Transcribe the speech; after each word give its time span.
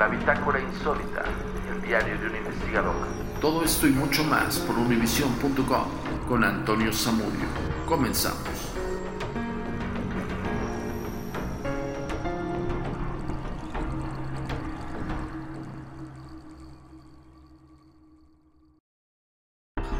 la 0.00 0.08
bitácora 0.08 0.58
insólita, 0.58 1.24
el 1.70 1.82
diario 1.82 2.18
de 2.18 2.28
un 2.28 2.36
investigador. 2.36 2.94
Todo 3.38 3.62
esto 3.62 3.86
y 3.86 3.90
mucho 3.90 4.24
más 4.24 4.58
por 4.60 4.78
univision.com 4.78 5.88
con 6.26 6.42
Antonio 6.42 6.90
Samudio. 6.90 7.44
Comenzamos. 7.86 8.40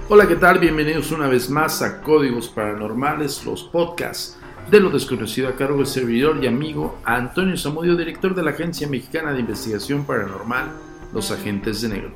Hola, 0.08 0.26
¿qué 0.26 0.36
tal? 0.36 0.60
Bienvenidos 0.60 1.12
una 1.12 1.28
vez 1.28 1.50
más 1.50 1.82
a 1.82 2.00
Códigos 2.00 2.48
Paranormales, 2.48 3.44
los 3.44 3.64
podcasts 3.64 4.38
de 4.70 4.78
lo 4.78 4.90
desconocido 4.90 5.48
a 5.48 5.56
cargo 5.56 5.78
del 5.78 5.86
servidor 5.86 6.38
y 6.42 6.46
amigo 6.46 7.00
Antonio 7.04 7.56
Zamudio, 7.56 7.96
director 7.96 8.36
de 8.36 8.42
la 8.44 8.52
Agencia 8.52 8.86
Mexicana 8.86 9.32
de 9.32 9.40
Investigación 9.40 10.04
Paranormal, 10.04 10.70
Los 11.12 11.32
Agentes 11.32 11.80
de 11.82 11.88
Negro. 11.88 12.12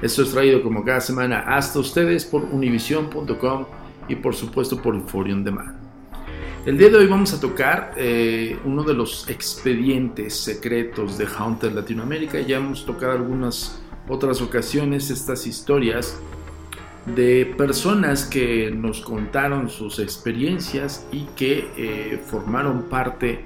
Esto 0.00 0.22
es 0.22 0.30
traído 0.30 0.62
como 0.62 0.82
cada 0.82 1.02
semana 1.02 1.40
hasta 1.40 1.78
ustedes 1.78 2.24
por 2.24 2.42
univision.com 2.42 3.66
y 4.08 4.14
por 4.16 4.34
supuesto 4.34 4.80
por 4.80 4.94
Inforium 4.94 5.44
Demand. 5.44 5.76
El 6.64 6.78
día 6.78 6.88
de 6.88 6.96
hoy 6.96 7.06
vamos 7.06 7.34
a 7.34 7.40
tocar 7.40 7.92
eh, 7.96 8.58
uno 8.64 8.82
de 8.82 8.94
los 8.94 9.28
expedientes 9.28 10.34
secretos 10.34 11.18
de 11.18 11.26
Haunted 11.26 11.72
Latinoamérica. 11.72 12.40
Ya 12.40 12.56
hemos 12.56 12.86
tocado 12.86 13.12
algunas 13.12 13.78
otras 14.08 14.40
ocasiones 14.40 15.10
estas 15.10 15.46
historias 15.46 16.18
de 17.06 17.54
personas 17.56 18.24
que 18.24 18.70
nos 18.70 19.00
contaron 19.00 19.68
sus 19.68 19.98
experiencias 19.98 21.06
y 21.10 21.24
que 21.36 21.70
eh, 21.76 22.20
formaron 22.24 22.84
parte 22.84 23.44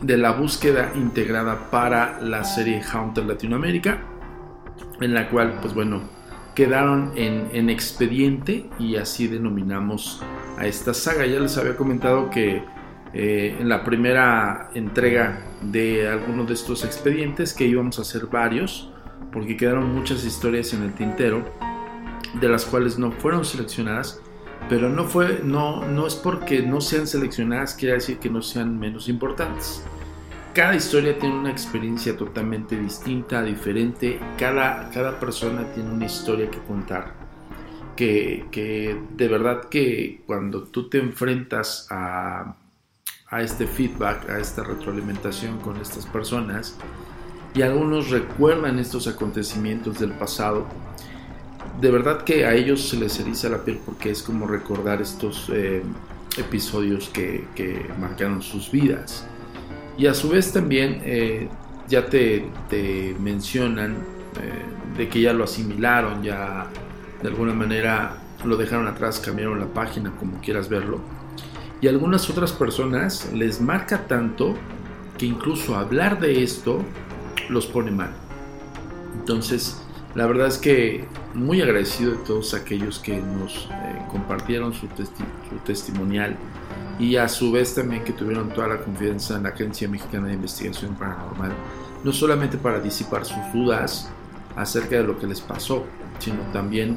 de 0.00 0.16
la 0.16 0.32
búsqueda 0.32 0.92
integrada 0.94 1.70
para 1.70 2.20
la 2.20 2.44
serie 2.44 2.82
Haunted 2.82 3.24
Latinoamérica, 3.24 4.02
en 5.00 5.14
la 5.14 5.28
cual, 5.28 5.58
pues 5.60 5.74
bueno, 5.74 6.02
quedaron 6.54 7.12
en, 7.16 7.68
expediente 7.68 8.68
y 8.78 8.96
así 8.96 9.26
denominamos 9.26 10.22
a 10.58 10.66
esta 10.66 10.94
saga. 10.94 11.26
Ya 11.26 11.40
les 11.40 11.56
había 11.58 11.76
comentado 11.76 12.30
que 12.30 12.62
eh, 13.12 13.56
en 13.58 13.68
la 13.68 13.82
primera 13.82 14.70
entrega 14.74 15.40
de 15.62 16.08
algunos 16.08 16.46
de 16.46 16.54
estos 16.54 16.84
expedientes 16.84 17.54
que 17.54 17.64
íbamos 17.66 17.98
a 17.98 18.02
hacer 18.02 18.26
varios, 18.26 18.90
porque 19.32 19.56
quedaron 19.56 19.92
muchas 19.94 20.24
historias 20.24 20.72
en 20.74 20.82
el 20.84 20.92
tintero 20.92 21.73
de 22.40 22.48
las 22.48 22.64
cuales 22.64 22.98
no 22.98 23.12
fueron 23.12 23.44
seleccionadas, 23.44 24.20
pero 24.68 24.88
no, 24.88 25.04
fue, 25.04 25.40
no, 25.44 25.86
no 25.86 26.06
es 26.06 26.14
porque 26.14 26.62
no 26.62 26.80
sean 26.80 27.06
seleccionadas, 27.06 27.74
quiere 27.74 27.94
decir 27.94 28.18
que 28.18 28.30
no 28.30 28.42
sean 28.42 28.78
menos 28.78 29.08
importantes. 29.08 29.84
Cada 30.54 30.74
historia 30.74 31.18
tiene 31.18 31.36
una 31.36 31.50
experiencia 31.50 32.16
totalmente 32.16 32.78
distinta, 32.78 33.42
diferente, 33.42 34.20
cada, 34.38 34.88
cada 34.90 35.18
persona 35.18 35.64
tiene 35.74 35.90
una 35.90 36.06
historia 36.06 36.50
que 36.50 36.58
contar. 36.60 37.24
Que, 37.96 38.46
que 38.50 39.00
de 39.16 39.28
verdad 39.28 39.68
que 39.68 40.22
cuando 40.26 40.64
tú 40.64 40.88
te 40.88 40.98
enfrentas 40.98 41.86
a, 41.90 42.56
a 43.28 43.42
este 43.42 43.66
feedback, 43.66 44.28
a 44.30 44.38
esta 44.38 44.64
retroalimentación 44.64 45.58
con 45.58 45.76
estas 45.76 46.06
personas, 46.06 46.76
y 47.54 47.62
algunos 47.62 48.10
recuerdan 48.10 48.78
estos 48.78 49.06
acontecimientos 49.06 50.00
del 50.00 50.12
pasado, 50.12 50.66
de 51.80 51.90
verdad 51.90 52.22
que 52.22 52.46
a 52.46 52.54
ellos 52.54 52.88
se 52.88 52.96
les 52.96 53.18
eriza 53.20 53.48
la 53.48 53.64
piel 53.64 53.80
porque 53.84 54.10
es 54.10 54.22
como 54.22 54.46
recordar 54.46 55.02
estos 55.02 55.50
eh, 55.52 55.82
episodios 56.36 57.08
que, 57.08 57.44
marcaron 57.98 58.42
sus 58.42 58.70
vidas. 58.70 59.26
Y 59.96 60.06
a 60.06 60.14
su 60.14 60.28
vez 60.28 60.52
también 60.52 61.00
eh, 61.04 61.48
ya 61.88 62.06
te, 62.06 62.46
mencionan 63.20 63.92
eh, 64.40 64.96
de 64.96 65.08
que 65.08 65.20
ya 65.20 65.32
lo 65.32 65.44
asimilaron, 65.44 66.22
ya 66.22 66.66
de 67.22 67.28
alguna 67.28 67.54
manera 67.54 68.18
lo 68.44 68.56
dejaron 68.56 68.86
atrás, 68.86 69.20
cambiaron 69.20 69.58
la 69.58 69.66
página, 69.66 70.12
como 70.16 70.40
quieras 70.40 70.68
verlo. 70.68 71.00
Y 71.80 71.86
a 71.86 71.90
algunas 71.90 72.28
otras 72.30 72.52
personas 72.52 73.30
les 73.32 73.60
marca 73.60 74.06
tanto 74.06 74.54
que 75.18 75.26
incluso 75.26 75.76
hablar 75.76 76.20
de 76.20 76.42
esto 76.42 76.82
los 77.48 77.66
pone 77.66 77.90
mal. 77.90 78.12
Entonces, 79.14 79.83
la 80.14 80.26
verdad 80.26 80.46
es 80.46 80.58
que 80.58 81.04
muy 81.34 81.60
agradecido 81.60 82.12
de 82.12 82.18
todos 82.18 82.54
aquellos 82.54 83.00
que 83.00 83.20
nos 83.20 83.68
eh, 83.72 83.98
compartieron 84.10 84.72
su, 84.72 84.86
testimonial 85.64 86.36
y 87.00 87.16
a 87.16 87.28
su 87.28 87.50
vez 87.50 87.74
también 87.74 88.04
que 88.04 88.12
tuvieron 88.12 88.50
toda 88.50 88.68
la 88.68 88.78
confianza 88.78 89.36
en 89.36 89.42
la 89.42 89.48
Agencia 89.48 89.88
Mexicana 89.88 90.28
de 90.28 90.34
Investigación 90.34 90.94
Paranormal, 90.94 91.52
no 92.04 92.12
solamente 92.12 92.56
para 92.56 92.78
disipar 92.78 93.24
sus 93.24 93.52
dudas 93.52 94.08
acerca 94.54 94.96
de 94.96 95.02
lo 95.02 95.18
que 95.18 95.26
les 95.26 95.40
pasó, 95.40 95.84
sino 96.20 96.38
también 96.52 96.96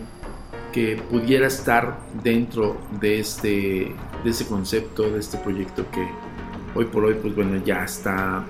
que 0.72 1.02
pudiera 1.10 1.48
estar 1.48 1.98
dentro 2.24 2.78
de 3.00 3.20
este, 3.20 3.96
de 4.24 4.30
este 4.30 4.46
concepto, 4.46 5.10
de 5.10 5.20
este 5.20 5.40
proyecto 5.40 5.90
que 5.90 6.08
hoy 6.76 6.86
por 6.86 7.06
hoy 7.06 7.16
pues 7.16 7.34
bueno 7.34 7.58
ya 7.66 7.84
está 7.84 8.46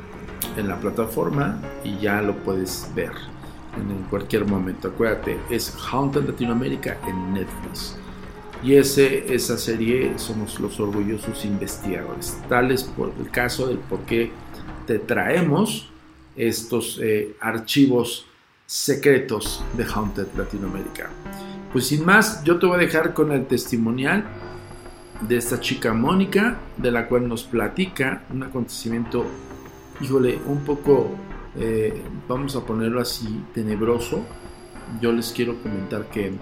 en 0.57 0.67
la 0.67 0.77
plataforma 0.77 1.61
y 1.85 1.97
ya 1.99 2.21
lo 2.21 2.35
puedes 2.43 2.91
ver 2.93 3.36
en 3.77 4.03
cualquier 4.09 4.45
momento. 4.45 4.89
Acuérdate, 4.89 5.37
es 5.49 5.75
Haunted 5.91 6.25
Latinoamérica 6.25 6.97
en 7.07 7.33
Netflix. 7.33 7.97
Y 8.63 8.75
ese, 8.75 9.33
esa 9.33 9.57
serie 9.57 10.13
somos 10.17 10.59
los 10.59 10.79
orgullosos 10.79 11.45
investigadores. 11.45 12.37
Tal 12.49 12.71
es 12.71 12.83
por 12.83 13.13
el 13.19 13.29
caso 13.29 13.67
del 13.67 13.77
por 13.77 13.99
qué 14.01 14.31
te 14.85 14.99
traemos 14.99 15.89
estos 16.35 16.99
eh, 17.01 17.35
archivos 17.39 18.25
secretos 18.65 19.63
de 19.75 19.85
Haunted 19.85 20.27
Latinoamérica. 20.35 21.09
Pues 21.71 21.87
sin 21.87 22.05
más, 22.05 22.43
yo 22.43 22.57
te 22.59 22.65
voy 22.65 22.77
a 22.77 22.79
dejar 22.79 23.13
con 23.13 23.31
el 23.31 23.45
testimonial 23.45 24.25
de 25.21 25.37
esta 25.37 25.59
chica 25.59 25.93
Mónica, 25.93 26.59
de 26.77 26.91
la 26.91 27.07
cual 27.07 27.27
nos 27.27 27.43
platica 27.43 28.23
un 28.31 28.43
acontecimiento, 28.43 29.25
híjole, 30.01 30.39
un 30.45 30.63
poco 30.63 31.11
eh, 31.59 32.01
vamos 32.27 32.55
a 32.55 32.65
ponerlo 32.65 33.01
así, 33.01 33.43
tenebroso, 33.53 34.23
yo 35.01 35.11
les 35.11 35.31
quiero 35.31 35.61
comentar 35.61 36.05
que 36.09 36.33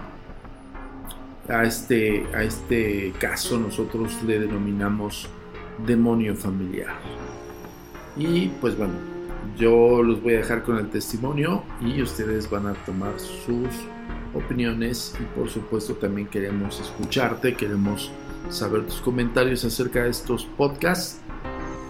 a 1.48 1.64
este, 1.64 2.26
a 2.34 2.42
este 2.42 3.12
caso 3.18 3.58
nosotros 3.58 4.22
le 4.24 4.40
denominamos 4.40 5.28
demonio 5.86 6.34
familiar. 6.34 6.94
Y 8.16 8.48
pues 8.60 8.76
bueno, 8.76 8.94
yo 9.58 10.02
los 10.02 10.22
voy 10.22 10.34
a 10.34 10.38
dejar 10.38 10.62
con 10.62 10.78
el 10.78 10.88
testimonio 10.88 11.62
y 11.80 12.02
ustedes 12.02 12.50
van 12.50 12.66
a 12.66 12.74
tomar 12.84 13.18
sus 13.18 13.68
opiniones. 14.34 15.14
Y 15.20 15.38
por 15.38 15.48
supuesto 15.48 15.94
también 15.94 16.26
queremos 16.28 16.80
escucharte, 16.80 17.54
queremos 17.54 18.10
saber 18.50 18.86
tus 18.86 19.00
comentarios 19.00 19.64
acerca 19.64 20.04
de 20.04 20.10
estos 20.10 20.44
podcasts 20.44 21.20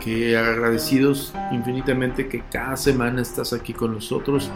que 0.03 0.37
agradecidos 0.37 1.35
infinitamente 1.53 2.29
que 2.29 2.43
cada 2.51 2.77
semana 2.77 3.23
estás 3.23 3.53
aquí 3.53 3.73
con 3.73 3.93
nosotros. 3.93 4.51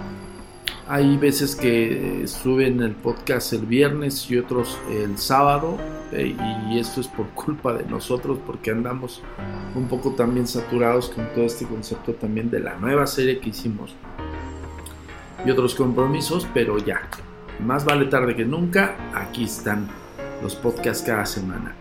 Hay 0.88 1.16
veces 1.16 1.54
que 1.54 2.24
suben 2.26 2.82
el 2.82 2.92
podcast 2.92 3.52
el 3.52 3.66
viernes 3.66 4.28
y 4.30 4.38
otros 4.38 4.76
el 4.90 5.18
sábado 5.18 5.78
eh, 6.12 6.34
y 6.68 6.78
esto 6.78 7.00
es 7.00 7.06
por 7.06 7.28
culpa 7.28 7.72
de 7.74 7.84
nosotros 7.84 8.38
porque 8.44 8.72
andamos 8.72 9.22
un 9.76 9.86
poco 9.86 10.12
también 10.12 10.48
saturados 10.48 11.10
con 11.10 11.32
todo 11.32 11.44
este 11.44 11.64
concepto 11.64 12.14
también 12.14 12.50
de 12.50 12.58
la 12.58 12.74
nueva 12.74 13.06
serie 13.06 13.38
que 13.38 13.50
hicimos 13.50 13.94
y 15.44 15.50
otros 15.50 15.74
compromisos, 15.74 16.46
pero 16.52 16.78
ya, 16.78 17.00
más 17.64 17.84
vale 17.84 18.06
tarde 18.06 18.34
que 18.34 18.44
nunca, 18.44 18.96
aquí 19.14 19.44
están 19.44 19.88
los 20.42 20.54
podcasts 20.54 21.04
cada 21.04 21.26
semana. 21.26 21.79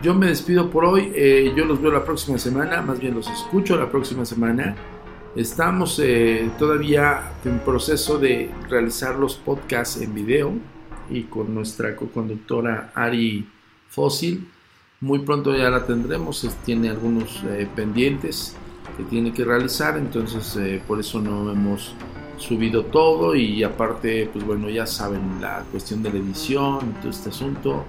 Yo 0.00 0.14
me 0.14 0.28
despido 0.28 0.70
por 0.70 0.84
hoy, 0.84 1.10
eh, 1.12 1.52
yo 1.56 1.64
los 1.64 1.82
veo 1.82 1.90
la 1.90 2.04
próxima 2.04 2.38
semana, 2.38 2.80
más 2.82 3.00
bien 3.00 3.16
los 3.16 3.28
escucho 3.28 3.76
la 3.76 3.90
próxima 3.90 4.24
semana. 4.24 4.76
Estamos 5.34 5.98
eh, 5.98 6.48
todavía 6.56 7.32
en 7.44 7.58
proceso 7.58 8.16
de 8.16 8.48
realizar 8.70 9.16
los 9.16 9.34
podcasts 9.34 10.00
en 10.00 10.14
video 10.14 10.52
y 11.10 11.24
con 11.24 11.52
nuestra 11.52 11.96
co-conductora 11.96 12.92
Ari 12.94 13.48
Fósil. 13.88 14.46
Muy 15.00 15.18
pronto 15.18 15.56
ya 15.56 15.68
la 15.68 15.84
tendremos, 15.84 16.48
tiene 16.64 16.90
algunos 16.90 17.42
eh, 17.48 17.66
pendientes 17.74 18.54
que 18.96 19.02
tiene 19.02 19.32
que 19.32 19.44
realizar, 19.44 19.98
entonces 19.98 20.80
por 20.86 21.00
eso 21.00 21.20
no 21.20 21.50
hemos 21.50 21.92
subido 22.36 22.84
todo 22.84 23.34
y 23.34 23.64
aparte, 23.64 24.30
pues 24.32 24.46
bueno, 24.46 24.70
ya 24.70 24.86
saben 24.86 25.40
la 25.40 25.64
cuestión 25.72 26.04
de 26.04 26.12
la 26.12 26.18
edición, 26.18 26.94
todo 27.00 27.10
este 27.10 27.30
asunto, 27.30 27.84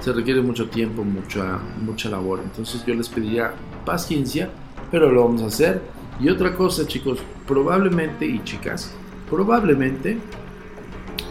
se 0.00 0.12
requiere 0.12 0.40
mucho 0.40 0.68
tiempo, 0.68 1.04
mucha, 1.04 1.58
mucha 1.80 2.08
labor. 2.08 2.40
Entonces 2.42 2.84
yo 2.84 2.94
les 2.94 3.08
pediría 3.08 3.52
paciencia, 3.84 4.50
pero 4.90 5.10
lo 5.10 5.24
vamos 5.24 5.42
a 5.42 5.46
hacer. 5.46 5.82
Y 6.18 6.28
otra 6.28 6.54
cosa, 6.54 6.86
chicos, 6.86 7.18
probablemente 7.46 8.26
y 8.26 8.42
chicas, 8.44 8.92
probablemente 9.28 10.18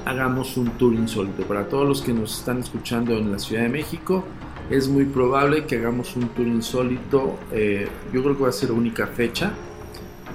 hagamos 0.06 0.57
un 0.57 0.69
tour 0.71 0.94
insólito. 0.94 1.44
Para 1.44 1.68
todos 1.68 1.88
los 1.88 2.01
que 2.01 2.13
nos 2.13 2.39
están 2.39 2.60
escuchando 2.60 3.18
en 3.18 3.31
la 3.31 3.39
Ciudad 3.39 3.63
de 3.63 3.69
México, 3.69 4.24
es 4.69 4.88
muy 4.88 5.06
probable 5.06 5.65
que 5.65 5.77
hagamos 5.77 6.15
un 6.15 6.30
tour 6.30 6.48
insólito. 6.48 7.38
Eh, 7.51 7.88
yo 8.13 8.24
creo 8.24 8.38
que 8.38 8.44
va 8.44 8.50
a 8.50 8.54
ser 8.54 8.72
única 8.72 9.07
fecha. 9.07 9.54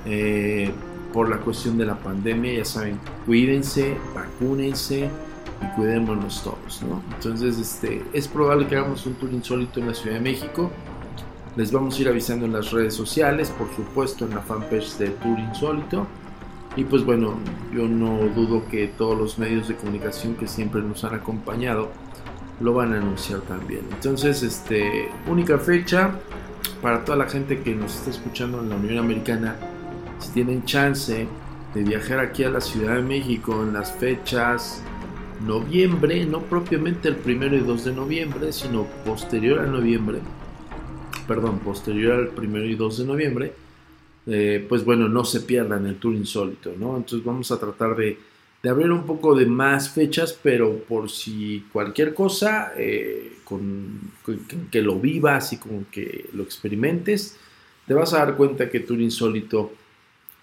Eh, 0.07 0.71
por 1.13 1.29
la 1.29 1.39
cuestión 1.39 1.79
de 1.79 1.87
la 1.87 1.97
pandemia, 1.97 2.55
ya 2.55 2.65
saben, 2.65 2.99
cuídense, 3.25 3.97
vacúnense 4.17 5.09
cuidémonos 5.75 6.43
todos. 6.43 6.83
Entonces, 7.15 7.59
este, 7.59 8.03
es 8.13 8.29
probable 8.29 8.67
que 8.67 8.77
hagamos 8.77 9.07
un 9.07 9.15
tour 9.15 9.33
insólito 9.33 9.81
en 9.81 9.89
la 9.89 9.95
Ciudad 9.95 10.17
de 10.17 10.23
México. 10.23 10.71
Les 11.57 11.71
vamos 11.71 11.97
a 11.97 12.03
ir 12.03 12.09
avisando 12.09 12.47
en 12.47 12.53
las 12.53 12.73
redes 12.73 12.95
sociales, 12.95 13.51
por 13.51 13.73
supuesto 13.75 14.25
en 14.25 14.35
la 14.35 14.41
fanpage 14.41 14.97
de 14.99 15.09
Tour 15.11 15.39
Insólito. 15.39 16.07
Y 16.77 16.85
pues 16.85 17.05
bueno, 17.05 17.35
yo 17.73 17.87
no 17.87 18.19
dudo 18.35 18.67
que 18.69 18.89
todos 18.89 19.17
los 19.17 19.39
medios 19.39 19.69
de 19.69 19.77
comunicación 19.77 20.35
que 20.35 20.49
siempre 20.49 20.83
nos 20.83 21.05
han 21.05 21.15
acompañado 21.15 21.91
lo 22.61 22.75
van 22.75 22.93
a 22.93 22.97
anunciar 22.97 23.41
también. 23.43 23.83
Entonces, 23.93 24.43
este, 24.43 25.09
única 25.29 25.59
fecha 25.59 26.13
para 26.83 27.05
toda 27.05 27.19
la 27.19 27.29
gente 27.29 27.61
que 27.61 27.75
nos 27.75 27.95
está 27.95 28.11
escuchando 28.11 28.61
en 28.61 28.71
la 28.71 28.77
Unión 28.77 28.99
Americana 28.99 29.57
si 30.19 30.31
tienen 30.31 30.65
chance 30.65 31.27
de 31.75 31.83
viajar 31.83 32.19
aquí 32.21 32.45
a 32.45 32.51
la 32.51 32.61
Ciudad 32.61 32.97
de 32.97 33.03
México 33.03 33.63
en 33.63 33.73
las 33.73 33.93
fechas 33.93 34.83
noviembre, 35.41 36.25
no 36.27 36.43
propiamente 36.43 37.09
el 37.09 37.17
primero 37.17 37.57
y 37.57 37.61
2 37.61 37.85
de 37.85 37.93
noviembre, 37.93 38.53
sino 38.53 38.85
posterior 39.05 39.61
a 39.61 39.67
noviembre, 39.67 40.19
perdón, 41.27 41.59
posterior 41.61 42.15
al 42.15 42.29
primero 42.29 42.67
y 42.67 42.75
2 42.75 42.99
de 42.99 43.05
noviembre, 43.05 43.53
eh, 44.27 44.65
pues 44.69 44.85
bueno, 44.85 45.09
no 45.09 45.25
se 45.25 45.41
pierdan 45.41 45.87
el 45.87 45.97
tour 45.97 46.15
insólito, 46.15 46.73
¿no? 46.79 46.97
Entonces 46.97 47.25
vamos 47.25 47.51
a 47.51 47.61
tratar 47.61 47.95
de, 47.97 48.19
de 48.63 48.71
abrir 48.71 48.91
un 48.91 49.05
poco 49.05 49.35
de 49.35 49.45
más 49.45 49.91
fechas, 49.91 50.39
pero 50.43 50.79
por 50.79 51.11
si 51.11 51.67
cualquier 51.73 52.15
cosa, 52.15 52.73
eh, 52.77 53.39
con, 53.45 54.01
que 54.71 54.81
lo 54.81 54.99
vivas 54.99 55.53
y 55.53 55.59
con 55.59 55.85
que 55.87 56.31
lo 56.33 56.43
experimentes, 56.43 57.37
te 57.87 57.93
vas 57.93 58.15
a 58.15 58.19
dar 58.19 58.37
cuenta 58.37 58.71
que 58.71 58.81
Tour 58.81 59.01
Insólito 59.01 59.73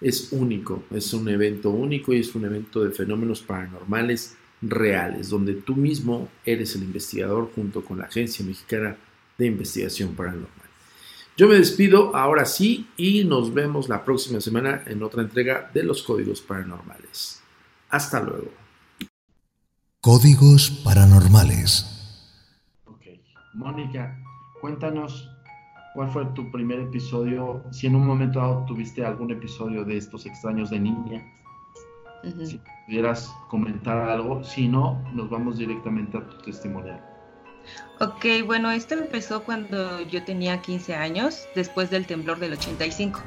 es 0.00 0.32
único, 0.32 0.84
es 0.92 1.12
un 1.12 1.28
evento 1.28 1.70
único 1.70 2.12
y 2.12 2.20
es 2.20 2.34
un 2.34 2.44
evento 2.44 2.84
de 2.84 2.92
fenómenos 2.92 3.42
paranormales 3.42 4.36
reales, 4.62 5.28
donde 5.28 5.54
tú 5.54 5.76
mismo 5.76 6.28
eres 6.44 6.74
el 6.76 6.84
investigador 6.84 7.50
junto 7.54 7.84
con 7.84 7.98
la 7.98 8.04
Agencia 8.04 8.44
Mexicana 8.44 8.96
de 9.36 9.46
Investigación 9.46 10.14
Paranormal. 10.14 10.50
Yo 11.36 11.48
me 11.48 11.56
despido 11.56 12.14
ahora 12.14 12.44
sí 12.44 12.88
y 12.96 13.24
nos 13.24 13.52
vemos 13.52 13.88
la 13.88 14.04
próxima 14.04 14.40
semana 14.40 14.82
en 14.86 15.02
otra 15.02 15.22
entrega 15.22 15.70
de 15.72 15.82
los 15.82 16.02
códigos 16.02 16.40
paranormales. 16.40 17.42
Hasta 17.88 18.20
luego. 18.20 18.50
Códigos 20.00 20.70
paranormales. 20.84 21.86
Ok, 22.84 23.02
Mónica, 23.54 24.18
cuéntanos 24.60 25.28
¿Cuál 25.94 26.10
fue 26.10 26.24
tu 26.34 26.50
primer 26.50 26.80
episodio? 26.80 27.64
Si 27.70 27.86
en 27.86 27.96
un 27.96 28.06
momento 28.06 28.38
dado 28.38 28.64
tuviste 28.64 29.04
algún 29.04 29.30
episodio 29.30 29.84
de 29.84 29.98
estos 29.98 30.24
extraños 30.24 30.70
de 30.70 30.80
niña, 30.80 31.22
si 32.44 32.58
pudieras 32.86 33.32
comentar 33.48 33.96
algo, 34.08 34.42
si 34.44 34.68
no, 34.68 35.02
nos 35.12 35.30
vamos 35.30 35.58
directamente 35.58 36.18
a 36.18 36.26
tu 36.26 36.38
testimonio. 36.38 36.98
Ok, 38.00 38.26
bueno, 38.46 38.70
esto 38.70 38.94
empezó 38.94 39.44
cuando 39.44 40.00
yo 40.02 40.24
tenía 40.24 40.60
15 40.60 40.94
años, 40.94 41.46
después 41.54 41.90
del 41.90 42.06
temblor 42.06 42.38
del 42.38 42.54
85. 42.54 43.20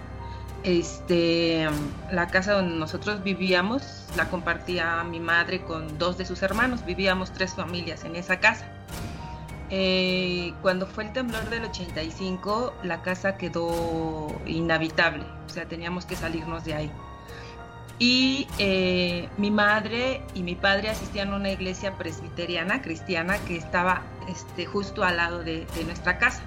Este, 0.63 1.68
la 2.12 2.28
casa 2.28 2.54
donde 2.54 2.75
nosotros 2.75 3.24
vivíamos 3.24 4.07
la 4.18 4.28
compartía 4.30 5.04
mi 5.04 5.19
madre 5.19 5.62
con 5.62 6.00
dos 6.00 6.18
de 6.18 6.25
sus 6.25 6.42
hermanos, 6.42 6.84
vivíamos 6.86 7.31
tres 7.31 7.54
familias 7.54 8.04
en 8.04 8.16
esa 8.16 8.40
casa. 8.40 8.66
Eh, 9.69 10.54
cuando 10.62 10.86
fue 10.88 11.06
el 11.06 11.13
temblor 11.13 11.50
del 11.50 11.66
85, 11.66 12.74
la 12.84 13.02
casa 13.02 13.38
quedó 13.38 14.36
inhabitable, 14.46 15.24
o 15.46 15.50
sea, 15.50 15.66
teníamos 15.66 16.06
que 16.06 16.16
salirnos 16.16 16.66
de 16.66 16.74
ahí. 16.74 16.92
Y 17.97 18.47
eh, 18.59 19.30
mi 19.38 19.51
madre 19.51 20.21
y 20.33 20.44
mi 20.44 20.56
padre 20.56 20.89
asistían 20.89 21.31
a 21.31 21.38
una 21.38 21.51
iglesia 21.51 21.97
presbiteriana 21.97 22.81
cristiana 22.81 23.38
que 23.39 23.56
estaba 23.56 24.01
este, 24.27 24.65
justo 24.65 25.03
al 25.03 25.18
lado 25.18 25.44
de, 25.44 25.65
nuestra 25.86 26.18
casa. 26.18 26.42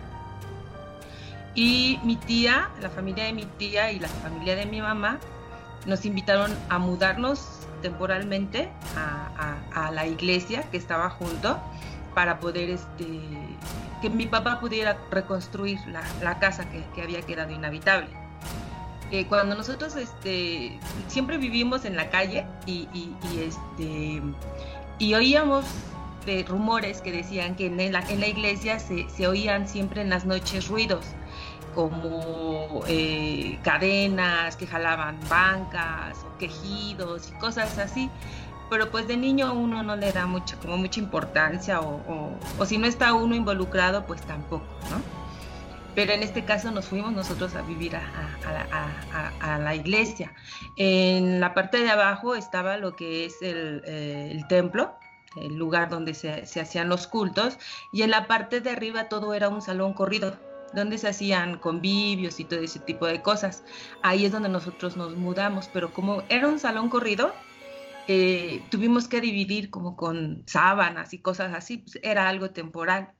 Y 1.55 1.99
mi 2.05 2.17
tía, 2.17 2.69
la 2.81 2.91
familia 2.91 3.25
de 3.25 3.33
mi 3.33 3.45
tía 3.45 3.91
y 3.91 3.99
la 3.99 4.09
familia 4.09 4.57
de 4.57 4.67
mi 4.67 4.81
mamá 4.81 5.19
nos 5.87 6.05
invitaron 6.05 6.55
a 6.69 6.79
mudarnos 6.79 7.67
temporalmente 7.83 8.69
a 8.95 9.91
la 9.93 10.07
iglesia 10.07 10.63
que 10.71 10.77
estaba 10.77 11.09
junto 11.09 11.59
para 12.15 12.41
poder 12.41 12.71
este, 12.71 13.07
que 14.03 14.11
mi 14.11 14.27
papá 14.27 14.59
pudiera 14.59 14.99
reconstruir 15.11 15.79
la, 15.87 16.39
casa 16.41 16.65
que, 16.69 17.01
había 17.01 17.23
quedado 17.23 17.53
inhabitable. 17.53 18.09
Eh, 19.11 19.27
cuando 19.27 19.55
nosotros 19.55 19.97
este, 19.97 20.79
siempre 21.07 21.39
vivimos 21.39 21.85
en 21.85 21.97
la 21.97 22.11
calle 22.11 22.47
y, 22.67 22.89
este, 23.39 24.23
oíamos 25.15 25.65
rumores 26.47 27.01
que 27.01 27.11
decían 27.11 27.57
que 27.57 27.67
en 27.67 27.93
la, 27.93 28.29
iglesia 28.29 28.79
se, 28.79 29.27
oían 29.27 29.67
siempre 29.67 30.03
en 30.03 30.11
las 30.11 30.27
noches 30.27 30.69
ruidos 30.69 31.07
como 31.75 32.83
eh, 32.87 33.59
cadenas 33.63 34.57
que 34.57 34.67
jalaban 34.67 35.19
bancas 35.31 36.19
quejidos 36.39 37.31
y 37.31 37.39
cosas 37.39 37.79
así 37.79 38.11
pero 38.71 38.91
pues 38.91 39.09
de 39.09 39.17
niño 39.17 39.53
uno 39.55 39.83
no 39.83 39.97
le 39.97 40.13
da 40.13 40.27
mucho, 40.27 40.57
como 40.61 40.77
mucha 40.77 41.01
importancia 41.01 41.81
o, 41.81 42.31
si 42.67 42.79
no 42.79 42.87
está 42.87 43.15
uno 43.15 43.35
involucrado, 43.35 44.05
pues 44.07 44.21
tampoco. 44.23 44.65
Pero 45.99 46.13
en 46.13 46.23
este 46.23 46.45
caso 46.45 46.71
nos 46.71 46.87
fuimos 46.87 47.13
nosotros 47.13 47.57
a 47.57 47.63
vivir 47.63 47.97
a, 47.97 49.59
la 49.59 49.75
iglesia. 49.75 50.33
En 50.77 51.41
la 51.41 51.55
parte 51.55 51.79
de 51.79 51.91
abajo 51.91 52.37
estaba 52.37 52.77
lo 52.77 52.95
que 52.95 53.25
es 53.25 53.43
el, 53.43 53.83
eh, 53.85 54.41
templo, 54.49 54.95
el 55.35 55.57
lugar 55.57 55.89
donde 55.89 56.15
se, 56.15 56.47
se, 56.47 56.61
hacían 56.61 56.89
los 56.89 57.09
cultos, 57.09 57.59
y 57.93 58.03
en 58.03 58.13
la 58.13 58.29
parte 58.29 58.61
de 58.61 58.71
arriba 58.71 59.09
todo 59.09 59.35
era 59.35 59.49
un 59.49 59.61
salón 59.61 59.93
corrido, 59.93 60.37
donde 60.73 60.99
se 60.99 61.09
hacían 61.09 61.59
convivios 61.59 62.39
y 62.39 62.45
todo 62.45 62.61
ese 62.61 62.79
tipo 62.79 63.05
de 63.09 63.21
cosas. 63.21 63.65
Ahí 64.01 64.25
es 64.25 64.31
donde 64.31 64.51
nosotros 64.51 64.97
nos 64.97 65.17
mudamos, 65.17 65.69
pero 65.73 65.93
como 65.93 66.23
era 66.29 66.47
un 66.47 66.61
salón 66.61 66.91
corrido, 66.91 67.35
eh, 68.07 68.63
tuvimos 68.71 69.09
que 69.09 69.21
dividir 69.21 69.69
como 69.69 69.97
con 69.97 70.45
sábanas 70.47 71.13
y 71.13 71.19
cosas 71.19 71.53
así, 71.57 71.79
pues 71.79 71.99
era 72.05 72.29
algo 72.29 72.51
temporal. 72.51 73.15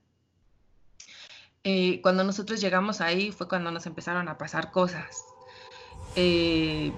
Eh, 1.71 2.01
cuando 2.01 2.23
nosotros 2.23 2.59
llegamos 2.61 2.99
ahí 2.99 3.31
fue 3.31 3.47
cuando 3.47 3.69
nos 3.69 3.85
empezaron 3.85 4.27
a 4.27 4.39
pasar 4.39 4.71
cosas. 4.71 5.23
Eh, 6.15 6.91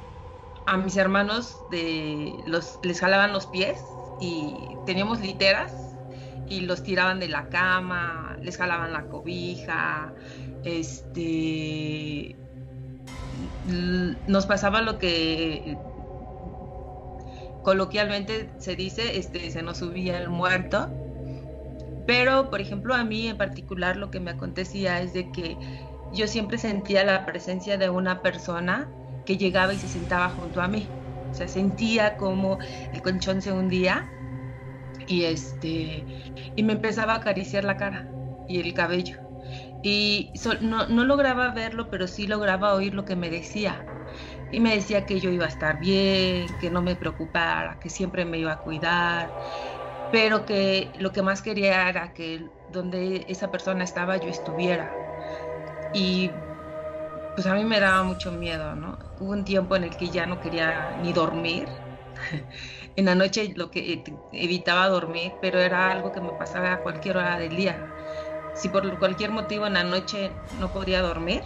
a 0.66 0.78
mis 0.78 0.96
hermanos 0.96 1.58
de, 1.72 2.34
los, 2.48 2.80
les 2.82 3.02
jalaban 3.02 3.34
los 3.34 3.48
pies 3.48 3.84
y 4.22 4.56
teníamos 4.86 5.20
literas 5.20 5.74
y 6.48 6.62
los 6.62 6.84
tiraban 6.84 7.20
de 7.20 7.28
la 7.28 7.50
cama, 7.50 8.38
les 8.42 8.56
jalaban 8.56 8.94
la 8.94 9.08
cobija, 9.08 10.14
este, 10.64 12.38
nos 14.28 14.46
pasaba 14.46 14.82
lo 14.82 15.00
que 15.00 15.78
coloquialmente 17.62 18.50
se 18.58 18.78
dice, 18.78 19.18
este, 19.18 19.52
se 19.52 19.64
nos 19.64 19.80
subía 19.80 20.18
el 20.18 20.30
muerto. 20.30 20.90
Pero, 22.06 22.50
por 22.50 22.62
ejemplo, 22.62 22.94
a 22.96 23.04
mí 23.06 23.28
en 23.28 23.38
particular 23.38 23.98
lo 23.98 24.12
que 24.12 24.20
me 24.20 24.32
acontecía 24.32 25.02
es 25.02 25.14
de 25.14 25.32
que 25.32 25.60
yo 26.10 26.28
siempre 26.28 26.58
sentía 26.58 27.04
la 27.04 27.26
presencia 27.26 27.78
de 27.78 27.90
una 27.90 28.22
persona 28.22 28.94
que 29.26 29.38
llegaba 29.38 29.74
y 29.74 29.80
se 29.80 29.88
sentaba 29.88 30.30
junto 30.30 30.62
a 30.62 30.68
mí. 30.68 30.96
O 31.32 31.34
sea, 31.34 31.48
sentía 31.48 32.18
como 32.18 32.60
el 32.92 33.02
colchón 33.02 33.42
se 33.42 33.52
hundía 33.54 34.14
y 35.08 35.24
este 35.26 36.08
y 36.56 36.64
me 36.64 36.74
empezaba 36.74 37.14
a 37.14 37.18
acariciar 37.18 37.64
la 37.64 37.78
cara 37.78 38.14
y 38.46 38.60
el 38.60 38.74
cabello. 38.74 39.18
Y 39.82 40.34
no, 40.62 40.88
no 40.88 41.06
lograba 41.06 41.54
verlo, 41.54 41.90
pero 41.90 42.08
sí 42.08 42.28
lograba 42.28 42.76
oír 42.76 42.94
lo 42.96 43.06
que 43.06 43.16
me 43.16 43.30
decía. 43.30 43.90
Y 44.50 44.60
me 44.62 44.76
decía 44.76 45.06
que 45.06 45.20
yo 45.20 45.32
iba 45.32 45.46
a 45.46 45.50
estar 45.50 45.80
bien, 45.80 46.58
que 46.58 46.72
no 46.72 46.82
me 46.84 46.96
preocupara, 46.98 47.78
que 47.82 47.90
siempre 47.90 48.26
me 48.26 48.40
iba 48.40 48.54
a 48.54 48.62
cuidar, 48.62 49.36
pero 50.12 50.46
que 50.46 50.94
lo 50.96 51.12
que 51.14 51.24
más 51.24 51.42
quería 51.44 51.90
era 51.90 52.14
que 52.14 52.52
donde 52.68 53.26
esa 53.30 53.52
persona 53.52 53.84
estaba 53.86 54.18
yo 54.18 54.30
estuviera. 54.30 55.02
Y 55.92 56.46
pues 57.36 57.48
a 57.48 57.56
mí 57.56 57.66
me 57.66 57.80
daba 57.80 58.04
mucho 58.04 58.32
miedo, 58.32 58.76
¿no? 58.76 59.00
Hubo 59.20 59.32
un 59.32 59.46
tiempo 59.46 59.76
en 59.76 59.84
el 59.86 59.98
que 59.98 60.12
ya 60.12 60.26
no 60.26 60.40
quería 60.40 60.96
ni 60.98 61.14
dormir. 61.14 61.70
en 62.96 63.06
la 63.06 63.16
noche 63.16 63.54
lo 63.56 63.72
que 63.72 64.04
evitaba 64.32 64.88
dormir, 64.90 65.38
pero 65.42 65.60
era 65.60 65.92
algo 65.92 66.12
que 66.12 66.22
me 66.22 66.34
pasaba 66.34 66.74
a 66.74 66.84
cualquier 66.84 67.18
hora 67.18 67.38
del 67.40 67.56
día. 67.56 67.90
Si 68.54 68.70
por 68.70 68.98
cualquier 69.00 69.32
motivo 69.32 69.68
en 69.68 69.74
la 69.74 69.84
noche 69.84 70.44
no 70.50 70.72
podía 70.72 71.02
dormir. 71.02 71.44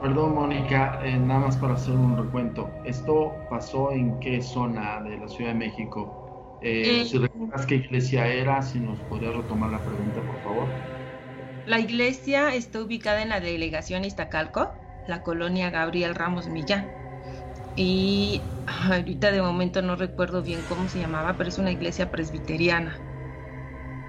Perdón, 0.00 0.34
Mónica, 0.34 0.98
eh, 1.04 1.16
nada 1.18 1.40
más 1.40 1.56
para 1.56 1.74
hacer 1.74 1.94
un 1.94 2.16
recuento. 2.16 2.80
¿Esto 2.84 3.46
pasó 3.48 3.92
en 3.92 4.18
qué 4.20 4.42
zona 4.42 5.00
de 5.02 5.18
la 5.18 5.28
Ciudad 5.28 5.50
de 5.52 5.56
México? 5.58 6.17
Eh, 6.60 7.02
eh, 7.02 7.04
si 7.04 7.18
recuerdas 7.18 7.66
qué 7.66 7.76
iglesia 7.76 8.26
era, 8.26 8.62
si 8.62 8.80
nos 8.80 9.02
podrías 9.04 9.34
retomar 9.34 9.70
la 9.70 9.84
pregunta, 9.84 10.24
por 10.24 10.42
favor. 10.42 10.78
La 11.64 11.78
iglesia 11.80 12.54
está 12.54 12.82
ubicada 12.82 13.22
en 13.22 13.28
la 13.28 13.40
delegación 13.40 14.04
Iztacalco, 14.04 14.80
la 15.04 15.22
colonia 15.22 15.70
Gabriel 15.70 16.14
Ramos 16.16 16.48
Millán. 16.48 16.96
Y 17.74 18.52
ahorita 18.66 19.32
de 19.32 19.42
momento 19.42 19.82
no 19.82 19.96
recuerdo 19.96 20.42
bien 20.42 20.64
cómo 20.64 20.88
se 20.88 21.00
llamaba, 21.00 21.36
pero 21.36 21.48
es 21.50 21.58
una 21.58 21.72
iglesia 21.72 22.10
presbiteriana. 22.10 23.04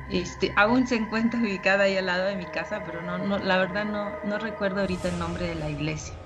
Este, 0.07 0.53
aún 0.55 0.87
se 0.87 0.95
encuentra 0.95 1.39
ubicada 1.41 1.83
ahí 1.83 1.95
al 1.97 2.07
lado 2.07 2.25
de 2.25 2.35
mi 2.35 2.49
casa, 2.49 2.83
pero 2.83 3.01
no, 3.03 3.19
no 3.19 3.37
la 3.39 3.57
verdad 3.59 3.85
no, 3.85 4.17
no 4.23 4.39
recuerdo 4.39 4.81
ahorita 4.81 5.09
el 5.09 5.17
nombre 5.19 5.47
de 5.47 5.55
la 5.55 5.69
iglesia. 5.69 6.17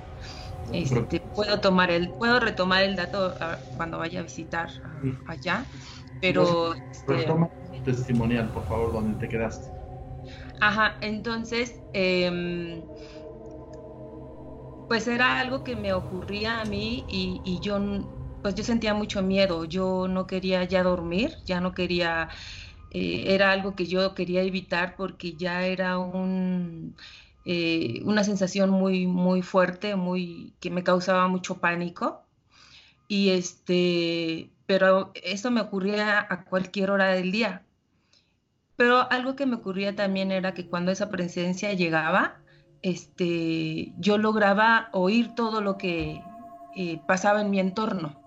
Este, 0.71 1.21
puedo 1.33 1.61
tomar 1.61 1.91
el, 1.91 2.15
puedo 2.15 2.39
retomar 2.39 2.83
el 2.83 2.95
dato 2.95 3.35
ah, 3.41 3.65
cuando 3.75 3.99
vaya 3.99 4.21
a 4.21 4.23
visitar 4.23 4.69
ah, 4.83 5.05
allá, 5.25 5.71
pero 6.25 6.73
este, 6.73 7.25
testimonial, 7.83 8.51
por 8.51 8.65
favor, 8.67 8.93
donde 8.93 9.19
te 9.19 9.29
quedaste. 9.29 9.69
Ajá, 10.59 10.97
entonces 11.01 11.81
eh, 11.93 12.83
pues 14.87 15.07
era 15.07 15.39
algo 15.39 15.63
que 15.63 15.75
me 15.75 15.91
ocurría 15.93 16.61
a 16.61 16.65
mí 16.65 17.05
y, 17.07 17.59
yo 17.59 17.79
pues 18.41 18.55
yo 18.55 18.63
sentía 18.63 18.93
mucho 18.93 19.21
miedo, 19.23 19.65
yo 19.65 20.07
no 20.07 20.27
quería 20.27 20.63
ya 20.65 20.83
dormir, 20.83 21.35
ya 21.45 21.61
no 21.61 21.73
quería, 21.73 22.29
eh, 22.91 23.23
era 23.33 23.51
algo 23.51 23.75
que 23.75 23.85
yo 23.87 24.13
quería 24.13 24.43
evitar 24.43 24.95
porque 24.95 25.35
ya 25.35 25.65
era 25.65 25.97
un, 25.97 26.95
eh, 27.45 28.01
una 28.05 28.23
sensación 28.23 28.69
muy, 28.69 29.07
muy 29.07 29.41
fuerte, 29.41 29.95
muy, 29.95 30.55
que 30.59 30.69
me 30.69 30.83
causaba 30.83 31.27
mucho 31.27 31.59
pánico. 31.59 32.27
Y 33.13 33.29
este, 33.29 34.49
pero 34.65 35.11
eso 35.13 35.51
me 35.51 35.61
ocurría 35.61 36.25
a 36.27 36.45
cualquier 36.45 36.89
hora 36.89 37.09
del 37.09 37.31
día. 37.31 37.61
Pero 38.75 39.07
algo 39.11 39.35
que 39.35 39.45
me 39.45 39.57
ocurría 39.57 39.95
también 39.95 40.31
era 40.31 40.55
que 40.55 40.67
cuando 40.67 40.91
esa 40.91 41.11
presencia 41.11 41.73
llegaba, 41.73 42.39
este, 42.81 43.93
yo 43.99 44.17
lograba 44.17 44.89
oír 44.93 45.35
todo 45.35 45.61
lo 45.61 45.77
que 45.77 46.23
eh, 46.75 47.01
pasaba 47.05 47.41
en 47.41 47.51
mi 47.51 47.59
entorno. 47.59 48.19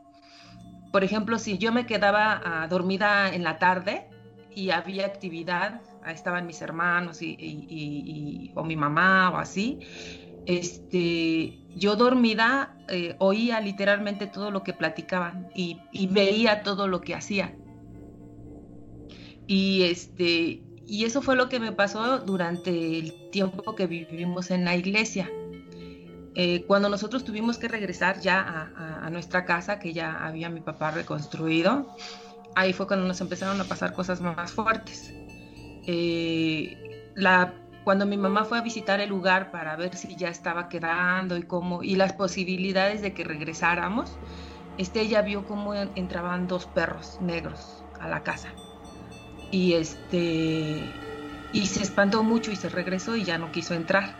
Por 0.92 1.02
ejemplo, 1.02 1.40
si 1.40 1.58
yo 1.58 1.72
me 1.72 1.84
quedaba 1.84 2.40
ah, 2.44 2.68
dormida 2.68 3.34
en 3.34 3.42
la 3.42 3.58
tarde 3.58 4.06
y 4.54 4.70
había 4.70 5.04
actividad, 5.04 5.80
estaban 6.06 6.46
mis 6.46 6.62
hermanos 6.62 7.22
y, 7.22 8.52
o 8.54 8.62
mi 8.62 8.76
mamá 8.76 9.30
o 9.30 9.38
así, 9.38 9.80
este, 10.46 11.58
yo 11.74 11.96
dormida 11.96 12.76
eh, 12.88 13.16
oía 13.18 13.60
literalmente 13.60 14.26
todo 14.26 14.50
lo 14.50 14.62
que 14.62 14.72
platicaban 14.72 15.48
y, 15.54 15.78
veía 16.08 16.62
todo 16.62 16.88
lo 16.88 17.00
que 17.00 17.14
hacían. 17.14 17.56
Y 19.48 19.82
este, 19.82 20.62
y 20.86 21.04
eso 21.04 21.20
fue 21.20 21.36
lo 21.36 21.48
que 21.48 21.58
me 21.58 21.72
pasó 21.72 22.18
durante 22.18 22.98
el 22.98 23.30
tiempo 23.30 23.74
que 23.74 23.86
vivimos 23.86 24.50
en 24.50 24.64
la 24.64 24.76
iglesia. 24.76 25.30
Eh, 26.36 26.64
cuando 26.66 26.88
nosotros 26.88 27.24
tuvimos 27.24 27.58
que 27.58 27.66
regresar 27.66 28.20
ya 28.20 28.70
a, 28.76 29.10
nuestra 29.10 29.44
casa, 29.44 29.78
que 29.78 29.92
ya 29.92 30.26
había 30.26 30.50
mi 30.50 30.60
papá 30.60 30.90
reconstruido, 30.90 31.96
ahí 32.54 32.72
fue 32.72 32.86
cuando 32.86 33.06
nos 33.06 33.20
empezaron 33.20 33.60
a 33.60 33.64
pasar 33.64 33.94
cosas 33.94 34.20
más 34.20 34.52
fuertes. 34.52 35.12
Eh, 35.86 37.12
la, 37.14 37.54
cuando 37.86 38.04
mi 38.04 38.16
mamá 38.16 38.44
fue 38.44 38.58
a 38.58 38.62
visitar 38.62 38.98
el 38.98 39.10
lugar 39.10 39.52
para 39.52 39.76
ver 39.76 39.96
si 39.96 40.16
ya 40.16 40.28
estaba 40.28 40.68
quedando 40.68 41.36
y 41.36 41.44
cómo 41.44 41.84
y 41.84 41.94
las 41.94 42.14
posibilidades 42.14 43.00
de 43.00 43.14
que 43.14 43.22
regresáramos, 43.22 44.10
este, 44.76 45.02
ella 45.02 45.22
vio 45.22 45.46
cómo 45.46 45.72
entraban 45.72 46.48
dos 46.48 46.66
perros 46.66 47.20
negros 47.20 47.84
a 48.00 48.08
la 48.08 48.24
casa 48.24 48.52
y 49.52 49.74
este 49.74 50.82
y 51.52 51.66
se 51.66 51.84
espantó 51.84 52.24
mucho 52.24 52.50
y 52.50 52.56
se 52.56 52.70
regresó 52.70 53.14
y 53.14 53.22
ya 53.22 53.38
no 53.38 53.52
quiso 53.52 53.72
entrar. 53.74 54.16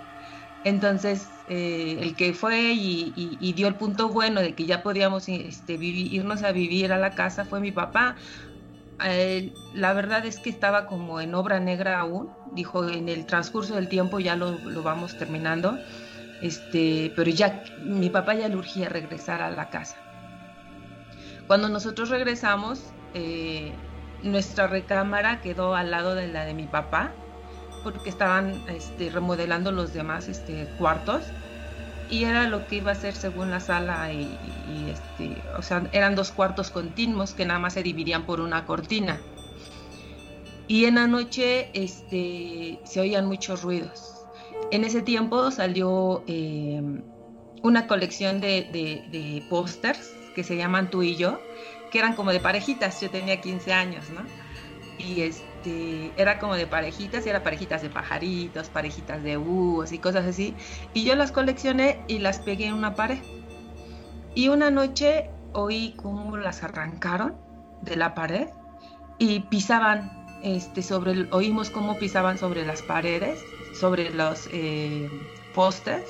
Entonces, 0.62 1.28
eh, 1.48 1.98
el 2.00 2.14
que 2.14 2.34
fue 2.34 2.72
y, 2.72 3.52
dio 3.56 3.66
el 3.66 3.74
punto 3.74 4.10
bueno 4.10 4.42
de 4.42 4.54
que 4.54 4.66
ya 4.66 4.84
podíamos 4.84 5.28
este, 5.28 5.74
irnos 5.74 6.44
a 6.44 6.52
vivir 6.52 6.92
a 6.92 6.98
la 6.98 7.16
casa 7.16 7.44
fue 7.44 7.58
mi 7.58 7.72
papá. 7.72 8.14
La 8.98 9.92
verdad 9.92 10.24
es 10.24 10.38
que 10.38 10.50
estaba 10.50 10.86
como 10.86 11.20
en 11.20 11.34
obra 11.34 11.60
negra 11.60 12.00
aún, 12.00 12.30
dijo 12.52 12.88
en 12.88 13.08
el 13.08 13.26
transcurso 13.26 13.74
del 13.74 13.88
tiempo 13.88 14.20
ya 14.20 14.36
lo, 14.36 14.58
vamos 14.82 15.18
terminando, 15.18 15.78
este, 16.42 17.12
pero 17.14 17.30
ya 17.30 17.62
mi 17.82 18.10
papá 18.10 18.34
ya 18.34 18.48
le 18.48 18.56
urgía 18.56 18.88
regresar 18.88 19.42
a 19.42 19.50
la 19.50 19.68
casa. 19.68 19.96
Cuando 21.46 21.68
nosotros 21.68 22.08
regresamos, 22.08 22.82
eh, 23.14 23.72
nuestra 24.22 24.66
recámara 24.66 25.40
quedó 25.40 25.74
al 25.74 25.90
lado 25.90 26.14
de 26.14 26.28
la 26.28 26.44
de 26.44 26.54
mi 26.54 26.66
papá 26.66 27.12
porque 27.84 28.10
estaban 28.10 28.64
este, 28.68 29.10
remodelando 29.10 29.70
los 29.70 29.92
demás 29.92 30.28
este, 30.28 30.66
cuartos 30.78 31.22
y 32.10 32.24
era 32.24 32.48
lo 32.48 32.66
que 32.66 32.76
iba 32.76 32.92
a 32.92 32.94
ser 32.94 33.14
según 33.14 33.50
la 33.50 33.60
sala 33.60 34.12
y, 34.12 34.28
este, 34.90 35.42
o 35.56 35.62
sea, 35.62 35.88
eran 35.92 36.14
dos 36.14 36.30
cuartos 36.30 36.70
continuos 36.70 37.34
que 37.34 37.44
nada 37.44 37.58
más 37.58 37.74
se 37.74 37.82
dividían 37.82 38.24
por 38.24 38.40
una 38.40 38.64
cortina. 38.64 39.20
Y 40.68 40.86
en 40.86 40.96
la 40.96 41.06
noche 41.06 41.70
este, 41.74 42.80
se 42.84 43.00
oían 43.00 43.26
muchos 43.26 43.62
ruidos. 43.62 44.14
En 44.70 44.84
ese 44.84 45.02
tiempo 45.02 45.50
salió 45.50 46.24
eh, 46.26 46.82
una 47.62 47.86
colección 47.86 48.40
de, 48.40 48.68
de, 48.72 49.04
de 49.16 49.42
pósters 49.48 50.12
que 50.34 50.42
se 50.42 50.56
llaman 50.56 50.90
Tú 50.90 51.02
y 51.02 51.16
yo, 51.16 51.40
que 51.90 51.98
eran 51.98 52.14
como 52.14 52.32
de 52.32 52.40
parejitas, 52.40 53.00
yo 53.00 53.10
tenía 53.10 53.40
15 53.40 53.72
años, 53.72 54.04
¿no? 54.10 54.22
Y 54.98 55.22
este, 55.22 55.45
era 56.16 56.38
como 56.38 56.56
de 56.56 56.66
parejitas, 56.66 57.26
y 57.26 57.28
eran 57.28 57.42
parejitas 57.42 57.82
de 57.82 57.90
pajaritos, 57.90 58.68
parejitas 58.68 59.22
de 59.22 59.36
búhos 59.36 59.92
y 59.92 59.98
cosas 59.98 60.26
así. 60.26 60.54
Y 60.94 61.04
yo 61.04 61.14
las 61.14 61.32
coleccioné 61.32 62.00
y 62.08 62.18
las 62.18 62.38
pegué 62.38 62.66
en 62.66 62.74
una 62.74 62.94
pared. 62.94 63.18
Y 64.34 64.48
una 64.48 64.70
noche 64.70 65.30
oí 65.52 65.94
cómo 65.96 66.36
las 66.36 66.62
arrancaron 66.62 67.36
de 67.82 67.96
la 67.96 68.14
pared 68.14 68.48
y 69.18 69.40
pisaban 69.40 70.26
este, 70.42 70.82
sobre, 70.82 71.26
oímos 71.30 71.70
cómo 71.70 71.96
pisaban 71.98 72.38
sobre 72.38 72.66
las 72.66 72.82
paredes, 72.82 73.40
sobre 73.74 74.10
los 74.10 74.48
eh, 74.52 75.08
postes 75.54 76.04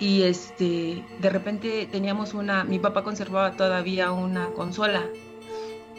y 0.00 0.22
este 0.22 1.04
de 1.20 1.30
repente 1.30 1.86
teníamos 1.90 2.32
una 2.34 2.64
mi 2.64 2.78
papá 2.78 3.04
conservaba 3.04 3.52
todavía 3.52 4.10
una 4.10 4.46
consola 4.48 5.06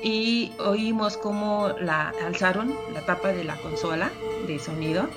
y 0.04 0.52
oímos 0.60 1.18
cómo 1.18 1.70
la 1.80 2.14
alzaron 2.26 2.74
la 2.94 3.02
tapa 3.02 3.30
de 3.30 3.44
la 3.44 3.56
consola 3.58 4.12
de 4.48 4.58
sonido 4.60 5.08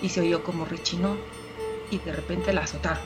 y 0.00 0.08
se 0.08 0.20
oyó 0.20 0.42
como 0.42 0.64
rechinó 0.64 1.16
y 1.90 1.98
de 1.98 2.12
repente 2.12 2.52
la 2.52 2.62
azotaron. 2.62 3.02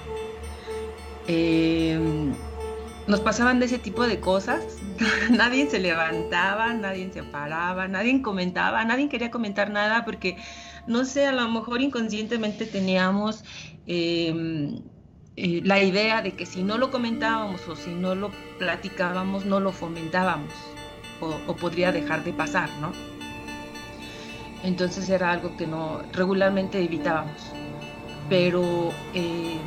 Em, 1.27 2.33
nos 3.09 3.21
pasaban 3.21 3.59
de 3.59 3.67
ese 3.67 3.79
tipo 3.79 4.07
de 4.07 4.21
cosas. 4.21 4.79
Nadie 5.31 5.69
se 5.69 5.81
levantaba 5.81 6.73
nadie 6.73 7.11
se 7.13 7.23
paraba 7.23 7.89
nadie 7.89 8.23
comentaba 8.23 8.85
nadie 8.85 9.09
quería 9.09 9.31
comentar 9.31 9.71
nada 9.71 10.05
porque 10.05 10.37
no 10.87 11.05
sé 11.05 11.27
a 11.27 11.33
lo 11.33 11.49
mejor 11.49 11.83
inconscientemente 11.83 12.65
teníamos 12.65 13.45
eh, 13.87 14.81
eh, 15.37 15.61
la 15.65 15.83
idea 15.83 16.23
de 16.23 16.33
que 16.33 16.47
si 16.47 16.63
no 16.63 16.79
lo 16.79 16.91
comentábamos 16.91 17.69
o 17.69 17.77
si 17.77 17.91
no 17.91 18.15
lo 18.15 18.31
platicábamos, 18.59 19.45
no 19.45 19.61
lo 19.61 19.73
fomentábamos 19.73 20.76
o, 21.21 21.55
podría 21.55 21.93
dejar 21.93 22.25
de 22.25 22.33
pasar, 22.33 22.69
¿no? 22.81 22.93
Entonces 24.63 25.09
era 25.09 25.31
algo 25.31 25.57
que 25.57 25.67
no 25.67 26.01
regularmente 26.13 26.83
evitábamos. 26.83 27.53
Pero 28.29 28.91
eh, 29.15 29.59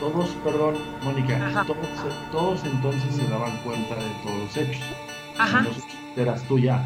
todos, 0.00 0.30
perdón, 0.42 0.74
Mónica, 1.04 1.64
todos, 1.66 1.78
todos, 2.32 2.64
entonces 2.64 3.14
se 3.14 3.28
daban 3.28 3.56
cuenta 3.58 3.94
de 3.94 4.10
todos 4.24 4.38
los 4.38 4.56
hechos. 4.56 4.82
Ajá. 5.38 5.62
No 5.62 5.70
eras 6.22 6.42
tú 6.48 6.58
ya. 6.58 6.84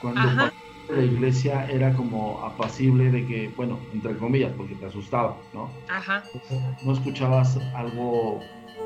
Cuando 0.00 0.50
la 0.88 1.02
iglesia 1.02 1.66
era 1.70 1.92
como 1.92 2.44
apacible 2.44 3.10
de 3.10 3.26
que, 3.26 3.52
bueno, 3.56 3.78
entre 3.92 4.16
comillas, 4.16 4.52
porque 4.56 4.74
te 4.74 4.86
asustaba, 4.86 5.36
¿no? 5.52 5.70
Ajá. 5.88 6.24
No 6.82 6.92
escuchabas 6.92 7.58
algo 7.74 8.40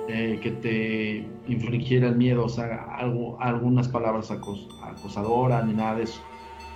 eh, 0.09 0.39
que 0.43 0.51
te 0.53 1.53
infligiera 1.53 2.09
el 2.09 2.17
miedo, 2.17 2.45
o 2.45 2.49
sea, 2.49 2.87
algo, 2.97 3.41
algunas 3.41 3.89
palabras 3.89 4.31
acosadoras 4.31 5.67
ni 5.67 5.75
nada 5.75 5.97
de 5.97 6.05
eso. 6.05 6.21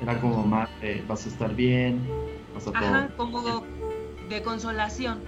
Era 0.03 0.21
como 0.21 0.43
más, 0.45 0.69
vas 1.07 1.27
a 1.27 1.29
estar 1.29 1.55
bien, 1.55 2.01
vas 2.55 2.67
a 2.67 2.71
Ajá, 2.71 3.09
como 3.17 3.43
de 4.31 4.43
consolación. 4.43 5.19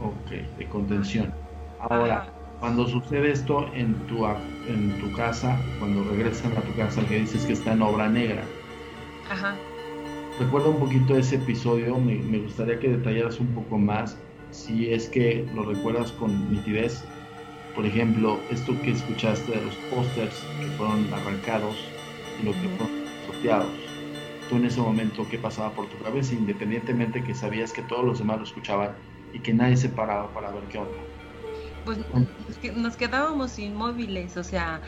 Ok, 0.00 0.30
de 0.58 0.68
contención. 0.68 1.34
Ahora, 1.80 2.32
cuando 2.60 2.86
sucede 2.86 3.32
esto 3.32 3.66
en 3.74 3.94
tu, 4.06 4.24
en 4.68 4.96
tu 5.00 5.10
casa, 5.16 5.58
cuando 5.80 6.04
regresan 6.10 6.52
a 6.52 6.60
tu 6.60 6.72
casa, 6.76 7.04
que 7.08 7.18
dices 7.20 7.44
que 7.44 7.54
está 7.54 7.72
en 7.72 7.82
obra 7.82 8.08
negra. 8.08 8.44
Ajá. 9.30 9.56
Recuerda 10.38 10.68
un 10.68 10.78
poquito 10.78 11.16
ese 11.16 11.36
episodio, 11.36 11.98
me, 11.98 12.14
me 12.16 12.38
gustaría 12.38 12.78
que 12.78 12.88
detallaras 12.88 13.40
un 13.40 13.48
poco 13.48 13.78
más, 13.78 14.16
si 14.50 14.92
es 14.92 15.08
que 15.08 15.46
lo 15.54 15.64
recuerdas 15.64 16.12
con 16.12 16.52
nitidez. 16.52 17.04
Por 17.74 17.86
ejemplo, 17.86 18.40
esto 18.50 18.80
que 18.82 18.90
escuchaste 18.90 19.52
de 19.52 19.62
los 19.62 19.74
pósters 19.90 20.44
que 20.60 20.66
fueron 20.76 21.12
arrancados 21.12 21.76
y 22.40 22.44
lo 22.44 22.52
que 22.52 22.68
fueron 22.76 23.04
sorteados. 23.26 23.72
Tú 24.48 24.56
en 24.56 24.66
ese 24.66 24.80
momento, 24.80 25.26
¿qué 25.30 25.38
pasaba 25.38 25.70
por 25.70 25.88
tu 25.88 25.98
cabeza? 26.02 26.34
Independientemente 26.34 27.24
que 27.24 27.34
sabías 27.34 27.72
que 27.72 27.82
todos 27.82 28.04
los 28.04 28.18
demás 28.18 28.38
lo 28.38 28.44
escuchaban 28.44 28.94
y 29.32 29.40
que 29.40 29.54
nadie 29.54 29.76
se 29.76 29.88
paraba 29.88 30.32
para 30.34 30.50
ver 30.50 30.64
qué 30.64 30.78
onda. 30.78 30.98
Pues 31.84 31.98
nos 32.76 32.96
quedábamos 32.96 33.58
inmóviles, 33.58 34.36
o 34.36 34.44
sea, 34.44 34.82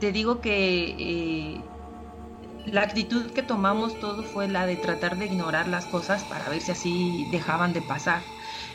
te 0.00 0.12
digo 0.12 0.40
que 0.40 0.94
eh, 0.98 1.60
la 2.66 2.82
actitud 2.82 3.30
que 3.30 3.42
tomamos 3.42 3.98
todo 4.00 4.22
fue 4.22 4.48
la 4.48 4.66
de 4.66 4.76
tratar 4.76 5.16
de 5.16 5.26
ignorar 5.26 5.68
las 5.68 5.86
cosas 5.86 6.24
para 6.24 6.48
ver 6.48 6.60
si 6.60 6.72
así 6.72 7.26
dejaban 7.30 7.72
de 7.72 7.82
pasar. 7.82 8.22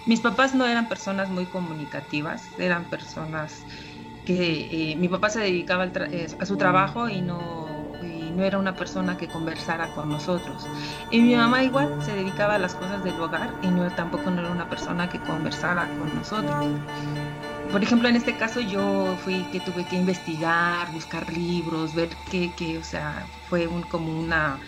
Mis 0.06 0.22
papás 0.22 0.56
no 0.56 0.65
eran 0.65 0.89
personas 0.89 1.29
muy 1.29 1.46
comunicativas, 1.46 2.50
eran 2.58 2.89
personas 2.89 3.65
que 4.25 4.91
eh, 4.91 4.96
mi 4.96 5.08
papá 5.08 5.29
se 5.29 5.39
dedicaba 5.39 5.86
eh, 5.86 6.27
a 6.39 6.46
su 6.46 6.58
trabajo 6.58 7.10
y 7.10 7.22
no, 7.22 7.91
y 8.03 8.32
no 8.32 8.44
era 8.44 8.58
una 8.58 8.75
persona 8.75 9.18
que 9.18 9.27
conversara 9.27 9.91
con 9.94 10.10
nosotros. 10.10 10.68
Y 11.10 11.22
mi 11.22 11.36
mamá 11.36 11.63
igual 11.63 11.89
se 12.03 12.13
dedicaba 12.13 12.56
a 12.56 12.60
las 12.60 12.75
cosas 12.75 13.03
del 13.03 13.20
hogar 13.20 13.56
y 13.62 13.68
no, 13.68 13.89
tampoco 13.91 14.29
no 14.29 14.41
era 14.41 14.51
una 14.51 14.70
persona 14.70 15.10
que 15.10 15.20
conversara 15.20 15.88
con 15.98 16.15
nosotros 16.15 16.65
por 17.72 17.84
ejemplo, 17.84 18.10
en 18.10 18.15
este 18.15 18.36
caso 18.36 18.62
yo 18.62 19.15
fui 19.18 19.44
que 19.51 19.60
tuve 19.60 19.86
que 19.86 19.96
investigar, 19.96 20.91
buscar 20.91 21.32
libros, 21.32 21.94
ver 21.94 22.10
qué, 22.29 22.51
qué 22.56 22.77
o 22.79 22.84
sea, 22.84 23.27
fue 23.48 23.68
un, 23.68 23.84
como 23.84 24.18
una 24.20 24.60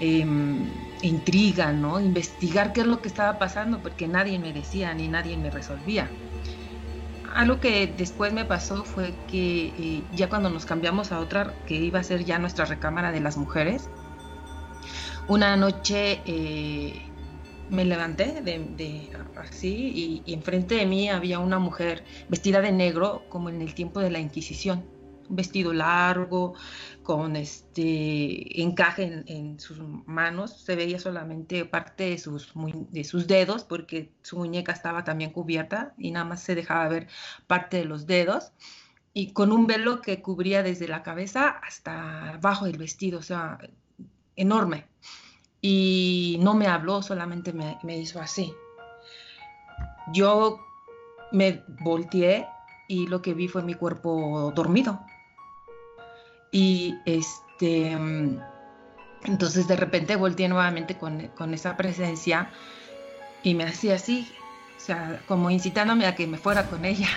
em, 0.00 0.70
intriga, 1.02 1.72
¿no? 1.72 2.00
Investigar 2.00 2.72
qué 2.72 2.80
es 2.82 2.86
lo 2.86 3.00
que 3.00 3.08
estaba 3.08 3.38
pasando, 3.38 3.80
porque 3.82 4.08
nadie 4.08 4.38
me 4.38 4.52
decía 4.52 4.92
ni 4.94 5.08
nadie 5.08 5.36
me 5.36 5.50
resolvía. 5.50 6.08
Algo 7.34 7.60
que 7.60 7.86
después 7.86 8.32
me 8.32 8.44
pasó 8.44 8.84
fue 8.84 9.14
que 9.28 9.68
eh, 9.78 10.02
ya 10.14 10.28
cuando 10.28 10.50
nos 10.50 10.66
cambiamos 10.66 11.12
a 11.12 11.20
otra, 11.20 11.54
que 11.66 11.74
iba 11.76 12.00
a 12.00 12.02
ser 12.02 12.24
ya 12.24 12.38
nuestra 12.38 12.64
recámara 12.64 13.12
de 13.12 13.20
las 13.20 13.36
mujeres, 13.36 13.88
una 15.28 15.56
noche 15.56 16.20
eh, 16.26 17.00
me 17.70 17.84
levanté 17.84 18.42
de, 18.42 19.08
así 19.36 20.22
y, 20.26 20.32
enfrente 20.32 20.74
de 20.74 20.86
mí 20.86 21.08
había 21.08 21.38
una 21.38 21.58
mujer 21.58 22.04
vestida 22.28 22.60
de 22.60 22.72
negro 22.72 23.22
como 23.28 23.48
en 23.48 23.62
el 23.62 23.74
tiempo 23.74 24.00
de 24.00 24.10
la 24.10 24.18
Inquisición, 24.18 24.84
un 25.28 25.36
vestido 25.36 25.72
largo 25.72 26.54
con 27.10 27.34
este 27.34 28.62
encaje 28.62 29.24
en, 29.26 29.58
sus 29.58 29.80
manos, 30.06 30.60
se 30.60 30.76
veía 30.76 31.00
solamente 31.00 31.64
parte 31.64 32.10
de 32.10 32.18
sus, 32.18 32.52
de 32.54 33.02
sus 33.02 33.26
dedos 33.26 33.64
porque 33.64 34.12
su 34.22 34.38
muñeca 34.38 34.70
estaba 34.70 35.02
también 35.02 35.32
cubierta 35.32 35.92
y 35.98 36.12
nada 36.12 36.24
más 36.24 36.40
se 36.40 36.54
dejaba 36.54 36.86
ver 36.86 37.08
parte 37.48 37.78
de 37.78 37.84
los 37.84 38.06
dedos 38.06 38.52
y 39.12 39.32
con 39.32 39.50
un 39.50 39.66
velo 39.66 40.02
que 40.02 40.22
cubría 40.22 40.62
desde 40.62 40.86
la 40.86 41.02
cabeza 41.02 41.48
hasta 41.48 42.34
abajo 42.34 42.66
del 42.66 42.78
vestido, 42.78 43.18
o 43.18 43.22
sea, 43.22 43.58
enorme 44.36 44.86
y 45.60 46.38
no 46.40 46.54
me 46.54 46.68
habló, 46.68 47.02
solamente 47.02 47.52
me, 47.52 47.98
hizo 47.98 48.20
así. 48.20 48.54
Yo 50.12 50.60
me 51.32 51.64
volteé 51.80 52.46
y 52.86 53.08
lo 53.08 53.20
que 53.20 53.34
vi 53.34 53.48
fue 53.48 53.64
mi 53.64 53.74
cuerpo 53.74 54.52
dormido. 54.54 55.00
Y 56.52 56.98
este, 57.04 57.96
entonces 59.24 59.68
de 59.68 59.76
repente 59.76 60.16
volteé 60.16 60.48
nuevamente 60.48 60.96
con, 60.96 61.28
con, 61.28 61.54
esa 61.54 61.76
presencia 61.76 62.50
y 63.42 63.54
me 63.54 63.64
hacía 63.64 63.94
así, 63.94 64.30
o 64.76 64.80
sea, 64.80 65.20
como 65.28 65.50
incitándome 65.50 66.06
a 66.06 66.14
que 66.14 66.26
me 66.26 66.38
fuera 66.38 66.66
con 66.66 66.84
ella. 66.84 67.08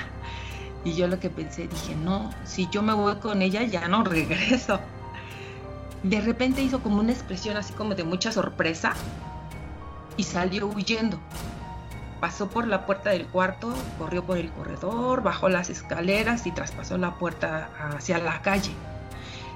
Y 0.86 0.96
yo 0.96 1.08
lo 1.08 1.20
que 1.20 1.30
pensé, 1.30 1.68
dije, 1.68 1.96
no, 1.96 2.30
si 2.44 2.68
yo 2.70 2.82
me 2.82 2.94
voy 2.94 3.16
con 3.16 3.42
ella 3.42 3.64
ya 3.64 3.88
no 3.88 4.04
regreso 4.04 4.80
de 6.04 6.20
repente 6.20 6.62
hizo 6.62 6.82
como 6.82 7.00
una 7.00 7.14
expresión 7.14 7.58
así 7.58 7.74
como 7.74 7.96
de 7.96 8.04
mucha 8.04 8.32
sorpresa 8.32 8.94
y 10.18 10.24
salió 10.24 10.68
huyendo. 10.68 11.18
Pasó 12.20 12.50
por 12.50 12.68
la 12.68 12.86
puerta 12.86 13.10
del 13.10 13.26
cuarto, 13.28 13.74
corrió 13.98 14.24
por 14.24 14.38
el 14.38 14.52
corredor, 14.52 15.24
bajó 15.24 15.50
las 15.50 15.70
escaleras 15.70 16.46
y 16.46 16.52
traspasó 16.52 16.98
la 16.98 17.16
puerta 17.16 17.70
hacia 17.96 18.18
la 18.18 18.42
calle. 18.42 18.72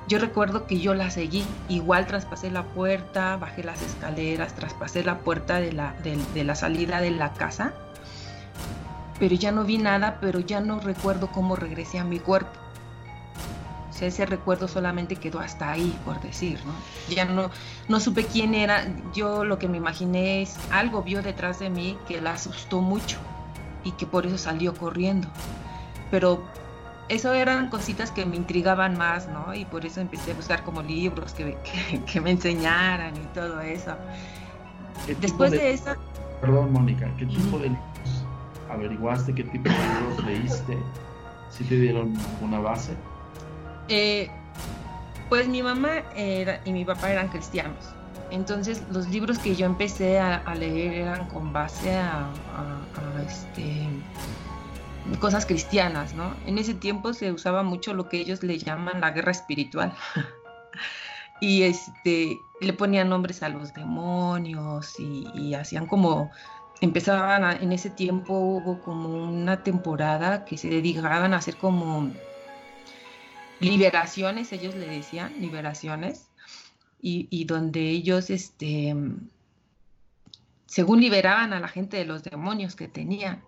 Yo 0.08 0.20
recuerdo 0.20 0.68
que 0.68 0.80
yo 0.80 0.94
la 0.94 1.10
seguí, 1.10 1.44
igual 1.68 2.08
traspasé 2.08 2.50
la 2.50 2.64
puerta, 2.64 3.36
bajé 3.38 3.64
las 3.64 3.82
escaleras, 3.82 4.54
traspasé 4.56 5.04
la 5.04 5.20
puerta 5.20 5.60
de 5.60 5.74
la, 5.74 5.96
de 6.34 6.44
la 6.44 6.56
salida 6.56 7.02
de 7.02 7.12
la 7.12 7.34
casa, 7.34 7.74
pero 9.20 9.36
ya 9.36 9.52
no 9.52 9.66
vi 9.66 9.78
nada, 9.78 10.20
pero 10.22 10.40
ya 10.40 10.62
no 10.62 10.80
recuerdo 10.80 11.28
cómo 11.28 11.56
regresé 11.56 12.00
a 12.00 12.06
mi 12.06 12.20
cuerpo 12.20 12.58
ese 14.06 14.26
recuerdo 14.26 14.68
solamente 14.68 15.16
quedó 15.16 15.40
hasta 15.40 15.72
ahí, 15.72 15.98
por 16.06 16.22
decir, 16.22 16.60
¿no? 16.66 16.74
Ya 17.14 17.26
no, 17.26 17.50
no 17.88 18.00
supe 18.00 18.26
quién 18.26 18.54
era, 18.54 18.86
yo 19.14 19.44
lo 19.44 19.58
que 19.58 19.68
me 19.68 19.78
imaginé 19.78 20.42
es 20.42 20.56
algo 20.72 21.02
vio 21.02 21.22
detrás 21.22 21.60
de 21.60 21.70
mí 21.70 21.98
que 22.08 22.22
la 22.22 22.34
asustó 22.34 22.82
mucho 22.82 23.18
y 23.84 23.92
que 23.92 24.06
por 24.06 24.26
eso 24.26 24.38
salió 24.38 24.76
corriendo. 24.76 25.28
Pero 26.12 26.44
eso 27.10 27.34
eran 27.34 27.70
cositas 27.70 28.12
que 28.12 28.26
me 28.26 28.36
intrigaban 28.36 28.98
más, 28.98 29.28
¿no? 29.28 29.54
Y 29.54 29.66
por 29.66 29.86
eso 29.86 30.02
empecé 30.02 30.32
a 30.32 30.36
buscar 30.36 30.64
como 30.64 30.82
libros 30.82 31.34
que, 31.34 31.58
que, 32.06 32.22
me 32.22 32.32
enseñaran 32.32 33.16
y 33.16 33.26
todo 33.34 33.62
eso. 33.62 33.96
Después 35.22 35.52
de, 35.52 35.72
esa... 35.72 35.98
Perdón, 36.42 36.74
Mónica, 36.74 37.10
¿qué 37.18 37.26
tipo 37.26 37.60
de 37.60 37.70
libros 37.70 38.26
averiguaste? 38.70 39.34
¿Qué 39.34 39.44
tipo 39.44 39.70
de 39.70 39.76
libros 39.76 40.26
leíste? 40.26 40.78
¿Si 41.50 41.64
te 41.64 41.76
dieron 41.76 42.14
una 42.42 42.60
base? 42.60 42.94
Eh, 43.88 44.30
pues 45.30 45.48
mi 45.48 45.62
mamá 45.62 46.04
era, 46.16 46.60
y 46.66 46.72
mi 46.72 46.84
papá 46.86 47.12
eran 47.12 47.30
cristianos. 47.30 47.94
Entonces 48.30 48.84
los 48.92 49.08
libros 49.08 49.40
que 49.40 49.56
yo 49.56 49.66
empecé 49.66 50.20
a, 50.20 50.54
leer 50.56 50.94
eran 50.94 51.28
con 51.28 51.54
base 51.54 51.96
a, 51.96 52.30
este, 53.26 53.88
cosas 55.20 55.46
cristianas, 55.46 56.14
¿no? 56.14 56.36
En 56.46 56.58
ese 56.58 56.74
tiempo 56.74 57.14
se 57.14 57.32
usaba 57.32 57.64
mucho 57.64 57.94
lo 57.94 58.10
que 58.10 58.18
ellos 58.18 58.44
le 58.44 58.58
llaman 58.58 59.02
la 59.02 59.12
guerra 59.12 59.32
espiritual. 59.32 59.94
y 61.42 61.64
este, 61.64 62.40
le 62.62 62.74
ponían 62.74 63.10
nombres 63.10 63.44
a 63.44 63.50
los 63.50 63.74
demonios 63.74 64.96
y, 65.00 65.54
hacían 65.54 65.88
como 65.88 66.32
empezaban 66.80 67.64
en 67.64 67.72
ese 67.72 67.90
tiempo 67.90 68.34
hubo 68.34 68.82
como 68.84 69.10
una 69.10 69.64
temporada 69.64 70.46
que 70.46 70.58
se 70.58 70.70
dedicaban 70.70 71.34
a 71.34 71.38
hacer 71.38 71.58
como 71.58 72.12
liberaciones, 73.60 74.52
ellos 74.54 74.76
le 74.76 74.88
decían, 74.88 75.34
liberaciones, 75.40 76.28
y, 77.00 77.46
donde 77.46 77.90
ellos, 77.90 78.30
este, 78.30 78.96
según 80.66 81.00
liberaban 81.00 81.54
a 81.54 81.60
la 81.60 81.68
gente 81.68 81.98
de 81.98 82.06
los 82.06 82.24
demonios 82.24 82.76
que 82.76 82.88
tenían. 82.88 83.42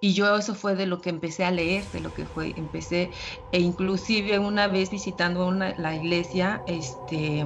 Y 0.00 0.12
yo 0.12 0.36
eso 0.36 0.54
fue 0.54 0.76
de 0.76 0.86
lo 0.86 1.00
que 1.00 1.10
empecé 1.10 1.44
a 1.44 1.50
leer, 1.50 1.90
de 1.90 2.00
lo 2.00 2.12
que 2.14 2.24
fue, 2.24 2.52
empecé, 2.56 3.10
e 3.50 3.60
inclusive 3.60 4.38
una 4.38 4.68
vez 4.68 4.90
visitando 4.90 5.50
la 5.50 5.96
iglesia, 5.96 6.62
este, 6.66 7.44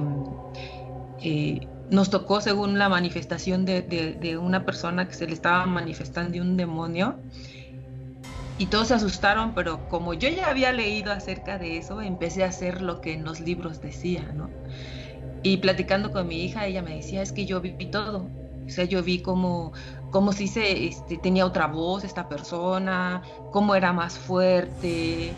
eh, 1.23 1.67
nos 1.89 2.11
tocó 2.11 2.41
según 2.41 2.77
la 2.77 2.89
manifestación 2.89 3.65
de, 3.65 3.81
de, 3.81 4.37
una 4.37 4.65
persona 4.65 5.07
que 5.07 5.15
se 5.15 5.25
le 5.25 5.33
estaba 5.33 5.65
manifestando 5.65 6.39
un 6.39 6.55
demonio, 6.55 7.19
y 8.59 8.67
todos 8.67 8.89
se 8.89 8.93
asustaron, 8.93 9.55
pero 9.55 9.87
como 9.89 10.13
yo 10.13 10.29
ya 10.29 10.47
había 10.47 10.71
leído 10.71 11.11
acerca 11.11 11.57
de 11.57 11.77
eso, 11.77 12.01
empecé 12.01 12.43
a 12.43 12.47
hacer 12.49 12.83
lo 12.83 13.01
que 13.01 13.13
en 13.13 13.23
los 13.23 13.39
libros 13.39 13.81
decía, 13.81 14.31
¿no? 14.31 14.51
Y 15.41 15.57
platicando 15.57 16.11
con 16.11 16.27
mi 16.27 16.43
hija, 16.45 16.67
ella 16.67 16.83
me 16.83 16.95
decía, 16.95 17.21
es 17.21 17.33
que 17.33 17.45
yo 17.45 17.61
viví 17.61 17.87
todo. 17.87 18.29
O 18.65 18.69
sea, 18.69 18.85
yo 18.85 19.03
vi 19.03 19.21
como, 19.21 19.73
como 20.13 20.31
si 20.31 20.47
se 20.47 20.85
este, 20.85 21.17
tenía 21.17 21.43
otra 21.43 21.65
voz 21.65 22.03
esta 22.03 22.29
persona, 22.29 23.23
cómo 23.51 23.73
era 23.73 23.91
más 23.91 24.17
fuerte, 24.19 25.33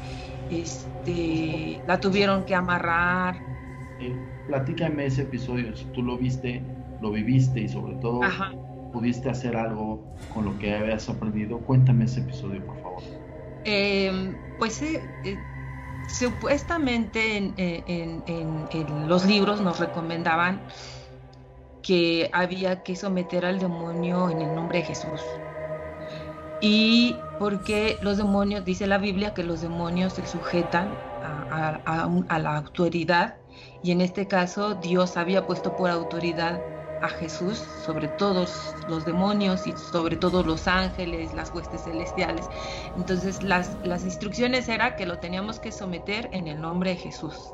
este, 0.52 1.82
la 1.88 2.02
tuvieron 2.02 2.44
que 2.44 2.54
amarrar. 2.54 3.38
Eh, 4.02 4.14
platícame 4.48 5.06
ese 5.06 5.22
episodio, 5.22 5.74
si 5.78 5.86
tú 5.86 6.04
lo 6.04 6.18
viste, 6.18 6.62
lo 7.02 7.10
viviste 7.10 7.62
y 7.62 7.70
sobre 7.70 7.96
todo 7.96 8.20
pudiste 8.92 9.30
hacer 9.30 9.56
algo 9.56 10.04
con 10.34 10.44
lo 10.44 10.60
que 10.60 10.76
habías 10.76 11.08
aprendido. 11.08 11.58
Cuéntame 11.60 12.04
ese 12.04 12.20
episodio, 12.20 12.62
por 12.66 12.76
favor. 12.82 13.04
Em, 13.64 14.36
pues 14.60 14.82
eh, 14.82 15.02
eh, 15.24 15.38
supuestamente 16.10 17.38
en, 17.38 19.08
los 19.08 19.26
libros 19.26 19.62
nos 19.62 19.80
recomendaban 19.80 20.60
que 21.86 22.32
había 22.34 22.82
que 22.82 22.96
someter 22.96 23.46
al 23.46 23.60
demonio 23.60 24.30
en 24.32 24.42
el 24.42 24.56
nombre 24.56 24.80
de 24.80 24.86
Jesús. 24.86 25.22
Y 26.60 27.16
porque 27.38 27.98
los 28.02 28.18
demonios, 28.18 28.66
dice 28.66 28.88
la 28.88 28.98
Biblia, 28.98 29.36
que 29.36 29.44
los 29.44 29.62
demonios 29.62 30.14
se 30.14 30.26
sujetan 30.26 30.90
a 31.52 32.40
la 32.40 32.58
autoridad 32.58 33.36
y 33.84 33.92
en 33.92 34.02
este 34.02 34.28
caso 34.28 34.74
Dios 34.76 35.16
había 35.16 35.46
puesto 35.46 35.76
por 35.76 35.92
autoridad 35.92 36.60
a 37.02 37.08
Jesús 37.08 37.58
sobre 37.86 38.08
todos 38.08 38.74
los 38.90 39.06
demonios 39.06 39.68
y 39.68 39.74
sobre 39.74 40.16
todos 40.16 40.46
los 40.46 40.68
ángeles, 40.68 41.34
las 41.36 41.54
huestes 41.54 41.84
celestiales. 41.84 42.48
Entonces 42.98 43.44
las, 43.44 43.78
las 43.84 44.04
instrucciones 44.06 44.68
era 44.70 44.96
que 44.96 45.06
lo 45.06 45.20
teníamos 45.20 45.60
que 45.60 45.72
someter 45.72 46.30
en 46.32 46.48
el 46.48 46.60
nombre 46.60 46.92
de 46.92 46.96
Jesús. 46.96 47.54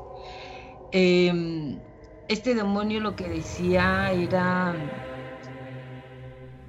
Em, 0.92 1.78
este 2.28 2.54
demonio 2.54 3.00
lo 3.00 3.16
que 3.16 3.28
decía 3.28 4.12
era 4.12 4.74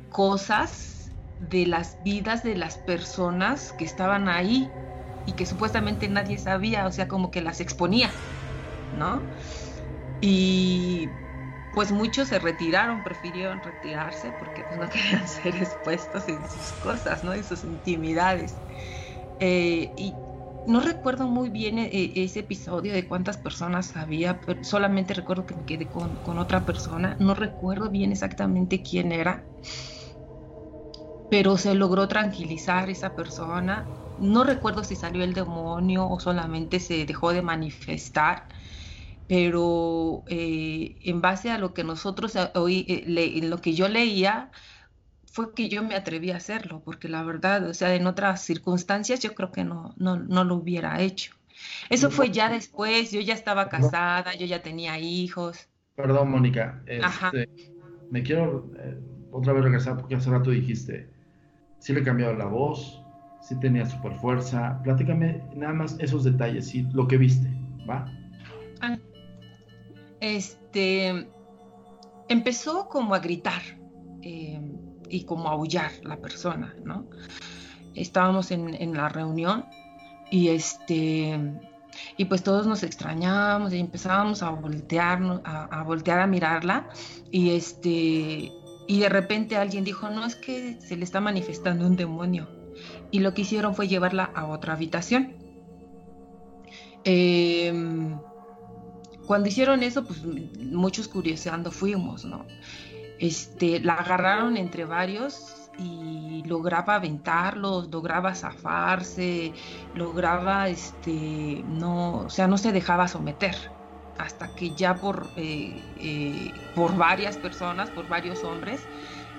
cosas 0.09 1.15
de 1.37 1.65
las 1.65 2.01
vidas 2.01 2.43
de 2.43 2.55
las 2.55 2.77
personas 2.77 3.73
que 3.73 3.85
estaban 3.85 4.29
ahí 4.29 4.77
y 5.25 5.35
que 5.35 5.45
supuestamente 5.45 6.07
nadie 6.09 6.37
sabía, 6.37 6.87
o 6.87 6.91
sea, 6.91 7.07
como 7.07 7.31
que 7.31 7.41
las 7.41 7.59
exponía, 7.61 8.21
¿no? 8.91 9.29
Y 10.21 11.19
pues 11.71 11.91
muchos 11.91 12.29
se 12.29 12.39
retiraron, 12.39 13.03
prefirieron 13.03 13.61
retirarse 13.63 14.33
porque 14.33 14.65
pues, 14.65 14.79
no 14.79 14.89
querían 14.91 15.27
ser 15.27 15.57
expuestos 15.57 16.27
en 16.29 16.45
sus 16.49 16.73
cosas, 16.73 17.23
¿no? 17.23 17.33
En 17.33 17.43
sus 17.45 17.63
intimidades. 17.63 18.63
Eh, 19.39 19.93
y 19.97 20.21
no 20.65 20.79
recuerdo 20.81 21.27
muy 21.27 21.49
bien 21.49 21.77
eh, 21.79 21.89
ese 22.15 22.41
episodio 22.41 22.93
de 22.93 23.07
cuántas 23.07 23.37
personas 23.37 23.95
había, 23.95 24.39
pero 24.41 24.63
solamente 24.63 25.13
recuerdo 25.13 25.45
que 25.45 25.55
me 25.55 25.65
quedé 25.65 25.89
con, 25.89 26.17
con, 26.17 26.37
otra 26.39 26.65
persona. 26.65 27.17
No 27.19 27.35
recuerdo 27.35 27.89
bien 27.89 28.11
exactamente 28.11 28.81
quién 28.83 29.11
era, 29.11 29.49
pero 31.29 31.57
se 31.57 31.75
logró 31.75 32.07
tranquilizar 32.07 32.89
esa 32.89 33.15
persona. 33.15 33.91
No 34.15 34.43
recuerdo 34.43 34.83
si 34.83 34.95
salió 34.95 35.23
el 35.23 35.33
demonio 35.33 36.07
o 36.07 36.19
solamente 36.19 36.79
se 36.79 37.05
dejó 37.05 37.33
de 37.33 37.41
manifestar 37.41 38.47
pero 39.27 40.23
eh, 40.27 40.97
en 41.01 41.21
base 41.21 41.49
a 41.51 41.57
lo 41.57 41.73
que 41.73 41.83
nosotros 41.83 42.33
hoy, 42.55 42.85
eh, 42.87 43.05
en 43.37 43.49
lo 43.49 43.59
que 43.59 43.73
yo 43.73 43.87
leía, 43.87 44.51
fue 45.33 45.53
que 45.53 45.67
yo 45.67 45.83
me 45.83 45.95
atreví 45.95 46.29
a 46.31 46.37
hacerlo, 46.37 46.81
porque 46.85 47.09
la 47.09 47.23
verdad, 47.23 47.67
o 47.67 47.73
sea, 47.73 47.95
en 47.95 48.05
otras 48.07 48.43
circunstancias 48.43 49.19
yo 49.19 49.33
creo 49.33 49.51
que 49.51 49.63
no, 49.63 49.93
no, 49.97 50.17
no 50.17 50.43
lo 50.43 50.55
hubiera 50.55 51.01
hecho. 51.01 51.33
Eso 51.89 52.11
fue 52.11 52.31
ya 52.31 52.49
después, 52.49 53.11
yo 53.11 53.19
ya 53.19 53.33
estaba 53.33 53.67
casada, 53.67 54.35
yo 54.35 54.45
ya 54.45 54.61
tenía 54.61 54.99
hijos. 54.99 55.67
Perdón, 55.95 56.31
Mónica, 56.31 56.83
este, 56.85 57.49
me 58.09 58.21
quiero 58.23 58.71
eh, 58.77 58.97
otra 59.31 59.53
vez 59.53 59.63
regresar 59.63 59.97
porque 59.97 60.15
hace 60.15 60.29
rato 60.29 60.51
dijiste, 60.51 61.09
sí 61.79 61.93
le 61.93 62.03
cambiado 62.03 62.33
la 62.35 62.45
voz, 62.45 63.01
sí 63.41 63.59
tenía 63.59 63.85
super 63.85 64.15
fuerza, 64.19 64.79
platícame 64.83 65.43
nada 65.55 65.73
más 65.73 65.95
esos 65.99 66.23
detalles, 66.23 66.67
sí, 66.67 66.87
lo 66.93 67.07
que 67.07 67.17
viste, 67.17 67.47
¿va? 67.89 68.05
Ah 68.81 68.97
este, 70.23 71.27
empezó 72.29 72.87
como 72.87 73.13
a 73.13 73.19
gritar 73.19 73.61
eh, 74.21 74.61
y 75.13 75.25
como 75.25 75.47
aullar 75.47 75.91
la 76.03 76.17
persona, 76.17 76.75
¿no? 76.83 77.05
Estábamos 77.93 78.49
en, 78.49 78.97
la 78.97 79.09
reunión 79.09 79.65
y 80.31 80.47
este 80.47 81.39
y 82.17 82.25
pues 82.25 82.41
todos 82.41 82.65
nos 82.65 82.81
extrañábamos 82.81 83.71
y 83.73 83.79
empezábamos 83.79 84.41
a 84.41 84.49
voltearnos, 84.49 85.41
a, 85.45 85.83
voltear 85.83 86.19
a 86.19 86.25
mirarla 86.25 86.89
y 87.29 87.51
este 87.51 88.51
y 88.87 88.99
de 88.99 89.09
repente 89.09 89.55
alguien 89.55 89.83
dijo 89.83 90.09
no 90.09 90.25
es 90.25 90.35
que 90.35 90.81
se 90.81 90.97
le 90.97 91.03
está 91.03 91.21
manifestando 91.21 91.85
un 91.85 91.95
demonio 91.95 92.49
y 93.11 93.19
lo 93.19 93.35
que 93.35 93.43
hicieron 93.43 93.75
fue 93.75 93.87
llevarla 93.87 94.23
a 94.23 94.47
otra 94.47 94.73
habitación. 94.73 95.35
Eh, 97.05 97.71
cuando 99.27 99.47
hicieron 99.47 99.83
eso, 99.83 100.05
pues 100.05 100.23
muchos 100.57 101.07
curioseando 101.07 101.69
fuimos, 101.71 102.25
¿no? 102.25 102.47
Este, 103.23 103.79
la 103.79 103.93
agarraron 103.93 104.57
entre 104.57 104.83
varios 104.83 105.69
y 105.79 106.43
lograba 106.45 106.95
aventarlos, 106.95 107.89
lograba 107.89 108.35
zafarse, 108.35 109.53
lograba, 109.95 110.67
este, 110.67 111.63
no, 111.65 112.17
o 112.25 112.29
sea, 112.29 112.49
no 112.49 112.57
se 112.57 112.73
dejaba 112.73 113.07
someter 113.07 113.55
hasta 114.17 114.53
que 114.53 114.75
ya 114.75 114.95
por, 114.95 115.29
eh, 115.37 115.81
eh, 116.01 116.51
por 116.75 116.97
varias 116.97 117.37
personas, 117.37 117.89
por 117.91 118.09
varios 118.09 118.43
hombres, 118.43 118.81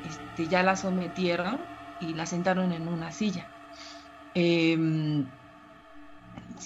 este, 0.08 0.48
ya 0.48 0.62
la 0.62 0.76
sometieron 0.76 1.60
y 2.00 2.14
la 2.14 2.24
sentaron 2.24 2.72
en 2.72 2.88
una 2.88 3.12
silla. 3.12 3.46
Em, 4.34 5.26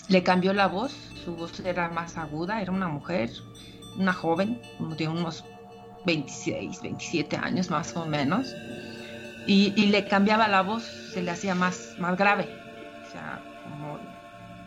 le 0.09 0.23
cambió 0.23 0.53
la 0.53 0.69
voz, 0.69 0.93
su 1.25 1.35
voz 1.35 1.59
era 1.59 1.89
más 1.89 2.17
aguda, 2.17 2.63
era 2.63 2.71
una 2.71 2.87
mujer, 2.87 3.33
una 3.97 4.13
joven, 4.13 4.61
de 4.97 5.09
unos 5.09 5.45
26, 6.09 6.81
27 6.81 7.37
años 7.37 7.69
más 7.69 7.95
o 7.95 8.07
menos, 8.07 8.57
y, 9.47 9.71
le 9.87 10.07
cambiaba 10.07 10.49
la 10.49 10.63
voz, 10.63 10.83
se 11.13 11.23
le 11.23 11.31
hacía 11.31 11.55
más, 11.55 11.95
más 11.99 12.17
grave, 12.17 12.49
o 13.07 13.13
sea, 13.13 13.43
como, 13.65 13.99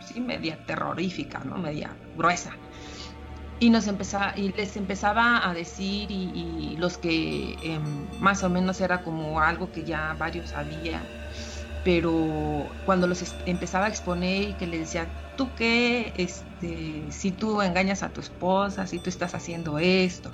sí, 0.06 0.19
media 0.19 0.58
terrorífica, 0.65 1.39
¿no? 1.43 1.58
Media 1.58 1.95
gruesa. 2.15 2.51
Y, 3.60 3.69
nos 3.71 3.88
empezaba, 3.88 4.34
y 4.36 4.51
les 4.54 4.75
empezaba 4.75 5.47
a 5.47 5.54
decir, 5.54 6.12
y, 6.12 6.75
los 6.77 6.97
que 6.99 7.56
em, 7.63 8.08
más 8.19 8.43
o 8.43 8.49
menos 8.49 8.80
era 8.80 9.01
como 9.01 9.39
algo 9.39 9.71
que 9.71 9.84
ya 9.84 10.15
varios 10.19 10.49
sabían, 10.49 11.04
pero 11.84 12.69
cuando 12.86 13.08
los 13.08 13.23
empezaba 13.45 13.86
a 13.86 13.89
exponer 13.89 14.49
y 14.49 14.54
que 14.54 14.67
le 14.67 14.80
decía, 14.80 15.08
tú 15.38 15.49
qué, 15.56 16.13
este, 16.17 17.12
si 17.12 17.32
tú 17.32 17.62
engañas 17.63 18.04
a 18.04 18.10
tu 18.10 18.21
esposa, 18.21 18.86
si 18.86 18.99
tú 18.99 19.10
estás 19.10 19.34
haciendo 19.34 19.80
esto. 19.80 20.32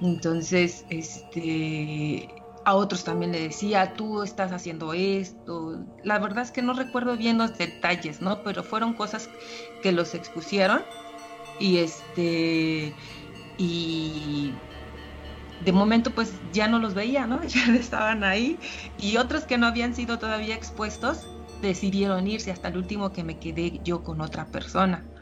Entonces, 0.00 0.84
este, 0.88 2.34
a 2.64 2.74
otros 2.74 3.04
también 3.04 3.32
le 3.32 3.40
decía, 3.40 3.94
tú 3.96 4.22
estás 4.22 4.52
haciendo 4.52 4.92
esto. 4.94 5.84
La 6.02 6.18
verdad 6.18 6.44
es 6.44 6.50
que 6.50 6.62
no 6.62 6.74
recuerdo 6.74 7.16
bien 7.16 7.38
los 7.38 7.56
detalles, 7.56 8.20
¿no? 8.20 8.42
Pero 8.42 8.64
fueron 8.64 8.94
cosas 8.94 9.30
que 9.80 9.92
los 9.92 10.14
expusieron 10.14 10.86
y 11.58 11.78
este, 11.78 12.96
y 13.56 14.64
de 15.58 15.72
momento 15.72 16.14
pues 16.14 16.40
ya 16.50 16.68
no 16.68 16.78
los 16.78 16.94
veía, 16.94 17.26
¿no? 17.26 17.42
Ya 17.48 17.74
estaban 17.76 18.24
ahí 18.24 18.60
y 18.96 19.16
otros 19.18 19.46
que 19.46 19.58
no 19.58 19.66
habían 19.66 19.94
sido 19.94 20.18
todavía 20.18 20.54
expuestos 20.56 21.30
decidieron 21.56 22.26
irse 22.26 22.50
hasta 22.52 22.68
el 22.68 22.76
último 22.78 23.12
que 23.12 23.24
me 23.24 23.38
quedé 23.38 23.80
yo 23.82 24.02
con 24.02 24.20
otra 24.20 24.50
persona. 24.50 25.13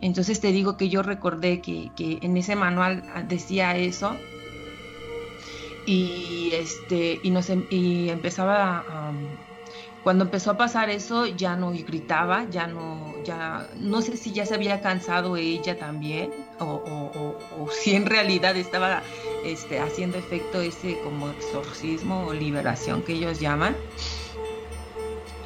Entonces 0.00 0.40
te 0.40 0.52
digo 0.52 0.76
que 0.76 0.88
yo 0.88 1.02
recordé 1.02 1.60
que, 1.60 1.92
en 1.98 2.36
ese 2.36 2.56
manual 2.56 3.02
decía 3.28 3.76
eso 3.76 4.16
y 5.86 6.50
este 6.52 7.20
y 7.22 7.30
nos 7.30 7.50
em, 7.50 7.66
y 7.70 8.08
empezaba 8.08 8.84
a, 8.88 9.12
cuando 10.02 10.24
empezó 10.24 10.52
a 10.52 10.56
pasar 10.56 10.88
eso 10.88 11.26
ya 11.26 11.56
no 11.56 11.72
gritaba, 11.72 12.46
ya 12.50 12.66
no, 12.66 13.22
ya 13.22 13.68
no 13.78 14.00
sé 14.00 14.16
si 14.16 14.32
ya 14.32 14.46
se 14.46 14.54
había 14.54 14.80
cansado 14.80 15.36
ella 15.36 15.78
también 15.78 16.32
o, 16.58 17.68
si 17.82 17.94
en 17.94 18.06
realidad 18.06 18.56
estaba 18.56 19.02
este, 19.44 19.78
haciendo 19.78 20.16
efecto 20.16 20.60
ese 20.60 20.98
como 21.00 21.28
exorcismo 21.28 22.26
o 22.26 22.32
liberación 22.32 23.02
que 23.02 23.12
ellos 23.12 23.40
llaman. 23.40 23.76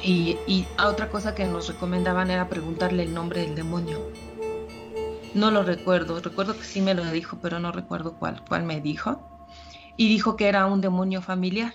Y, 0.01 0.37
y 0.47 0.65
otra 0.81 1.09
cosa 1.09 1.33
que 1.33 1.45
nos 1.45 1.67
recomendaban 1.67 2.29
era 2.29 2.47
preguntarle 2.47 3.03
el 3.03 3.13
nombre 3.13 3.41
del 3.41 3.55
demonio. 3.55 4.24
No 5.35 5.51
lo 5.51 5.63
recuerdo, 5.63 6.19
recuerdo 6.21 6.57
que 6.57 6.63
sí 6.63 6.81
me 6.81 6.93
lo 6.93 7.03
dijo, 7.11 7.37
pero 7.41 7.59
no 7.59 7.71
recuerdo 7.71 8.17
cuál, 8.17 8.41
cuál 8.47 8.63
me 8.63 8.81
dijo. 8.81 9.47
Y 9.97 10.07
dijo 10.07 10.35
que 10.35 10.47
era 10.47 10.65
un 10.65 10.81
demonio 10.81 11.21
familiar. 11.21 11.73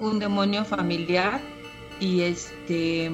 Un 0.00 0.18
demonio 0.18 0.64
familiar 0.64 1.40
y 2.00 2.22
este 2.22 3.10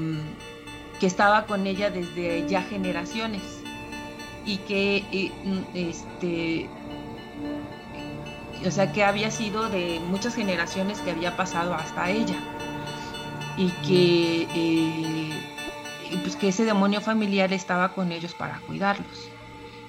que 0.99 1.07
estaba 1.07 1.45
con 1.47 1.67
ella 1.67 1.91
desde 1.91 2.49
ya 2.49 2.63
generaciones. 2.63 3.43
Y 4.47 4.59
que 4.59 5.33
este 5.75 6.69
o 8.65 8.71
sea, 8.71 8.93
que 8.93 9.05
había 9.05 9.31
sido 9.31 9.69
de 9.69 10.01
muchas 10.09 10.35
generaciones 10.35 11.01
que 11.01 11.11
había 11.11 11.37
pasado 11.37 11.75
hasta 11.75 12.11
ella. 12.11 12.39
Y 13.57 13.69
que, 13.87 14.49
eh, 14.55 15.26
pues 16.23 16.37
que 16.37 16.49
ese 16.49 16.65
demonio 16.65 17.01
familiar 17.01 17.53
estaba 17.53 17.95
con 17.95 18.13
ellos 18.13 18.35
para 18.35 18.61
cuidarlos, 18.61 19.31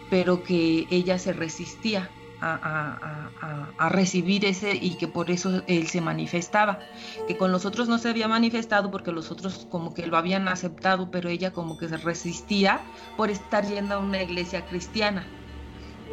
pero 0.10 0.44
que 0.44 0.88
ella 0.90 1.20
se 1.20 1.34
resistía 1.34 2.10
a, 2.42 3.90
recibir 3.90 4.46
ese 4.46 4.76
y 4.76 4.96
que 4.96 5.08
por 5.08 5.32
eso 5.32 5.64
él 5.68 5.88
se 5.88 6.02
manifestaba, 6.02 6.80
que 7.28 7.38
con 7.38 7.52
los 7.52 7.66
otros 7.66 7.88
no 7.88 7.98
se 7.98 8.10
había 8.10 8.28
manifestado 8.28 8.92
porque 8.92 9.12
los 9.12 9.32
otros 9.32 9.66
como 9.70 9.94
que 9.94 10.06
lo 10.08 10.18
habían 10.18 10.48
aceptado, 10.48 11.10
pero 11.10 11.30
ella 11.30 11.52
como 11.52 11.78
que 11.78 11.90
se 11.90 11.98
resistía 11.98 12.82
por 13.16 13.30
estar 13.30 13.66
yendo 13.66 13.96
a 13.96 14.00
una 14.00 14.22
iglesia 14.22 14.66
cristiana. 14.66 15.26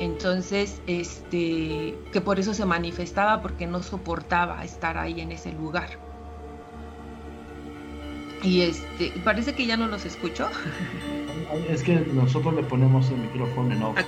Entonces, 0.00 0.80
este, 0.86 1.96
que 2.12 2.20
por 2.20 2.40
eso 2.40 2.52
se 2.54 2.64
manifestaba 2.64 3.42
porque 3.42 3.66
no 3.66 3.82
soportaba 3.82 4.64
estar 4.64 4.98
ahí 4.98 5.20
en 5.20 5.32
ese 5.32 5.52
lugar. 5.52 6.13
Y 8.44 8.60
este, 8.60 9.12
parece 9.24 9.54
que 9.54 9.66
ya 9.66 9.76
no 9.76 9.88
los 9.88 10.04
escucho. 10.04 10.48
Es 11.68 11.82
que 11.82 11.94
nosotros 12.12 12.54
le 12.54 12.62
ponemos 12.64 13.10
el 13.10 13.18
micrófono 13.18 13.74
en 13.74 13.82
off 13.82 13.98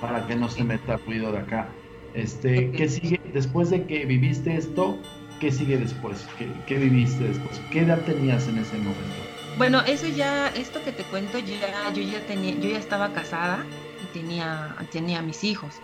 para 0.00 0.26
que 0.26 0.34
no 0.34 0.48
se 0.48 0.64
meta 0.64 0.96
ruido 1.06 1.30
de 1.30 1.38
acá. 1.38 1.68
Este, 2.14 2.72
¿qué 2.72 2.88
sigue 2.88 3.20
después 3.32 3.70
de 3.70 3.86
que 3.86 4.06
viviste 4.06 4.56
esto? 4.56 4.98
¿Qué 5.40 5.52
sigue 5.52 5.78
después? 5.78 6.26
¿Qué, 6.66 6.78
viviste 6.78 7.24
después? 7.24 7.60
¿Qué 7.70 7.80
edad 7.80 8.00
tenías 8.00 8.48
en 8.48 8.58
ese 8.58 8.76
momento? 8.76 9.00
Bueno, 9.56 9.82
eso 9.82 10.06
ya, 10.08 10.48
esto 10.48 10.82
que 10.84 10.92
te 10.92 11.04
cuento, 11.04 11.38
ya, 11.38 11.92
yo 11.92 12.02
ya 12.02 12.20
tenía, 12.26 12.54
yo 12.54 12.70
ya 12.70 12.78
estaba 12.78 13.12
casada 13.12 13.64
y 14.02 14.18
tenía, 14.18 14.74
tenía 14.90 15.22
mis 15.22 15.44
hijos, 15.44 15.74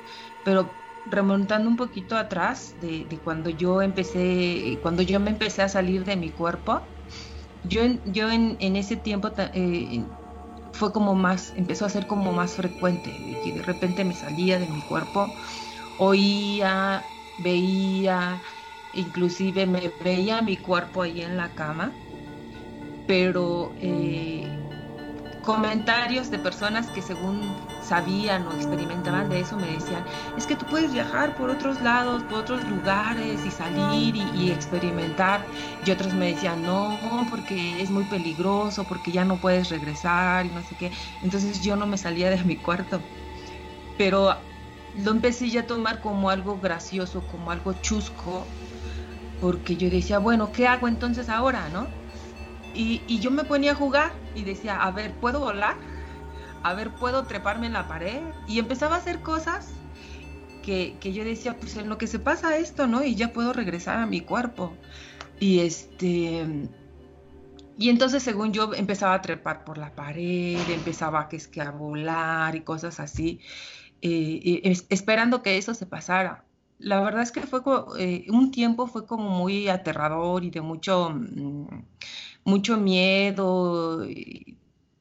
pero 0.45 0.71
remontando 1.11 1.69
un 1.69 1.77
poquito 1.77 2.17
atrás 2.17 2.75
de, 2.81 3.07
cuando 3.23 3.51
yo 3.51 3.83
empecé, 3.83 4.79
cuando 4.83 5.03
yo 5.03 5.21
me 5.21 5.31
empecé 5.31 5.63
a 5.63 5.69
salir 5.69 6.05
de 6.05 6.17
mi 6.17 6.31
cuerpo, 6.31 6.83
yo, 7.69 7.83
yo 8.07 8.31
en, 8.31 8.57
en 8.61 8.77
ese 8.77 8.97
tiempo 8.97 9.31
eh, 9.37 10.03
fue 10.73 10.93
como 10.93 11.15
más, 11.15 11.53
empezó 11.57 11.87
a 11.87 11.89
ser 11.89 12.07
como 12.07 12.33
más 12.33 12.55
frecuente, 12.55 13.11
de 13.11 13.41
que 13.41 13.53
de 13.53 13.63
repente 13.63 14.05
me 14.05 14.15
salía 14.15 14.59
de 14.59 14.67
mi 14.69 14.83
cuerpo, 14.83 15.33
oía, 15.99 17.05
veía, 17.39 18.43
inclusive 18.93 19.67
me 19.67 19.93
veía 20.03 20.43
mi 20.43 20.57
cuerpo 20.57 21.03
ahí 21.03 21.23
en 21.23 21.37
la 21.37 21.55
cama, 21.55 21.93
pero 23.07 23.73
eh, 23.81 24.47
comentarios 25.43 26.31
de 26.31 26.39
personas 26.39 26.89
que 26.91 27.03
según 27.03 27.41
sabían 27.87 28.47
o 28.47 28.53
experimentaban 28.53 29.29
de 29.29 29.41
eso 29.41 29.57
me 29.57 29.69
decían, 29.69 30.05
es 30.37 30.47
que 30.47 30.57
tú 30.57 30.67
puedes 30.67 30.93
viajar 30.93 31.37
por 31.37 31.51
otros 31.51 31.81
lados, 31.83 32.23
por 32.25 32.41
otros 32.41 32.65
lugares 32.69 33.45
y 33.47 33.51
salir 33.51 34.17
y, 34.17 34.51
experimentar. 34.51 35.45
Y 35.85 35.91
otros 35.91 36.13
me 36.15 36.33
decían, 36.33 36.63
no, 36.63 36.99
porque 37.31 37.81
es 37.81 37.91
muy 37.91 38.05
peligroso, 38.05 38.85
porque 38.85 39.13
ya 39.13 39.25
no 39.25 39.37
puedes 39.37 39.71
regresar 39.71 40.47
y 40.47 40.51
no 40.51 40.63
sé 40.63 40.75
qué. 40.77 40.91
Entonces 41.23 41.63
yo 41.63 41.77
no 41.77 41.87
me 41.87 41.99
salía 41.99 42.31
de 42.31 42.43
mi 42.45 42.57
cuarto. 42.57 43.01
Pero 43.97 44.37
lo 45.05 45.11
empecé 45.11 45.51
ya 45.51 45.63
a 45.63 45.67
tomar 45.67 46.01
como 46.01 46.31
algo 46.31 46.59
gracioso, 46.59 47.23
como 47.31 47.51
algo 47.51 47.75
chusco, 47.75 48.47
porque 49.41 49.77
yo 49.77 49.91
decía, 49.91 50.19
bueno, 50.19 50.53
¿qué 50.53 50.67
hago 50.67 50.89
entonces 50.89 51.29
ahora, 51.29 51.69
no? 51.69 51.87
Y, 52.75 53.21
yo 53.21 53.31
me 53.31 53.45
ponía 53.45 53.73
a 53.73 53.75
jugar 53.75 54.13
y 54.35 54.45
decía, 54.45 54.77
a 54.77 54.91
ver, 54.91 55.13
¿puedo 55.15 55.41
volar? 55.41 55.77
A 56.67 56.75
ver, 56.75 56.91
¿puedo 56.91 57.23
treparme 57.23 57.69
en 57.69 57.75
la 57.75 57.87
pared? 57.87 58.23
Y 58.49 58.59
empezaba 58.59 58.97
a 58.97 58.99
hacer 58.99 59.21
cosas 59.21 59.69
que, 60.65 60.99
yo 61.01 61.23
decía, 61.23 61.57
pues 61.57 61.77
en 61.77 61.89
lo 61.89 61.97
que 61.97 62.09
se 62.09 62.19
pasa 62.19 62.57
esto, 62.57 62.89
¿no? 62.89 63.05
Y 63.05 63.15
ya 63.15 63.33
puedo 63.33 63.53
regresar 63.53 63.99
a 63.99 64.07
mi 64.07 64.21
cuerpo. 64.21 64.77
Y 65.39 65.61
este... 65.61 66.69
Y 67.79 67.89
entonces, 67.89 68.25
según 68.25 68.53
yo, 68.53 68.75
empezaba 68.75 69.15
a 69.15 69.23
trepar 69.23 69.65
por 69.65 69.79
la 69.79 69.95
pared, 69.95 70.59
empezaba 70.71 71.21
a, 71.21 71.29
que 71.29 71.37
es 71.37 71.47
que 71.47 71.61
a 71.61 71.71
volar 71.71 72.57
y 72.57 72.63
cosas 72.63 72.99
así, 72.99 73.39
eh, 74.03 74.63
esperando 74.89 75.45
que 75.45 75.59
eso 75.59 75.73
se 75.73 75.87
pasara. 75.87 76.47
La 76.81 77.01
verdad 77.01 77.23
es 77.23 77.31
que 77.31 77.43
fue 77.43 77.61
eh, 78.01 78.27
un 78.31 78.51
tiempo 78.51 78.89
fue 78.89 79.07
como 79.07 79.31
muy 79.31 79.69
aterrador 79.69 80.43
y 80.43 80.51
de 80.51 80.63
mucho, 80.63 81.11
mm, 81.11 81.85
mucho 82.45 82.77
miedo. 82.77 84.05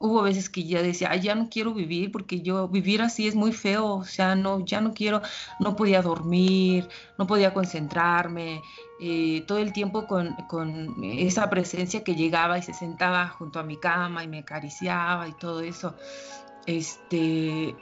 Hubo 0.05 0.21
veces 0.21 0.49
que 0.49 0.63
ya 0.63 0.81
decía, 0.81 1.15
ya 1.15 1.35
no 1.35 1.49
quiero 1.49 1.73
vivir 1.73 2.11
porque 2.11 2.41
yo 2.41 2.67
vivir 2.67 3.01
así 3.01 3.27
es 3.27 3.35
muy 3.35 3.51
feo, 3.51 3.95
o 3.95 4.03
sea, 4.03 4.35
no, 4.35 4.63
ya 4.65 4.81
no 4.81 4.93
quiero, 4.93 5.21
no 5.59 5.75
podía 5.75 6.01
dormir, 6.01 6.87
no 7.17 7.27
podía 7.27 7.53
concentrarme, 7.53 8.61
eh, 9.01 9.43
todo 9.47 9.57
el 9.57 9.73
tiempo 9.73 10.07
con, 10.07 10.33
con, 10.47 11.03
esa 11.03 11.49
presencia 11.49 12.03
que 12.03 12.15
llegaba 12.15 12.57
y 12.57 12.61
se 12.61 12.73
sentaba 12.73 13.27
junto 13.27 13.59
a 13.59 13.63
mi 13.63 13.77
cama 13.77 14.23
y 14.23 14.27
me 14.27 14.39
acariciaba 14.39 15.27
y 15.27 15.33
todo 15.33 15.61
eso. 15.61 15.95
Este, 16.65 17.75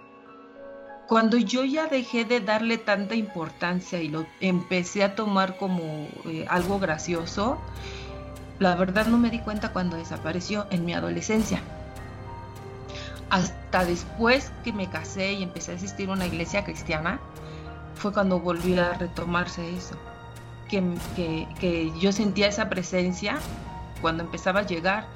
cuando 1.08 1.38
yo 1.38 1.64
ya 1.64 1.88
dejé 1.88 2.26
de 2.26 2.40
darle 2.40 2.78
tanta 2.78 3.16
importancia 3.16 4.02
y 4.02 4.08
lo 4.08 4.26
empecé 4.40 5.04
a 5.04 5.16
tomar 5.16 5.58
como 5.58 6.08
eh, 6.26 6.46
algo 6.50 6.80
gracioso, 6.80 7.60
la 8.60 8.76
verdad 8.76 9.08
no 9.08 9.18
me 9.18 9.30
di 9.30 9.40
cuenta 9.40 9.74
cuando 9.74 9.98
desapareció 9.98 10.68
en 10.72 10.86
mi 10.86 10.94
adolescencia. 10.94 11.62
Hasta 13.34 13.84
después 13.84 14.52
que 14.64 14.72
me 14.72 14.88
casé 14.88 15.34
y 15.34 15.42
empecé 15.42 15.72
a 15.72 15.76
asistir 15.76 16.08
a 16.08 16.14
una 16.14 16.28
iglesia 16.28 16.64
cristiana, 16.64 17.20
fue 17.96 18.14
cuando 18.14 18.40
volvió 18.40 18.86
a 18.86 18.94
retomarse 18.94 19.76
eso. 19.76 19.96
Que, 20.70 21.92
yo 22.00 22.12
sentía 22.12 22.48
esa 22.48 22.70
presencia 22.70 23.40
cuando 24.02 24.22
empezaba 24.22 24.60
a 24.60 24.64
llegar. 24.68 25.08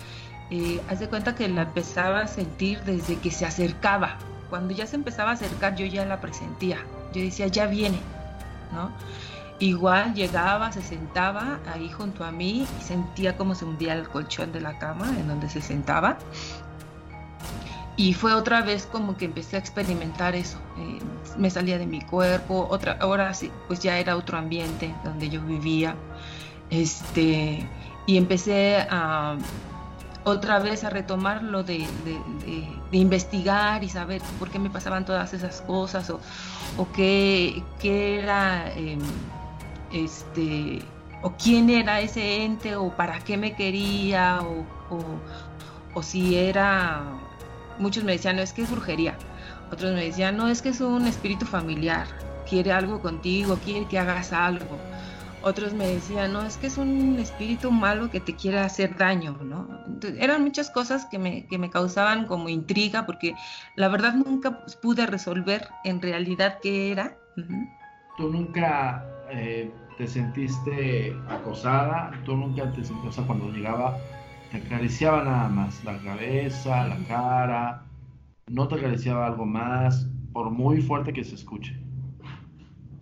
Eh, 0.50 0.82
haz 0.90 1.00
de 1.00 1.08
cuenta 1.10 1.36
que 1.36 1.48
la 1.48 1.62
empezaba 1.62 2.22
a 2.22 2.28
sentir 2.28 2.82
desde 2.86 3.18
que 3.18 3.30
se 3.30 3.46
acercaba. 3.46 4.18
Cuando 4.50 4.74
ya 4.74 4.88
se 4.88 4.96
empezaba 4.96 5.30
a 5.30 5.34
acercar, 5.34 5.76
yo 5.76 5.86
ya 5.86 6.04
la 6.04 6.20
presentía. 6.20 6.80
Yo 7.14 7.22
decía, 7.22 7.46
ya 7.46 7.68
viene, 7.68 8.00
¿no? 8.74 8.90
Igual 9.60 10.16
llegaba, 10.16 10.72
se 10.72 10.82
sentaba 10.82 11.60
ahí 11.72 11.92
junto 11.92 12.24
a 12.24 12.32
mí 12.32 12.68
y 12.80 12.84
sentía 12.84 13.38
como 13.38 13.54
se 13.54 13.66
hundía 13.66 13.94
el 13.94 14.10
colchón 14.10 14.52
de 14.54 14.62
la 14.62 14.80
cama 14.80 15.08
en 15.20 15.28
donde 15.28 15.52
se 15.52 15.62
sentaba. 15.62 16.18
Y 17.98 18.14
fue 18.14 18.34
otra 18.34 18.62
vez 18.62 18.88
como 18.90 19.18
que 19.18 19.26
empecé 19.26 19.56
a 19.56 19.60
experimentar 19.60 20.36
eso. 20.36 20.60
Eh, 20.78 21.00
me 21.38 21.50
salía 21.50 21.78
de 21.78 21.88
mi 21.88 22.02
cuerpo, 22.02 22.68
otra, 22.70 22.98
ahora 23.02 23.34
sí, 23.34 23.52
pues 23.68 23.80
ya 23.80 23.98
era 23.98 24.16
otro 24.16 24.38
ambiente 24.38 24.94
donde 25.04 25.30
yo 25.30 25.42
vivía. 25.42 25.96
Este, 26.70 27.68
y 28.06 28.18
empecé 28.18 28.88
a 28.90 29.38
otra 30.24 30.60
vez 30.60 30.84
a 30.84 30.90
retomar 30.90 31.42
lo 31.44 31.64
de, 31.64 31.86
investigar 32.92 33.84
y 33.84 33.90
saber 33.90 34.22
por 34.40 34.50
qué 34.50 34.60
me 34.60 34.70
pasaban 34.70 35.06
todas 35.06 35.34
esas 35.34 35.62
cosas 35.62 36.10
o, 36.10 36.20
o 36.78 36.88
qué, 36.92 37.64
qué 37.80 38.20
era... 38.20 38.72
Em, 38.76 39.00
este, 39.92 40.82
o 41.22 41.32
quién 41.32 41.70
era 41.70 42.00
ese 42.02 42.44
ente, 42.44 42.76
o 42.76 42.96
para 42.96 43.20
qué 43.20 43.38
me 43.38 43.56
quería, 43.56 44.40
o, 44.42 44.66
o, 45.94 46.04
si 46.04 46.36
era, 46.36 47.02
muchos 47.80 48.04
me 48.04 48.14
decían, 48.14 48.36
no, 48.38 48.42
es 48.42 48.54
que 48.54 48.64
es 48.64 48.72
brujería, 48.72 49.16
otros 49.72 49.94
me 49.94 50.06
decían, 50.06 50.38
no, 50.38 50.48
es 50.48 50.62
que 50.62 50.70
es 50.70 50.82
un 50.82 51.06
espíritu 51.08 51.46
familiar, 51.46 52.08
quiere 52.50 52.72
algo 52.72 53.02
contigo, 53.02 53.58
quiere 53.64 53.88
que 53.88 54.00
hagas 54.00 54.34
algo. 54.34 54.78
Otros 55.44 55.74
me 55.74 55.88
decían, 55.88 56.34
no, 56.34 56.42
es 56.44 56.58
que 56.58 56.68
es 56.68 56.78
un 56.78 57.20
espíritu 57.20 57.72
malo 57.72 58.10
que 58.10 58.20
te 58.20 58.36
quiere 58.36 58.60
hacer 58.60 58.98
daño, 58.98 59.38
¿no? 59.44 59.68
eran 60.20 60.44
muchas 60.44 60.70
cosas 60.70 61.06
que 61.06 61.20
me, 61.20 61.48
que 61.48 61.58
me 61.58 61.70
causaban 61.70 62.26
como 62.26 62.50
intriga, 62.50 63.06
porque 63.06 63.34
la 63.76 63.88
verdad 63.88 64.14
nunca 64.14 64.66
pude 64.82 65.06
resolver 65.06 65.68
en 65.84 66.02
realidad 66.02 66.60
qué 66.62 66.92
era. 66.92 67.18
¿Tú 68.18 68.30
nunca 68.30 69.06
eh, 69.30 69.72
te 69.98 70.08
sentiste 70.08 71.16
acosada, 71.30 72.12
tú 72.26 72.36
nunca 72.36 72.72
te 72.72 72.84
sentiste, 72.84 73.22
o 73.22 73.28
cuando 73.28 73.50
llegaba, 73.50 73.98
te 74.50 74.58
acariciaba 74.58 75.24
nada 75.24 75.50
más, 75.50 75.84
la 75.84 76.02
cabeza, 76.02 76.86
la 76.88 77.04
cara, 77.04 77.86
no 78.48 78.68
te 78.68 78.76
acariciaba 78.76 79.28
algo 79.28 79.46
más, 79.46 80.08
por 80.34 80.52
muy 80.52 80.82
fuerte 80.82 81.14
que 81.14 81.24
se 81.24 81.36
escuche. 81.36 81.74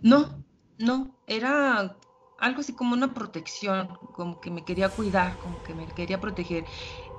No, 0.02 0.44
no, 0.78 1.18
era 1.26 1.98
algo 2.36 2.60
así 2.60 2.74
como 2.76 2.94
una 2.94 3.14
protección, 3.14 3.98
como 4.12 4.40
que 4.40 4.50
me 4.50 4.64
quería 4.64 4.94
cuidar, 4.94 5.38
como 5.38 5.62
que 5.62 5.74
me 5.74 5.88
quería 5.88 6.20
proteger. 6.20 6.68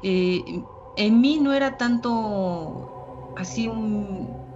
Eh, 0.01 0.69
en 0.95 1.21
mí 1.21 1.39
no 1.39 1.53
era 1.53 1.77
tanto 1.77 2.95
así 3.35 3.67
un, 3.67 4.47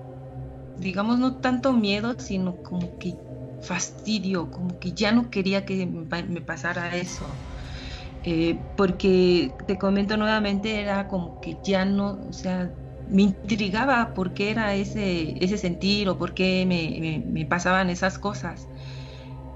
digamos, 0.76 1.20
no 1.20 1.40
tanto 1.42 1.74
miedo, 1.74 2.16
sino 2.20 2.62
como 2.64 2.98
que 2.98 3.22
fastidio, 3.62 4.52
como 4.52 4.80
que 4.80 4.94
ya 4.94 5.12
no 5.14 5.30
quería 5.32 5.66
que 5.66 5.86
me 5.88 6.42
pasara 6.42 6.96
eso. 6.98 7.46
Eh, 8.24 8.68
porque 8.76 9.56
te 9.66 9.78
comento 9.80 10.16
nuevamente, 10.18 10.80
era 10.82 11.08
como 11.08 11.40
que 11.40 11.60
ya 11.64 11.86
no, 11.86 12.20
o 12.30 12.34
sea, 12.34 12.72
me 13.06 13.24
intrigaba 13.24 14.14
por 14.14 14.34
qué 14.34 14.52
era 14.52 14.76
ese, 14.76 15.44
ese 15.44 15.58
sentir 15.58 16.08
o 16.10 16.18
por 16.20 16.34
qué 16.36 16.66
me, 16.68 17.24
me, 17.26 17.46
pasaban 17.48 17.90
esas 17.90 18.20
cosas. 18.20 18.70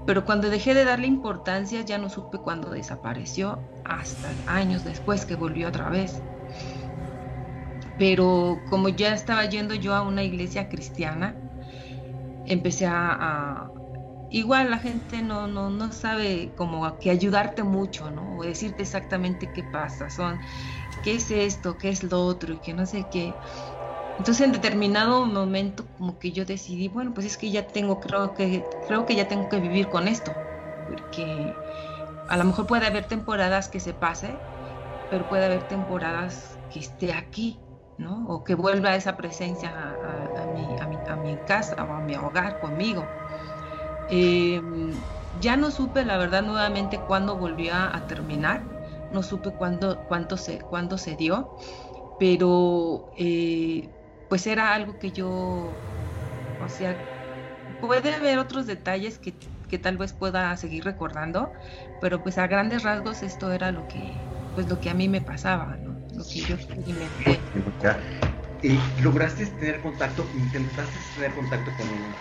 pero 0.04 0.24
cuando 0.24 0.50
dejé 0.50 0.74
de 0.74 0.84
darle 0.84 1.06
importancia 1.08 1.82
ya 1.82 1.98
no 1.98 2.08
supe 2.10 2.38
cuándo 2.38 2.70
desapareció, 2.70 3.66
hasta 3.84 4.42
años 4.46 4.84
después 4.84 5.26
que 5.26 5.36
volvió 5.36 5.68
otra 5.68 5.90
vez. 5.90 6.24
Pero 7.96 8.64
como 8.66 8.88
ya 8.88 9.14
estaba 9.14 9.44
yendo 9.46 9.74
yo 9.74 9.94
a 9.94 10.02
una 10.02 10.22
iglesia 10.24 10.68
cristiana, 10.68 11.40
empecé 12.44 12.86
a, 12.86 13.72
igual 14.28 14.70
la 14.70 14.78
gente 14.78 15.22
no, 15.22 15.46
no, 15.48 15.70
no 15.70 15.92
sabe 15.92 16.54
como 16.56 16.98
que 16.98 17.10
ayudarte 17.10 17.62
mucho, 17.62 18.10
¿no? 18.10 18.36
O 18.36 18.42
decirte 18.44 18.82
exactamente 18.82 19.52
qué 19.52 19.62
pasa, 19.64 20.10
son, 20.10 20.40
qué 21.02 21.16
es 21.16 21.30
esto, 21.30 21.78
qué 21.78 21.90
es 21.90 22.02
lo 22.02 22.24
otro, 22.24 22.52
y 22.54 22.60
que 22.60 22.74
no 22.74 22.86
sé 22.86 23.08
qué. 23.08 23.38
Entonces 24.18 24.46
en 24.46 24.52
determinado 24.52 25.26
momento 25.26 25.88
como 25.96 26.18
que 26.18 26.32
yo 26.32 26.44
decidí, 26.44 26.88
bueno, 26.88 27.12
pues 27.14 27.26
es 27.26 27.36
que 27.38 27.50
ya 27.50 27.66
tengo, 27.66 28.00
creo 28.00 28.34
que, 28.34 28.64
creo 28.86 29.06
que 29.06 29.14
ya 29.14 29.28
tengo 29.28 29.48
que 29.48 29.60
vivir 29.60 29.88
con 29.88 30.08
esto, 30.08 30.34
porque 30.86 31.60
a 32.28 32.36
lo 32.36 32.44
mejor 32.44 32.66
puede 32.66 32.86
haber 32.86 33.06
temporadas 33.06 33.68
que 33.68 33.80
se 33.80 33.94
pase, 33.94 34.40
pero 35.08 35.28
puede 35.28 35.44
haber 35.46 35.64
temporadas 35.64 36.58
que 36.68 36.80
esté 36.80 37.12
aquí, 37.12 37.62
¿no? 37.96 38.26
O 38.26 38.44
que 38.44 38.54
vuelva 38.54 38.96
esa 38.96 39.16
presencia 39.16 39.70
a, 40.02 40.46
mi, 40.46 41.38
casa 41.44 41.76
o 41.84 41.92
a 41.92 42.00
mi 42.00 42.16
hogar 42.16 42.58
conmigo. 42.58 43.08
Em, 44.08 45.04
ya 45.32 45.56
no 45.56 45.70
supe, 45.70 46.04
la 46.04 46.16
verdad, 46.18 46.42
nuevamente 46.42 46.98
cuándo 47.00 47.36
volvió 47.36 47.74
a, 47.74 48.06
terminar, 48.06 48.64
no 49.10 49.22
supe 49.22 49.50
cuándo, 49.50 50.04
cuánto 50.06 50.36
se, 50.36 50.60
cuándo 50.60 50.98
se 50.98 51.16
dio, 51.16 51.50
pero 52.18 53.08
eh, 53.16 53.90
pues 54.28 54.46
era 54.46 54.74
algo 54.74 54.98
que 54.98 55.12
yo, 55.12 55.26
o 56.58 56.68
sea, 56.68 56.96
puede 57.80 58.14
haber 58.14 58.38
otros 58.38 58.66
detalles 58.66 59.18
que, 59.18 59.32
tal 59.78 59.98
vez 59.98 60.12
pueda 60.12 60.56
seguir 60.56 60.84
recordando, 60.84 61.52
pero 62.00 62.22
pues 62.22 62.38
a 62.38 62.46
grandes 62.46 62.82
rasgos 62.82 63.22
esto 63.22 63.52
era 63.52 63.72
lo 63.72 63.86
que, 63.86 64.28
pues 64.54 64.68
lo 64.68 64.80
que 64.80 64.90
a 64.90 64.94
mí 64.94 65.08
me 65.08 65.20
pasaba. 65.20 65.76
Lo 66.14 66.24
que 66.24 66.40
yo 66.40 66.54
experimenté. 66.54 67.42
¿Y 68.62 69.02
lograste 69.02 69.46
tener 69.46 69.82
contacto, 69.82 70.30
intentaste 70.34 70.98
tener 71.14 71.34
contacto 71.34 71.72
con, 71.76 72.16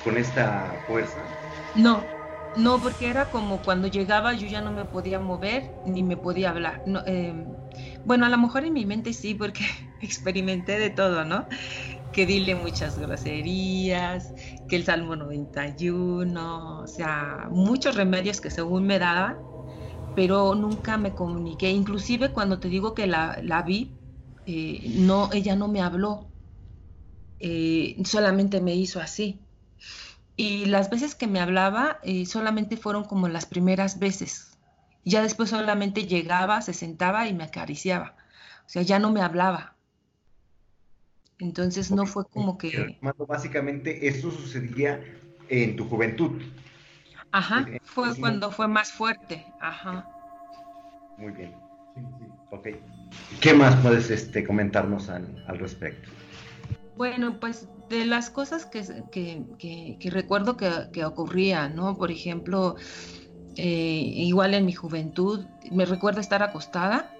con 0.00 0.18
esta 0.18 0.82
fuerza? 0.86 1.38
No, 1.72 2.16
no, 2.54 2.80
porque 2.80 3.08
era 3.10 3.30
como 3.30 3.62
cuando 3.62 3.86
llegaba 3.88 4.34
yo 4.34 4.46
ya 4.46 4.60
no 4.60 4.72
me 4.72 4.84
podía 4.86 5.20
mover 5.20 5.72
ni 5.84 6.02
me 6.02 6.16
podía 6.16 6.50
hablar. 6.50 6.82
No, 6.84 7.02
em, 7.06 7.58
bueno, 8.04 8.26
a 8.26 8.28
lo 8.28 8.38
mejor 8.38 8.64
en 8.64 8.72
mi 8.74 8.86
mente 8.86 9.12
sí, 9.12 9.34
porque 9.34 9.64
experimenté 10.00 10.78
de 10.78 10.90
todo, 10.90 11.24
¿no? 11.24 11.46
Que 12.12 12.26
dile 12.26 12.54
muchas 12.56 12.98
groserías, 12.98 14.34
que 14.66 14.76
el 14.76 14.84
Salmo 14.84 15.16
91, 15.16 16.80
o 16.82 16.86
sea, 16.88 17.48
muchos 17.50 17.96
remedios 17.96 18.40
que 18.40 18.50
según 18.50 18.86
me 18.86 18.98
daban, 18.98 19.38
pero 20.14 20.54
nunca 20.56 20.98
me 20.98 21.14
comuniqué. 21.14 21.70
Inclusive 21.70 22.32
cuando 22.32 22.60
te 22.60 22.68
digo 22.68 22.94
que 22.94 23.06
la, 23.08 23.40
vi, 23.66 23.98
eh, 24.46 24.88
no, 24.90 25.30
ella 25.32 25.56
no 25.56 25.68
me 25.68 25.82
habló, 25.82 26.32
eh, 27.38 27.96
solamente 28.04 28.60
me 28.60 28.74
hizo 28.74 29.00
así. 29.00 29.46
Y 30.36 30.66
las 30.66 30.90
veces 30.90 31.14
que 31.14 31.26
me 31.26 31.40
hablaba 31.40 31.98
eh, 32.02 32.24
solamente 32.26 32.76
fueron 32.76 33.04
como 33.04 33.28
las 33.28 33.46
primeras 33.46 33.98
veces, 33.98 34.58
ya 35.04 35.22
después 35.22 35.50
solamente 35.50 36.06
llegaba, 36.06 36.62
se 36.62 36.72
sentaba 36.72 37.26
y 37.26 37.34
me 37.34 37.44
acariciaba. 37.44 38.16
O 38.66 38.68
sea, 38.68 38.82
ya 38.82 38.98
no 38.98 39.10
me 39.10 39.22
hablaba. 39.22 39.76
Entonces 41.38 41.90
no 41.90 42.06
fue 42.06 42.26
como 42.26 42.58
que... 42.58 42.98
Básicamente 43.26 44.06
esto 44.06 44.30
sucedía 44.30 45.02
en 45.48 45.76
tu 45.76 45.88
juventud. 45.88 46.42
Ajá, 47.32 47.66
fue 47.82 48.16
cuando 48.16 48.50
fue 48.50 48.68
más 48.68 48.92
fuerte. 48.92 49.44
Ajá. 49.60 50.06
Muy 51.16 51.32
bien. 51.32 51.54
Ok. 52.50 52.68
¿Qué 53.40 53.54
más 53.54 53.74
puedes 53.76 54.10
este, 54.10 54.44
comentarnos 54.44 55.08
al, 55.08 55.58
respecto? 55.58 56.08
Bueno, 57.00 57.40
pues 57.40 57.66
de 57.88 58.04
las 58.04 58.28
cosas 58.28 58.66
que, 58.66 58.84
que, 59.10 59.96
que, 59.98 60.10
recuerdo 60.10 60.58
que, 60.58 61.02
ocurrían, 61.02 61.74
¿no? 61.74 61.96
Por 61.96 62.10
ejemplo, 62.10 62.76
eh, 63.56 64.12
igual 64.16 64.52
en 64.52 64.66
mi 64.66 64.74
juventud, 64.74 65.46
me 65.70 65.86
recuerda 65.86 66.20
estar 66.20 66.42
acostada 66.42 67.16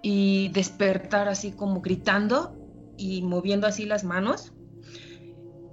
y 0.00 0.48
despertar 0.54 1.28
así 1.28 1.52
como 1.52 1.82
gritando 1.82 2.56
y 2.96 3.20
moviendo 3.20 3.66
así 3.66 3.84
las 3.84 4.04
manos 4.04 4.54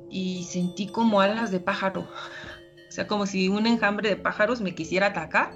y 0.09 0.43
sentí 0.43 0.87
como 0.87 1.21
alas 1.21 1.51
de 1.51 1.61
pájaro, 1.61 2.01
o 2.89 2.91
sea, 2.91 3.07
como 3.07 3.27
si 3.27 3.47
un 3.47 3.65
enjambre 3.65 4.09
de 4.09 4.17
pájaros 4.17 4.59
me 4.59 4.75
quisiera 4.75 5.07
atacar, 5.07 5.53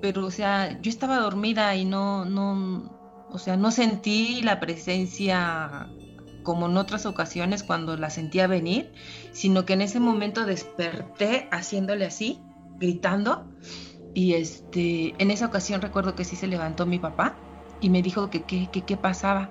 pero 0.00 0.24
o 0.24 0.30
sea, 0.30 0.80
yo 0.80 0.90
estaba 0.90 1.18
dormida 1.18 1.74
y 1.74 1.84
no, 1.84 2.24
no, 2.24 3.26
o 3.30 3.38
sea, 3.40 3.56
no 3.56 3.72
sentí 3.72 4.42
la 4.42 4.60
presencia 4.60 5.90
como 6.46 6.66
en 6.66 6.76
otras 6.76 7.06
ocasiones 7.06 7.64
cuando 7.64 7.96
la 7.96 8.08
sentía 8.08 8.46
venir, 8.46 8.92
sino 9.32 9.66
que 9.66 9.72
en 9.72 9.82
ese 9.82 9.98
momento 9.98 10.46
desperté 10.46 11.48
haciéndole 11.50 12.06
así 12.06 12.38
gritando. 12.78 13.48
Y 14.14 14.34
este, 14.34 15.12
en 15.18 15.32
esa 15.32 15.46
ocasión 15.46 15.82
recuerdo 15.82 16.14
que 16.14 16.22
sí 16.22 16.36
se 16.36 16.46
levantó 16.46 16.86
mi 16.86 17.00
papá 17.00 17.34
y 17.80 17.90
me 17.90 18.00
dijo 18.00 18.30
que 18.30 18.44
qué 18.44 18.96
pasaba. 18.96 19.50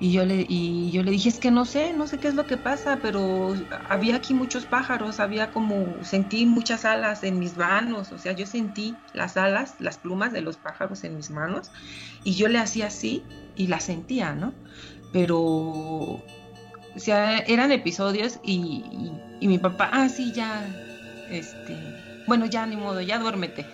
Y 0.00 0.12
yo, 0.12 0.24
le, 0.24 0.46
y 0.48 0.92
yo 0.92 1.02
le 1.02 1.10
dije, 1.10 1.28
es 1.28 1.40
que 1.40 1.50
no 1.50 1.64
sé, 1.64 1.92
no 1.92 2.06
sé 2.06 2.18
qué 2.18 2.28
es 2.28 2.34
lo 2.34 2.46
que 2.46 2.56
pasa, 2.56 3.00
pero 3.02 3.56
había 3.88 4.14
aquí 4.14 4.32
muchos 4.32 4.64
pájaros, 4.64 5.18
había 5.18 5.50
como, 5.50 6.04
sentí 6.04 6.46
muchas 6.46 6.84
alas 6.84 7.24
en 7.24 7.40
mis 7.40 7.56
manos, 7.56 8.12
o 8.12 8.18
sea, 8.18 8.30
yo 8.32 8.46
sentí 8.46 8.94
las 9.12 9.36
alas, 9.36 9.74
las 9.80 9.98
plumas 9.98 10.32
de 10.32 10.40
los 10.40 10.56
pájaros 10.56 11.02
en 11.02 11.16
mis 11.16 11.30
manos, 11.30 11.72
y 12.22 12.34
yo 12.34 12.46
le 12.46 12.58
hacía 12.58 12.86
así 12.86 13.24
y 13.56 13.66
las 13.66 13.84
sentía, 13.84 14.34
¿no? 14.36 14.54
Pero, 15.12 16.22
eran 17.06 17.72
episodios 17.72 18.40
y, 18.42 18.84
y 19.40 19.48
mi 19.48 19.58
papá, 19.58 19.88
ah, 19.92 20.08
sí, 20.08 20.32
ya, 20.32 20.66
este, 21.30 21.76
bueno, 22.26 22.46
ya 22.46 22.66
ni 22.66 22.76
modo, 22.76 23.00
ya 23.00 23.18
duérmete. 23.18 23.66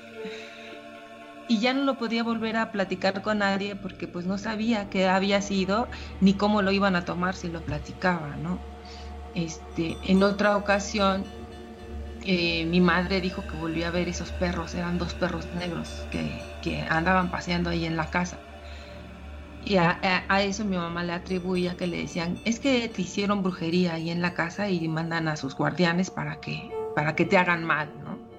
Y 1.46 1.58
ya 1.58 1.74
no 1.74 1.84
lo 1.84 1.98
podía 1.98 2.22
volver 2.22 2.56
a 2.56 2.72
platicar 2.72 3.20
con 3.20 3.38
nadie 3.38 3.76
porque 3.76 4.08
pues 4.08 4.24
no 4.24 4.38
sabía 4.38 4.88
qué 4.88 5.08
había 5.08 5.42
sido 5.42 5.88
ni 6.20 6.34
cómo 6.34 6.62
lo 6.62 6.72
iban 6.72 6.96
a 6.96 7.04
tomar 7.04 7.34
si 7.34 7.48
lo 7.48 7.60
platicaba, 7.60 8.36
¿no? 8.36 8.58
Este, 9.34 9.96
en 10.06 10.22
otra 10.22 10.56
ocasión 10.56 11.24
eh, 12.24 12.64
mi 12.64 12.80
madre 12.80 13.20
dijo 13.20 13.46
que 13.46 13.56
volvió 13.56 13.86
a 13.86 13.90
ver 13.90 14.08
esos 14.08 14.30
perros, 14.30 14.74
eran 14.74 14.96
dos 14.96 15.12
perros 15.12 15.46
negros 15.58 16.06
que, 16.10 16.40
que 16.62 16.80
andaban 16.80 17.30
paseando 17.30 17.68
ahí 17.68 17.84
en 17.84 17.96
la 17.96 18.08
casa. 18.08 18.38
Y 19.66 19.76
a, 19.76 19.98
eso 20.42 20.64
mi 20.64 20.76
mamá 20.76 21.04
le 21.04 21.12
atribuía 21.12 21.76
que 21.76 21.86
le 21.86 21.98
decían, 21.98 22.38
es 22.44 22.60
que 22.60 22.88
te 22.88 23.02
hicieron 23.02 23.42
brujería 23.42 23.94
ahí 23.94 24.10
en 24.10 24.20
la 24.20 24.34
casa 24.34 24.68
y 24.68 24.86
mandan 24.88 25.26
a 25.28 25.36
sus 25.36 25.56
guardianes 25.56 26.10
para 26.10 26.40
que, 26.40 26.70
para 26.94 27.16
que 27.16 27.24
te 27.24 27.38
hagan 27.38 27.64
mal, 27.64 27.90
¿no? 28.04 28.34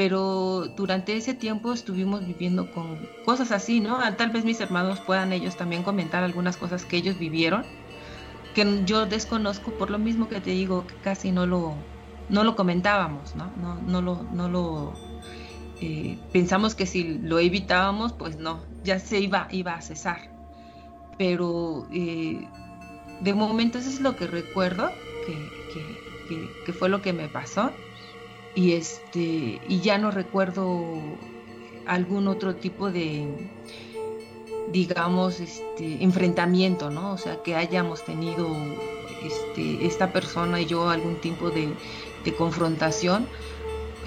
pero 0.00 0.66
durante 0.78 1.14
ese 1.14 1.34
tiempo 1.34 1.74
estuvimos 1.74 2.26
viviendo 2.26 2.70
con 2.72 3.06
cosas 3.26 3.52
así, 3.52 3.80
¿no? 3.80 3.98
Ah, 4.00 4.16
tal 4.16 4.30
vez 4.30 4.46
mis 4.46 4.58
hermanos 4.58 4.98
puedan 5.00 5.30
ellos 5.30 5.56
también 5.56 5.82
comentar 5.82 6.24
algunas 6.24 6.56
cosas 6.56 6.86
que 6.86 6.96
ellos 6.96 7.18
vivieron, 7.18 7.66
que 8.54 8.82
yo 8.86 9.04
desconozco 9.04 9.72
por 9.72 9.90
lo 9.90 9.98
mismo 9.98 10.26
que 10.26 10.40
te 10.40 10.52
digo, 10.52 10.86
que 10.86 10.94
casi 10.94 11.32
no 11.32 11.44
lo, 11.44 11.74
no 12.30 12.44
lo 12.44 12.56
comentábamos, 12.56 13.36
¿no? 13.36 13.52
No, 13.60 13.74
no 13.74 14.00
lo, 14.00 14.22
no 14.32 14.48
lo 14.48 14.94
eh, 15.82 16.18
pensamos 16.32 16.74
que 16.74 16.86
si 16.86 17.18
lo 17.18 17.38
evitábamos, 17.38 18.14
pues 18.14 18.38
no, 18.38 18.60
ya 18.84 18.98
se 18.98 19.20
iba, 19.20 19.48
iba 19.50 19.74
a 19.74 19.80
cesar. 19.80 20.30
Pero 21.18 21.86
eh, 21.92 22.46
de 23.20 23.34
momento 23.34 23.78
eso 23.78 23.88
es 23.88 24.00
lo 24.00 24.16
que 24.16 24.26
recuerdo, 24.26 24.90
que, 25.26 26.48
que 26.64 26.72
fue 26.72 26.88
lo 26.88 27.02
que 27.02 27.12
me 27.12 27.28
pasó. 27.28 27.70
Y 28.54 28.72
este 28.72 29.60
y 29.68 29.80
ya 29.80 29.98
no 29.98 30.10
recuerdo 30.10 30.82
algún 31.86 32.26
otro 32.26 32.56
tipo 32.56 32.90
de 32.90 33.28
digamos 34.72 35.40
este 35.40 36.02
enfrentamiento 36.02 36.90
no 36.90 37.12
o 37.12 37.18
sea 37.18 37.42
que 37.42 37.56
hayamos 37.56 38.04
tenido 38.04 38.48
este, 39.24 39.86
esta 39.86 40.12
persona 40.12 40.60
y 40.60 40.66
yo 40.66 40.88
algún 40.88 41.16
tipo 41.16 41.50
de, 41.50 41.74
confrontación. 42.36 43.26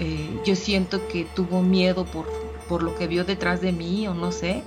Eh, 0.00 0.40
yo 0.44 0.56
siento 0.56 1.06
que 1.08 1.24
tuvo 1.24 1.62
miedo 1.62 2.04
por, 2.04 2.26
por 2.68 2.82
lo 2.82 2.94
que 2.94 3.06
vio 3.06 3.24
detrás 3.24 3.60
de 3.60 3.72
mí 3.72 4.06
o 4.06 4.14
no 4.14 4.32
sé 4.32 4.62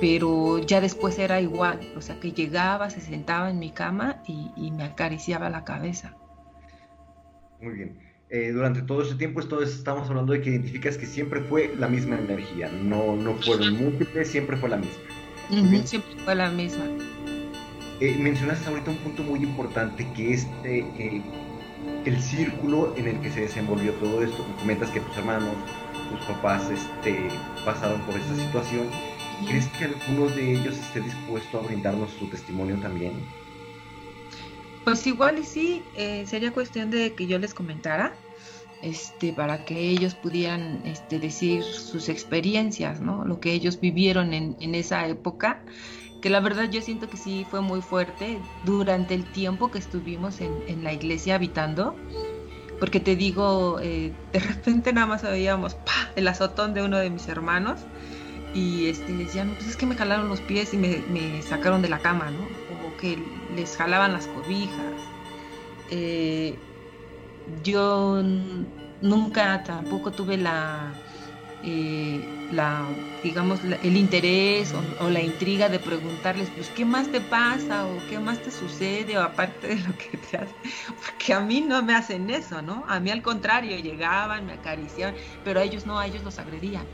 pero 0.00 0.58
ya 0.58 0.80
después 0.80 1.18
era 1.18 1.40
igual 1.40 1.80
o 1.96 2.00
sea 2.00 2.20
que 2.20 2.32
llegaba 2.32 2.90
se 2.90 3.00
sentaba 3.00 3.50
en 3.50 3.58
mi 3.58 3.70
cama 3.70 4.22
y, 4.26 4.50
y 4.56 4.70
me 4.70 4.84
acariciaba 4.84 5.50
la 5.50 5.64
cabeza 5.64 6.16
muy 7.60 7.74
bien 7.74 8.04
eh, 8.30 8.50
durante 8.52 8.82
todo 8.82 9.02
ese 9.02 9.14
tiempo 9.14 9.38
estamos 9.38 10.08
hablando 10.08 10.32
de 10.32 10.40
que 10.40 10.50
identificas 10.50 10.96
que 10.96 11.06
siempre 11.06 11.40
fue 11.42 11.72
la 11.78 11.88
misma 11.88 12.18
energía, 12.18 12.68
no, 12.82 13.14
no 13.14 13.34
fueron 13.34 13.76
múltiples, 13.76 14.28
siempre 14.28 14.56
fue 14.56 14.70
la 14.70 14.78
misma. 14.78 15.86
siempre 15.86 16.16
fue 16.24 16.34
la 16.34 16.50
misma. 16.50 16.84
Eh, 18.00 18.16
mencionaste 18.18 18.68
ahorita 18.68 18.90
un 18.90 18.96
punto 18.96 19.22
muy 19.22 19.40
importante 19.40 20.04
que 20.16 20.32
es 20.32 20.48
eh, 20.64 21.22
el 22.04 22.20
círculo 22.20 22.92
en 22.96 23.06
el 23.06 23.20
que 23.20 23.30
se 23.30 23.42
desenvolvió 23.42 23.92
todo 23.92 24.22
esto. 24.22 24.44
Me 24.48 24.54
comentas 24.56 24.90
que 24.90 24.98
tus 24.98 25.16
hermanos, 25.16 25.54
tus 26.16 26.26
papás 26.26 26.70
este, 26.70 27.28
pasaron 27.64 28.00
por 28.02 28.16
esta 28.16 28.34
situación. 28.36 28.88
¿Crees 29.46 29.66
que 29.68 29.84
alguno 29.84 30.28
de 30.28 30.54
ellos 30.54 30.76
esté 30.76 31.00
dispuesto 31.00 31.58
a 31.58 31.62
brindarnos 31.62 32.10
su 32.18 32.26
testimonio 32.28 32.76
también? 32.76 33.12
Pues 34.84 35.06
igual 35.06 35.38
y 35.38 35.44
sí, 35.44 35.82
eh, 35.96 36.24
sería 36.26 36.52
cuestión 36.52 36.90
de 36.90 37.14
que 37.14 37.26
yo 37.26 37.38
les 37.38 37.54
comentara, 37.54 38.12
este, 38.82 39.32
para 39.32 39.64
que 39.64 39.88
ellos 39.88 40.14
pudieran 40.14 40.82
este, 40.84 41.18
decir 41.18 41.62
sus 41.62 42.08
experiencias, 42.08 43.00
¿no? 43.00 43.24
Lo 43.24 43.40
que 43.40 43.52
ellos 43.52 43.80
vivieron 43.80 44.34
en, 44.34 44.56
en 44.60 44.74
esa 44.74 45.06
época, 45.08 45.62
que 46.20 46.30
la 46.30 46.40
verdad 46.40 46.70
yo 46.70 46.82
siento 46.82 47.08
que 47.08 47.16
sí 47.16 47.46
fue 47.50 47.60
muy 47.60 47.80
fuerte 47.80 48.38
durante 48.64 49.14
el 49.14 49.24
tiempo 49.24 49.70
que 49.70 49.78
estuvimos 49.78 50.40
en, 50.40 50.52
en 50.68 50.84
la 50.84 50.92
iglesia 50.92 51.36
habitando, 51.36 51.96
porque 52.80 53.00
te 53.00 53.16
digo, 53.16 53.78
eh, 53.80 54.12
de 54.32 54.38
repente 54.40 54.92
nada 54.92 55.06
más 55.06 55.22
veíamos 55.22 55.76
el 56.16 56.28
azotón 56.28 56.74
de 56.74 56.82
uno 56.82 56.98
de 56.98 57.10
mis 57.10 57.28
hermanos 57.28 57.80
y 58.54 58.86
este, 58.86 59.12
decían, 59.12 59.52
pues 59.56 59.68
es 59.68 59.76
que 59.76 59.86
me 59.86 59.96
jalaron 59.96 60.28
los 60.28 60.40
pies 60.40 60.74
y 60.74 60.76
me, 60.76 61.02
me 61.10 61.42
sacaron 61.42 61.82
de 61.82 61.88
la 61.88 61.98
cama, 61.98 62.30
¿no? 62.30 62.44
O 62.86 62.96
que 62.96 63.18
les 63.56 63.76
jalaban 63.76 64.12
las 64.12 64.26
cobijas. 64.28 64.94
Eh, 65.90 66.56
yo 67.62 68.22
nunca 69.02 69.62
tampoco 69.64 70.12
tuve 70.12 70.36
la, 70.36 70.94
eh, 71.66 72.20
la 72.50 72.86
digamos, 73.22 73.60
el 73.64 73.96
interés 73.96 74.74
o, 75.00 75.08
la 75.08 75.22
intriga 75.22 75.70
de 75.70 75.78
preguntarles, 75.78 76.50
pues, 76.50 76.68
¿qué 76.68 76.84
más 76.84 77.10
te 77.10 77.22
pasa? 77.22 77.86
o 77.86 77.98
¿qué 78.06 78.18
más 78.18 78.42
te 78.42 78.50
sucede? 78.50 79.16
o 79.16 79.22
aparte 79.22 79.68
de 79.68 79.76
lo 79.76 79.96
que 79.96 80.18
te 80.18 80.36
hace, 80.36 80.54
porque 81.04 81.32
a 81.32 81.40
mí 81.40 81.62
no 81.62 81.82
me 81.82 81.94
hacen 81.94 82.28
eso, 82.28 82.60
¿no? 82.60 82.84
A 82.86 83.00
mí 83.00 83.10
al 83.10 83.22
contrario, 83.22 83.78
llegaban, 83.78 84.44
me 84.44 84.52
acariciaban, 84.52 85.14
pero 85.42 85.60
a 85.60 85.64
ellos 85.64 85.86
no, 85.86 85.98
a 85.98 86.06
ellos 86.06 86.22
los 86.22 86.38
agredían. 86.38 86.86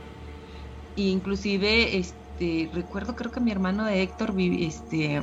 E 0.95 1.03
inclusive, 1.03 1.97
este, 1.97 2.69
recuerdo, 2.73 3.13
creo 3.15 3.31
que 3.31 3.41
mi 3.41 3.51
hermano 3.51 3.85
de 3.85 4.01
Héctor, 4.01 4.33
este, 4.39 5.21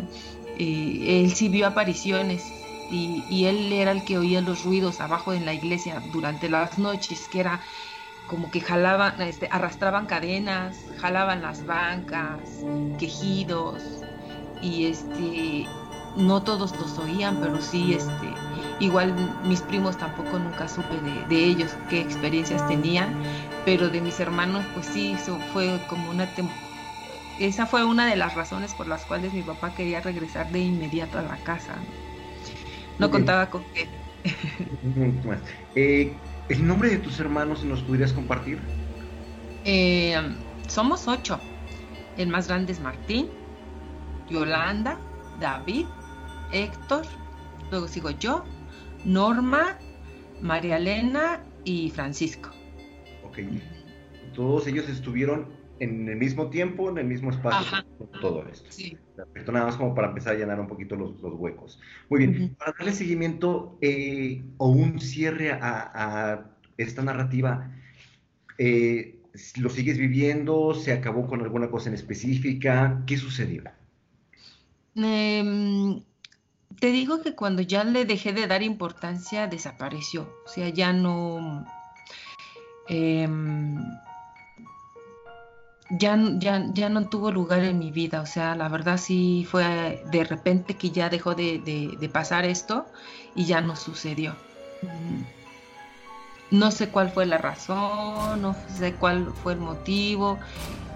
eh, 0.58 1.22
él 1.22 1.32
sí 1.34 1.48
vio 1.48 1.66
apariciones 1.66 2.42
y, 2.90 3.44
él 3.44 3.72
era 3.72 3.92
el 3.92 4.04
que 4.04 4.18
oía 4.18 4.40
los 4.40 4.64
ruidos 4.64 5.00
abajo 5.00 5.32
en 5.32 5.44
la 5.44 5.54
iglesia 5.54 6.02
durante 6.12 6.48
las 6.48 6.78
noches, 6.78 7.28
que 7.28 7.40
era 7.40 7.60
como 8.28 8.50
que 8.52 8.60
jalaban, 8.62 9.20
este, 9.22 9.48
arrastraban 9.52 10.06
cadenas, 10.06 10.92
jalaban 10.98 11.42
las 11.42 11.64
bancas, 11.66 12.68
quejidos, 12.98 14.06
y 14.60 14.86
este, 14.86 15.76
no 16.14 16.44
todos 16.44 16.76
los 16.78 16.98
oían, 16.98 17.40
pero 17.40 17.60
sí, 17.60 17.94
este, 17.94 18.42
igual 18.80 19.14
mis 19.42 19.62
primos 19.62 19.98
tampoco 19.98 20.38
nunca 20.40 20.68
supe 20.68 21.02
de, 21.02 21.26
de 21.26 21.44
ellos 21.46 21.78
qué 21.88 22.00
experiencias 22.00 22.66
tenían, 22.68 23.18
pero 23.64 23.90
de 23.90 24.02
mis 24.02 24.20
hermanos, 24.20 24.68
pues 24.74 24.86
sí, 24.86 25.14
eso 25.14 25.40
fue 25.52 25.86
como 25.88 26.10
una 26.10 26.34
esa 27.38 27.66
fue 27.66 27.84
una 27.84 28.06
de 28.06 28.16
las 28.16 28.34
razones 28.34 28.74
por 28.74 28.88
las 28.88 29.06
cuales 29.06 29.32
mi 29.32 29.42
papá 29.44 29.74
quería 29.74 30.00
regresar 30.00 30.50
de 30.50 30.60
inmediato 30.60 31.18
a 31.18 31.22
la 31.22 31.42
casa. 31.42 31.86
No, 32.98 33.06
no 33.06 33.10
contaba 33.10 33.50
con 33.50 33.64
qué. 33.72 33.88
eh, 35.74 36.27
¿El 36.48 36.66
nombre 36.66 36.88
de 36.88 36.98
tus 36.98 37.20
hermanos 37.20 37.62
nos 37.64 37.82
podrías 37.82 38.12
compartir? 38.12 38.58
Eh, 39.64 40.16
somos 40.66 41.06
ocho. 41.06 41.38
El 42.16 42.28
más 42.28 42.48
grande 42.48 42.72
es 42.72 42.80
Martín, 42.80 43.28
Yolanda, 44.30 44.98
David, 45.40 45.86
Héctor, 46.52 47.04
luego 47.70 47.86
sigo 47.86 48.10
yo, 48.10 48.44
Norma, 49.04 49.78
María 50.40 50.78
Elena 50.78 51.44
y 51.64 51.90
Francisco. 51.90 52.50
Ok. 53.24 53.40
Todos 54.34 54.66
ellos 54.66 54.88
estuvieron 54.88 55.48
en 55.80 56.08
el 56.08 56.16
mismo 56.16 56.48
tiempo, 56.48 56.88
en 56.88 56.98
el 56.98 57.06
mismo 57.06 57.30
espacio, 57.30 57.84
con 57.98 58.10
todo 58.20 58.46
esto. 58.48 58.66
Sí. 58.70 58.96
Perfecto, 59.18 59.50
nada 59.50 59.66
más 59.66 59.76
como 59.76 59.96
para 59.96 60.08
empezar 60.08 60.36
a 60.36 60.38
llenar 60.38 60.60
un 60.60 60.68
poquito 60.68 60.94
los, 60.94 61.20
los 61.20 61.34
huecos. 61.34 61.80
Muy 62.08 62.20
bien, 62.20 62.30
uh 62.30 62.34
-huh. 62.34 62.56
para 62.56 62.72
darle 62.78 62.92
seguimiento 62.92 63.76
eh, 63.80 64.44
o 64.58 64.68
un 64.68 65.00
cierre 65.00 65.50
a, 65.50 65.90
a 65.92 66.50
esta 66.76 67.02
narrativa, 67.02 67.72
eh, 68.58 69.18
¿lo 69.56 69.70
sigues 69.70 69.98
viviendo? 69.98 70.72
¿Se 70.72 70.92
acabó 70.92 71.26
con 71.26 71.40
alguna 71.40 71.68
cosa 71.68 71.88
en 71.88 71.96
específica? 71.96 73.02
¿Qué 73.06 73.16
sucedió? 73.16 73.64
Eh, 74.94 76.00
te 76.78 76.92
digo 76.92 77.20
que 77.20 77.34
cuando 77.34 77.62
ya 77.62 77.82
le 77.82 78.04
dejé 78.04 78.32
de 78.32 78.46
dar 78.46 78.62
importancia, 78.62 79.48
desapareció. 79.48 80.32
O 80.46 80.48
sea, 80.48 80.68
ya 80.68 80.92
no... 80.92 81.66
Ya, 85.90 86.18
ya, 86.38 86.66
ya 86.74 86.90
no 86.90 87.08
tuvo 87.08 87.30
lugar 87.30 87.64
en 87.64 87.78
mi 87.78 87.90
vida, 87.90 88.20
o 88.20 88.26
sea, 88.26 88.54
la 88.54 88.68
verdad 88.68 88.98
sí 88.98 89.46
fue 89.50 90.02
de 90.10 90.24
repente 90.24 90.74
que 90.74 90.90
ya 90.90 91.08
dejó 91.08 91.34
de, 91.34 91.60
de, 91.60 91.96
de 91.98 92.08
pasar 92.10 92.44
esto 92.44 92.84
y 93.34 93.46
ya 93.46 93.62
no 93.62 93.74
sucedió. 93.74 94.34
No 96.50 96.70
sé 96.70 96.88
cuál 96.88 97.10
fue 97.10 97.24
la 97.24 97.38
razón, 97.38 98.42
no 98.42 98.54
sé 98.76 98.94
cuál 98.94 99.32
fue 99.42 99.54
el 99.54 99.60
motivo, 99.60 100.38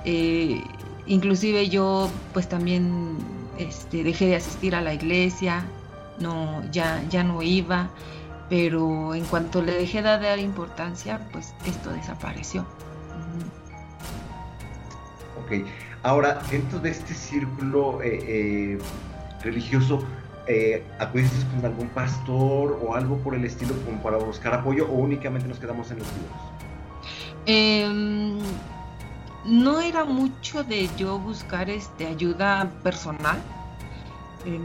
eh, 0.04 0.62
inclusive 1.06 1.68
yo 1.70 2.10
pues 2.34 2.48
también 2.48 3.16
este, 3.58 4.04
dejé 4.04 4.26
de 4.26 4.36
asistir 4.36 4.74
a 4.74 4.82
la 4.82 4.92
iglesia, 4.92 5.64
no, 6.18 6.62
ya, 6.70 7.02
ya 7.08 7.24
no 7.24 7.42
iba, 7.42 7.88
pero 8.50 9.14
en 9.14 9.24
cuanto 9.24 9.62
le 9.62 9.72
dejé 9.72 10.02
de 10.02 10.18
dar 10.18 10.38
importancia, 10.38 11.18
pues 11.32 11.54
esto 11.64 11.90
desapareció. 11.90 12.66
Ahora 16.02 16.42
dentro 16.50 16.78
de 16.78 16.90
este 16.90 17.14
círculo 17.14 18.02
eh, 18.02 18.18
eh, 18.22 18.78
religioso, 19.42 20.04
eh, 20.46 20.84
¿acudiste 20.98 21.46
con 21.54 21.64
algún 21.64 21.88
pastor 21.90 22.80
o 22.82 22.94
algo 22.94 23.18
por 23.18 23.34
el 23.34 23.44
estilo 23.44 23.74
como 23.84 24.02
para 24.02 24.16
buscar 24.16 24.54
apoyo 24.54 24.88
o 24.88 24.94
únicamente 24.94 25.46
nos 25.46 25.58
quedamos 25.58 25.90
en 25.90 25.98
los 25.98 26.08
libros? 26.08 26.32
Eh, 27.46 28.38
no 29.44 29.80
era 29.80 30.04
mucho 30.04 30.64
de 30.64 30.88
yo 30.96 31.18
buscar 31.18 31.70
este, 31.70 32.06
ayuda 32.06 32.70
personal, 32.82 33.38
eh, 34.44 34.60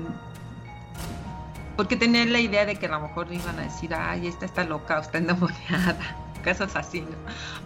porque 1.75 1.95
tenía 1.95 2.25
la 2.25 2.39
idea 2.39 2.65
de 2.65 2.75
que 2.75 2.87
a 2.87 2.89
lo 2.89 3.01
mejor 3.01 3.31
iban 3.31 3.59
a 3.59 3.63
decir, 3.63 3.93
ay, 3.93 4.27
esta 4.27 4.45
está 4.45 4.63
loca 4.63 4.99
está 4.99 5.19
endemoniada, 5.19 5.97
cosas 6.43 6.75
así, 6.75 7.01
¿no? 7.01 7.17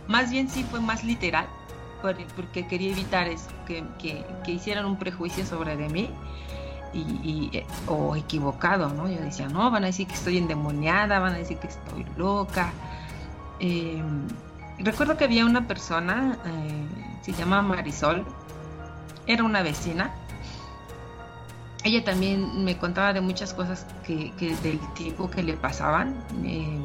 Más 0.07 0.31
bien 0.31 0.49
sí 0.49 0.65
fue 0.69 0.81
más 0.81 1.03
literal 1.03 1.47
porque 2.35 2.67
quería 2.67 2.91
evitar 2.91 3.27
eso, 3.27 3.49
que, 3.65 3.83
que, 3.99 4.51
hicieran 4.51 4.85
un 4.85 4.97
prejuicio 4.97 5.45
sobre 5.45 5.77
de 5.77 5.89
mí 5.89 6.09
y, 6.93 7.63
o 7.87 8.15
equivocado, 8.15 8.89
¿no? 8.89 9.09
Yo 9.09 9.21
decía, 9.21 9.47
no, 9.47 9.71
van 9.71 9.83
a 9.83 9.87
decir 9.87 10.07
que 10.07 10.13
estoy 10.13 10.37
endemoniada, 10.37 11.19
van 11.19 11.33
a 11.33 11.37
decir 11.37 11.57
que 11.57 11.67
estoy 11.67 12.05
loca. 12.17 12.73
Eh, 13.59 14.01
recuerdo 14.79 15.17
que 15.17 15.23
había 15.23 15.45
una 15.45 15.67
persona, 15.67 16.37
eh, 16.45 16.87
se 17.21 17.33
llama 17.33 17.61
Marisol, 17.61 18.25
era 19.27 19.43
una 19.43 19.61
vecina. 19.61 20.11
Ella 21.83 22.03
también 22.03 22.63
me 22.63 22.77
contaba 22.77 23.13
de 23.13 23.21
muchas 23.21 23.53
cosas 23.53 23.87
que 24.05 24.31
del 24.61 24.79
tipo 24.93 25.29
que 25.29 25.41
le 25.41 25.53
pasaban. 25.53 26.15
Eh, 26.43 26.79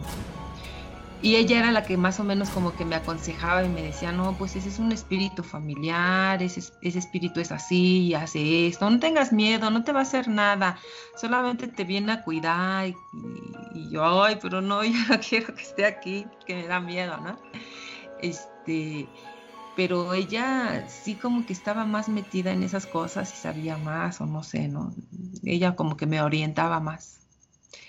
y 1.26 1.34
ella 1.34 1.58
era 1.58 1.72
la 1.72 1.82
que 1.82 1.96
más 1.96 2.20
o 2.20 2.24
menos 2.24 2.50
como 2.50 2.76
que 2.76 2.84
me 2.84 2.94
aconsejaba 2.94 3.64
y 3.64 3.68
me 3.68 3.82
decía, 3.82 4.12
no, 4.12 4.38
pues 4.38 4.54
ese 4.54 4.68
es 4.68 4.78
un 4.78 4.92
espíritu 4.92 5.42
familiar, 5.42 6.40
ese, 6.40 6.62
ese 6.82 7.00
espíritu 7.00 7.40
es 7.40 7.50
así 7.50 8.14
hace 8.14 8.68
esto, 8.68 8.88
no 8.88 9.00
tengas 9.00 9.32
miedo, 9.32 9.68
no 9.72 9.82
te 9.82 9.90
va 9.90 9.98
a 9.98 10.02
hacer 10.02 10.28
nada, 10.28 10.78
solamente 11.20 11.66
te 11.66 11.82
viene 11.82 12.12
a 12.12 12.22
cuidar. 12.22 12.86
Y, 12.86 12.94
y 13.74 13.90
yo, 13.90 14.22
ay, 14.22 14.38
pero 14.40 14.60
no, 14.60 14.84
yo 14.84 14.92
no 15.10 15.18
quiero 15.18 15.52
que 15.52 15.62
esté 15.62 15.84
aquí, 15.84 16.28
que 16.46 16.54
me 16.54 16.68
da 16.68 16.78
miedo, 16.78 17.16
¿no? 17.16 17.36
Este, 18.22 19.08
pero 19.74 20.14
ella 20.14 20.86
sí 20.88 21.16
como 21.16 21.44
que 21.44 21.54
estaba 21.54 21.84
más 21.84 22.08
metida 22.08 22.52
en 22.52 22.62
esas 22.62 22.86
cosas 22.86 23.32
y 23.32 23.36
sabía 23.36 23.78
más, 23.78 24.20
o 24.20 24.26
no 24.26 24.44
sé, 24.44 24.68
¿no? 24.68 24.94
Ella 25.44 25.74
como 25.74 25.96
que 25.96 26.06
me 26.06 26.22
orientaba 26.22 26.78
más. 26.78 27.18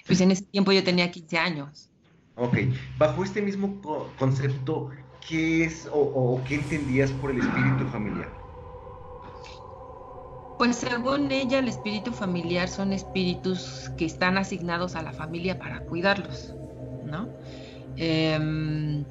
Pues 0.07 0.21
en 0.21 0.31
ese 0.31 0.45
tiempo 0.45 0.71
yo 0.71 0.83
tenía 0.83 1.11
15 1.11 1.38
años. 1.38 1.91
Ok, 2.39 2.55
bajo 2.99 3.23
este 3.23 3.41
mismo 3.41 3.81
concepto, 4.19 4.91
¿qué 5.27 5.63
es 5.63 5.89
o, 5.91 6.39
qué 6.47 6.55
entendías 6.55 7.11
por 7.13 7.31
el 7.31 7.39
espíritu 7.39 7.85
familiar? 7.91 8.29
Pues 10.57 10.75
según 10.75 11.31
ella, 11.31 11.59
el 11.59 11.67
espíritu 11.67 12.11
familiar 12.11 12.67
son 12.67 12.93
espíritus 12.93 13.91
que 13.97 14.05
están 14.05 14.38
asignados 14.38 14.95
a 14.95 15.01
la 15.01 15.13
familia 15.13 15.57
para 15.57 15.81
cuidarlos, 15.81 16.53
¿no? 17.05 17.27
Eh, 17.97 19.03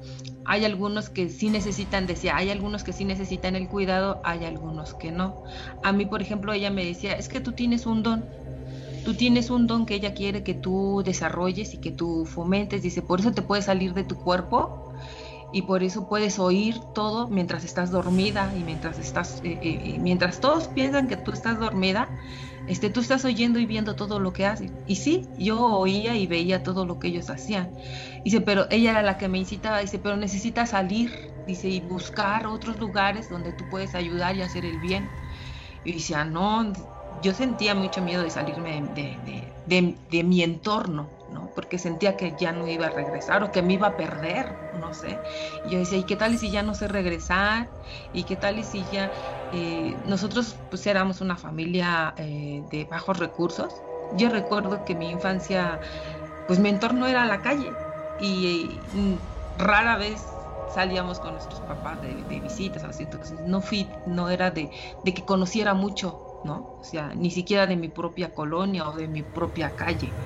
hay 0.45 0.63
algunos 0.63 1.09
que 1.09 1.27
sí 1.29 1.49
necesitan, 1.49 2.07
decía, 2.07 2.37
hay 2.37 2.49
algunos 2.49 2.85
que 2.85 2.93
sí 2.93 3.03
necesitan 3.03 3.57
el 3.57 3.67
cuidado, 3.67 4.21
hay 4.23 4.45
algunos 4.45 4.93
que 4.93 5.11
no. 5.11 5.43
A 5.83 5.91
mí, 5.91 6.05
por 6.05 6.21
ejemplo, 6.21 6.53
ella 6.53 6.71
me 6.71 6.85
decía, 6.85 7.13
es 7.13 7.27
que 7.27 7.41
tú 7.41 7.51
tienes 7.51 7.85
un 7.85 8.01
don, 8.01 8.29
tú 9.07 9.15
tienes 9.15 9.49
un 9.49 9.67
don 9.67 9.85
que 9.85 9.95
ella 9.95 10.13
quiere 10.13 10.43
que 10.43 10.53
tú 10.53 11.01
desarrolles 11.05 11.73
y 11.73 11.79
que 11.79 11.91
tú 11.91 12.25
fomentes. 12.25 12.81
Dice, 12.81 13.01
por 13.01 13.21
eso 13.21 13.31
te 13.31 13.41
puedes 13.41 13.63
salir 13.63 13.93
de 13.93 14.03
tu 14.03 14.17
cuerpo 14.17 14.75
y 15.53 15.61
por 15.61 15.81
eso 15.81 16.09
puedes 16.09 16.39
oír 16.39 16.75
todo 16.93 17.29
mientras 17.29 17.63
estás 17.63 17.89
dormida 17.89 18.53
y 18.57 18.65
mientras 18.65 18.99
estás, 18.99 19.39
eh, 19.45 19.59
eh, 19.61 19.95
eh, 19.95 19.99
mientras 20.01 20.41
todos 20.41 20.67
piensan 20.67 21.07
que 21.07 21.15
tú 21.15 21.31
estás 21.31 21.57
dormida, 21.57 22.11
este, 22.65 22.89
tú 22.89 22.99
estás 22.99 23.23
oyendo 23.23 23.59
y 23.59 23.65
viendo 23.65 23.95
todo 23.95 24.19
lo 24.19 24.33
que 24.33 24.45
hacen. 24.45 24.77
Y 24.85 24.97
sí, 24.97 25.31
yo 25.37 25.57
oía 25.57 26.17
y 26.17 26.27
veía 26.27 26.61
todo 26.61 26.85
lo 26.85 26.99
que 26.99 27.07
ellos 27.07 27.29
hacían. 27.29 27.71
Dice, 28.25 28.41
pero 28.41 28.67
ella 28.71 28.91
era 28.91 29.03
la 29.03 29.17
que 29.17 29.29
me 29.29 29.37
incitaba, 29.39 29.79
dice, 29.79 29.99
pero 29.99 30.17
necesitas 30.17 30.71
salir, 30.71 31.13
dice, 31.45 31.69
y 31.69 31.79
buscar 31.79 32.45
otros 32.45 32.77
lugares 32.77 33.29
donde 33.29 33.53
tú 33.53 33.69
puedes 33.69 33.95
ayudar 33.95 34.35
y 34.35 34.41
hacer 34.41 34.65
el 34.65 34.79
bien. 34.79 35.15
Y 35.85 35.93
decía, 35.93 36.25
no, 36.25 36.73
yo 37.19 37.33
sentía 37.33 37.73
mucho 37.73 38.01
miedo 38.01 38.23
de 38.23 38.29
salirme 38.29 38.81
de, 38.91 40.23
mi 40.23 40.43
entorno, 40.43 41.09
¿no? 41.27 41.51
Porque 41.55 41.79
sentía 41.79 42.15
que 42.15 42.35
ya 42.35 42.51
no 42.51 42.67
iba 42.67 42.87
a 42.87 42.91
regresar 42.91 43.43
o 43.43 43.51
que 43.51 43.61
me 43.61 43.73
iba 43.73 43.87
a 43.87 43.97
perder, 43.97 44.55
no 44.71 44.93
sé. 44.93 45.19
Y 45.63 45.71
yo 45.71 45.79
decía, 45.79 45.97
¿y 45.97 46.03
qué 46.03 46.15
tal 46.15 46.37
si 46.37 46.51
ya 46.51 46.61
no 46.61 46.75
sé 46.75 46.87
regresar? 46.87 47.69
¿Y 48.13 48.23
qué 48.23 48.35
tal 48.35 48.63
si 48.63 48.85
ya... 48.85 49.11
Eh, 49.49 49.95
nosotros 50.05 50.55
pues 50.69 50.85
éramos 50.87 51.21
una 51.21 51.37
familia 51.37 52.13
eh, 52.17 52.63
de 52.69 52.85
bajos 52.85 53.17
recursos. 53.17 53.81
Yo 54.11 54.29
recuerdo 54.29 54.83
que 54.83 54.93
mi 54.93 55.09
infancia, 55.09 55.79
pues 56.45 56.59
mi 56.59 56.69
entorno 56.69 57.07
era 57.07 57.25
la 57.25 57.41
calle 57.41 57.71
y, 58.19 58.81
rara 59.55 59.97
vez 59.97 60.23
salíamos 60.67 61.19
con 61.19 61.31
nuestros 61.33 61.61
papás 61.61 61.99
de, 62.01 62.23
visitas, 62.41 62.83
así, 62.83 63.03
entonces 63.03 63.39
no 63.39 63.61
fui, 63.61 63.89
no 64.05 64.29
era 64.29 64.51
de, 64.51 64.69
de 65.03 65.13
que 65.13 65.25
conociera 65.25 65.73
mucho 65.73 66.26
¿no? 66.43 66.71
O 66.79 66.83
sea, 66.83 67.13
ni 67.15 67.31
siquiera 67.31 67.67
de 67.67 67.75
mi 67.77 67.89
propia 67.89 68.33
colonia 68.33 68.89
o 68.89 68.95
de 68.95 69.07
mi 69.07 69.23
propia 69.23 69.75
calle. 69.75 70.19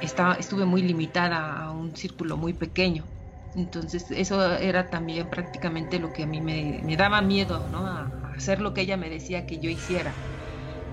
Estaba, 0.00 0.34
estuve 0.34 0.64
muy 0.66 0.82
limitada 0.82 1.62
a 1.62 1.72
un 1.72 1.94
círculo 1.96 2.36
muy 2.36 2.54
pequeño. 2.54 3.10
Entonces 3.54 4.10
eso 4.10 4.54
era 4.56 4.90
también 4.90 5.28
prácticamente 5.30 5.98
lo 5.98 6.12
que 6.12 6.24
a 6.24 6.26
mí 6.26 6.40
me, 6.40 6.80
daba 6.96 7.22
miedo, 7.22 7.68
¿no? 7.68 7.86
A, 7.86 8.12
hacer 8.36 8.60
lo 8.60 8.74
que 8.74 8.82
ella 8.82 8.96
me 8.96 9.10
decía 9.10 9.46
que 9.46 9.58
yo 9.60 9.70
hiciera. 9.70 10.20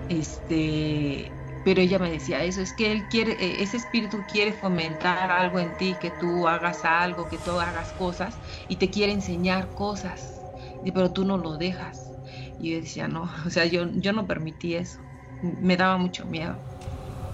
Este, 0.08 1.38
pero 1.64 1.82
ella 1.82 2.00
me 2.00 2.12
decía 2.12 2.44
eso, 2.44 2.62
es 2.62 2.74
que 2.74 2.92
él 2.92 3.08
quiere, 3.10 3.34
eh, 3.34 3.64
ese 3.64 3.78
espíritu 3.78 4.26
quiere 4.28 4.54
fomentar 4.54 5.32
algo 5.32 5.60
en 5.60 5.76
ti, 5.78 5.98
que 6.00 6.12
tú 6.12 6.48
hagas 6.48 6.86
algo, 6.86 7.28
que 7.28 7.40
tú 7.40 7.60
hagas 7.60 7.94
cosas 7.94 8.40
y 8.68 8.78
te 8.78 8.92
quiere 8.92 9.14
enseñar 9.14 9.74
cosas, 9.74 10.46
pero 10.94 11.12
tú 11.14 11.26
no 11.26 11.38
lo 11.38 11.58
dejas. 11.58 12.14
Y 12.58 12.72
yo 12.72 12.78
decía, 12.82 13.08
no, 13.08 13.24
o 13.45 13.49
sea, 13.49 13.66
yo, 13.66 13.88
yo 13.91 14.14
no 14.14 14.28
permití 14.28 14.76
eso. 14.76 15.06
Me 15.41 15.78
daba 15.78 15.97
mucho 15.97 16.26
miedo. 16.26 16.58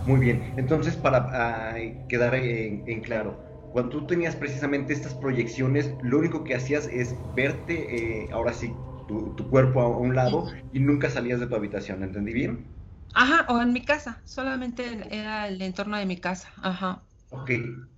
Muy 0.03 0.19
bien, 0.19 0.53
entonces 0.57 0.95
para 0.95 1.75
quedar 2.07 2.33
en, 2.35 3.01
claro, 3.01 3.37
cuando 3.71 3.91
tú 3.91 4.07
tenías 4.07 4.35
precisamente 4.35 4.93
estas 4.93 5.13
proyecciones, 5.13 5.95
lo 6.01 6.17
único 6.17 6.43
que 6.43 6.55
hacías 6.55 6.87
es 6.87 7.15
verte, 7.35 8.23
eh, 8.25 8.29
ahora 8.33 8.53
sí, 8.53 8.75
tu, 9.07 9.35
cuerpo 9.49 9.81
a 9.81 9.97
un 9.97 10.15
lado 10.15 10.47
y 10.73 10.79
nunca 10.79 11.09
salías 11.09 11.39
de 11.39 11.47
tu 11.47 11.55
habitación, 11.55 12.03
¿entendí 12.03 12.33
bien? 12.33 12.65
Ajá, 13.13 13.45
o 13.49 13.61
en 13.61 13.73
mi 13.73 13.83
casa, 13.85 14.21
solamente 14.25 14.83
era 15.11 15.47
el 15.47 15.61
entorno 15.61 15.97
de 15.97 16.05
mi 16.05 16.17
casa, 16.17 16.49
ajá. 16.57 17.03
Ok, 17.29 17.51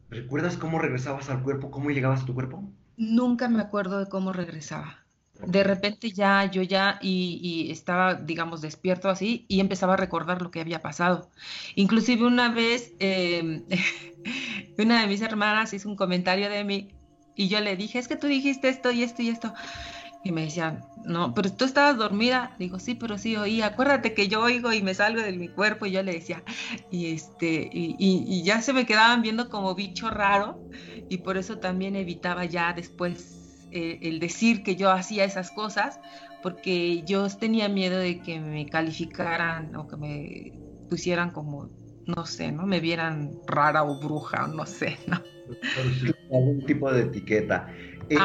¿recuerdas 0.10 0.58
cómo 0.58 0.80
regresabas 0.80 1.30
al 1.30 1.42
cuerpo? 1.42 1.72
¿Cómo 1.72 1.90
llegabas 1.90 2.24
a 2.24 2.26
tu 2.26 2.34
cuerpo? 2.34 2.64
Nunca 2.98 3.50
me 3.50 3.62
acuerdo 3.62 4.00
de 4.00 4.10
cómo 4.10 4.34
regresaba 4.34 5.03
de 5.46 5.64
repente 5.64 6.12
ya 6.12 6.46
yo 6.46 6.62
ya 6.62 7.00
y, 7.02 7.70
estaba, 7.72 8.16
digamos, 8.16 8.62
despierto 8.62 9.10
así 9.10 9.46
y 9.48 9.60
empezaba 9.60 9.94
a 9.94 9.98
recordar 9.98 10.42
lo 10.42 10.52
que 10.52 10.62
había 10.62 10.80
pasado. 10.80 11.30
Inclusive 11.76 12.26
una 12.26 12.50
vez 12.50 12.94
em, 13.00 13.64
una 14.78 15.02
de 15.02 15.08
mis 15.08 15.22
hermanas 15.22 15.74
hizo 15.74 15.90
un 15.90 15.96
comentario 15.96 16.50
de 16.50 16.64
mí 16.64 16.90
y 17.36 17.48
yo 17.48 17.60
le 17.62 17.76
dije, 17.76 18.00
es 18.00 18.08
que 18.08 18.16
tú 18.16 18.28
dijiste 18.28 18.70
esto 18.70 18.92
y 18.92 19.04
esto 19.04 19.22
y 19.22 19.30
esto. 19.30 19.54
Y 20.26 20.32
me 20.32 20.44
decían, 20.46 20.86
no, 21.04 21.34
pero 21.34 21.52
tú 21.52 21.66
estabas 21.66 21.98
dormida. 21.98 22.56
Digo, 22.58 22.80
sí, 22.80 22.96
pero 22.96 23.18
sí 23.18 23.36
oí. 23.36 23.62
Acuérdate 23.62 24.14
que 24.14 24.30
yo 24.30 24.42
oigo 24.42 24.72
y 24.72 24.82
me 24.82 24.94
salgo 24.94 25.22
de 25.22 25.34
mi 25.34 25.50
cuerpo. 25.50 25.86
Y 25.86 25.92
yo 25.92 26.02
le 26.02 26.14
decía, 26.14 26.44
y 26.92 27.14
este, 27.14 27.70
y, 27.74 27.96
y 28.00 28.44
ya 28.44 28.62
se 28.62 28.72
me 28.72 28.86
quedaban 28.86 29.22
viendo 29.22 29.50
como 29.50 29.76
bicho 29.76 30.10
raro. 30.10 30.62
Y 31.10 31.18
por 31.18 31.36
eso 31.36 31.60
también 31.60 31.98
evitaba 31.98 32.46
ya 32.46 32.72
después 32.72 33.43
eh, 33.74 33.98
el 34.04 34.20
decir 34.20 34.62
que 34.62 34.76
yo 34.76 34.92
hacía 34.92 35.24
esas 35.24 35.50
cosas, 35.50 36.00
porque 36.44 37.02
yo 37.04 37.28
tenía 37.28 37.70
miedo 37.70 37.98
de 37.98 38.22
que 38.22 38.40
me 38.40 38.68
calificaran 38.68 39.76
o 39.76 39.88
que 39.88 39.98
me 39.98 40.52
pusieran 40.90 41.32
como, 41.32 41.72
no 42.06 42.24
sé, 42.28 42.52
¿no? 42.52 42.68
Me 42.68 42.80
vieran 42.80 43.32
rara 43.48 43.84
o 43.84 44.00
bruja, 44.00 44.46
no 44.46 44.68
sé, 44.68 44.96
¿no? 45.08 45.20
Algún 46.32 46.64
tipo 46.68 46.92
de 46.92 47.02
etiqueta. 47.02 47.68
Eh, 48.10 48.20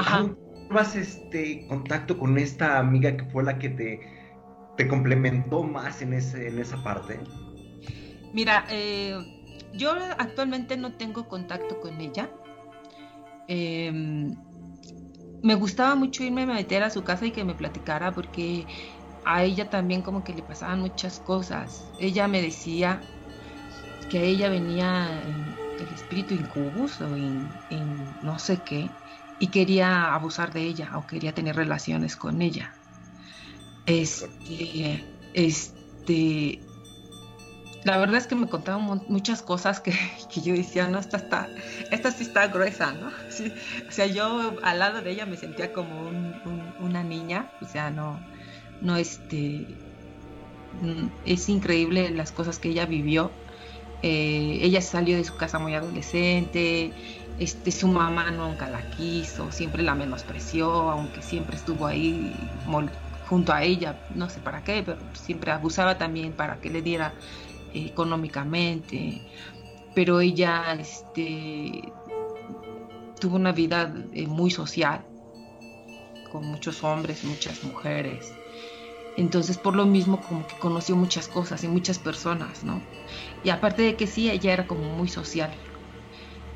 ¿Vas 0.69 0.97
este 0.97 1.67
contacto 1.67 2.19
con 2.19 2.37
esta 2.37 2.79
amiga 2.79 3.17
que 3.17 3.25
fue 3.25 3.43
la 3.43 3.59
que 3.59 3.71
te, 3.71 4.01
te 4.77 4.87
complementó 4.87 5.63
más 5.63 6.03
en, 6.03 6.13
ese, 6.13 6.49
en 6.49 6.59
esa 6.59 6.77
parte? 6.83 7.19
Mira, 8.35 8.67
eh, 8.69 9.17
yo 9.73 9.95
actualmente 10.19 10.77
no 10.77 10.93
tengo 10.93 11.27
contacto 11.27 11.81
con 11.81 11.99
ella. 12.03 12.29
Eh, 13.47 14.29
me 15.43 15.55
gustaba 15.55 15.95
mucho 15.95 16.25
irme 16.25 16.43
a 16.43 16.47
meter 16.47 16.83
a 16.83 16.91
su 16.91 17.05
casa 17.05 17.27
y 17.27 17.33
que 17.33 17.45
me 17.45 17.55
platicara 17.55 18.13
porque 18.13 18.67
a 19.25 19.45
ella 19.45 19.69
también 19.69 20.03
como 20.03 20.25
que 20.25 20.35
le 20.35 20.43
pasaban 20.43 20.81
muchas 20.81 21.19
cosas. 21.21 21.93
Ella 21.99 22.29
me 22.29 22.43
decía 22.43 23.03
que 24.09 24.19
a 24.19 24.23
ella 24.23 24.49
venía 24.49 25.23
el 25.23 25.89
espíritu 25.95 26.35
incubus 26.35 27.01
o 27.01 27.15
en, 27.15 27.51
no 28.23 28.39
sé 28.39 28.63
qué 28.63 28.91
y 29.39 29.49
quería 29.49 30.15
abusar 30.15 30.53
de 30.53 30.63
ella 30.63 30.93
o 30.97 31.07
quería 31.07 31.33
tener 31.33 31.57
relaciones 31.57 32.17
con 32.17 32.43
ella. 32.43 32.75
Este, 33.87 35.05
este, 35.35 36.68
la 37.85 37.99
verdad 37.99 38.17
es 38.17 38.27
que 38.27 38.35
me 38.35 38.49
contaban 38.49 39.03
muchas 39.09 39.43
cosas 39.43 39.81
que, 39.81 39.93
yo 40.43 40.55
decía, 40.55 40.89
no, 40.89 40.99
esta, 40.99 41.17
está, 41.19 41.49
esta 41.91 42.11
sí 42.11 42.25
está 42.25 42.47
gruesa, 42.49 42.93
¿no? 42.93 43.09
o 43.89 43.93
sea, 43.93 44.07
yo 44.07 44.55
al 44.63 44.79
lado 44.79 45.03
de 45.03 45.11
ella 45.11 45.27
me 45.27 45.37
sentía 45.37 45.73
como 45.73 46.11
una 46.81 47.03
niña, 47.03 47.51
o 47.61 47.67
sea, 47.67 47.91
no, 47.91 48.19
no, 48.81 48.97
este, 48.97 49.67
mm, 50.81 51.07
es 51.25 51.49
increíble 51.49 52.11
las 52.11 52.33
cosas 52.33 52.59
que 52.59 52.71
ella 52.71 52.87
vivió. 52.87 53.31
Eh, 54.03 54.61
ella 54.63 54.81
salió 54.81 55.17
de 55.17 55.25
su 55.25 55.37
casa 55.37 55.59
muy 55.59 55.75
adolescente, 55.75 56.93
este, 57.39 57.73
su 57.73 57.89
mamá 57.89 58.31
nunca 58.31 58.69
la 58.69 58.89
quiso, 58.91 59.51
siempre 59.51 59.83
la 59.83 59.95
menospreció, 59.95 60.71
aunque 60.91 61.23
siempre 61.23 61.57
estuvo 61.57 61.87
ahí 61.87 62.33
junto 63.29 63.53
a 63.53 63.63
ella, 63.63 63.97
no 64.15 64.29
sé 64.31 64.41
para 64.41 64.63
qué, 64.65 64.83
pero 64.85 64.99
siempre 65.15 65.51
abusaba 65.51 65.99
también 65.99 66.33
para 66.33 66.61
que 66.61 66.71
le 66.71 66.83
diera 66.83 67.15
económicamente, 67.87 69.21
pero 69.95 70.21
ella 70.21 70.75
este, 70.79 71.93
tuvo 73.19 73.37
una 73.37 73.53
vida 73.53 73.93
eh, 74.13 74.27
muy 74.27 74.51
social, 74.51 75.05
con 76.31 76.45
muchos 76.45 76.85
hombres, 76.85 77.25
muchas 77.25 77.63
mujeres. 77.65 78.33
Entonces, 79.17 79.59
por 79.59 79.75
lo 79.75 79.85
mismo, 79.87 80.21
como 80.21 80.47
que 80.47 80.57
conoció 80.57 80.95
muchas 80.95 81.27
cosas 81.29 81.65
y 81.65 81.69
muchas 81.69 81.99
personas, 81.99 82.63
¿no? 82.63 82.81
Y 83.43 83.51
aparte 83.51 83.83
de 83.83 83.97
que 83.97 84.07
sí, 84.07 84.31
ella 84.31 84.53
era 84.53 84.67
como 84.67 84.85
muy 84.97 85.09
social. 85.09 85.51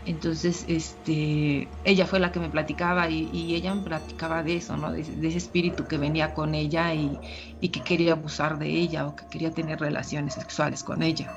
Entonces, 0.05 0.65
este, 0.67 1.69
ella 1.85 2.07
fue 2.07 2.19
la 2.19 2.33
que 2.33 2.41
me 2.41 2.51
platicaba 2.51 3.09
y, 3.09 3.55
ella 3.55 3.75
me 3.75 3.83
platicaba 3.83 4.43
de 4.43 4.57
eso, 4.57 4.77
¿no? 4.77 4.91
De, 4.91 5.01
ese 5.01 5.39
espíritu 5.39 5.87
que 5.87 5.97
venía 5.97 6.35
con 6.35 6.55
ella 6.55 6.93
y, 6.93 7.19
que 7.61 7.83
quería 7.85 8.13
abusar 8.13 8.59
de 8.59 8.69
ella 8.69 9.07
o 9.07 9.15
que 9.15 9.25
quería 9.27 9.53
tener 9.53 9.79
relaciones 9.79 10.35
sexuales 10.35 10.83
con 10.83 11.03
ella. 11.03 11.33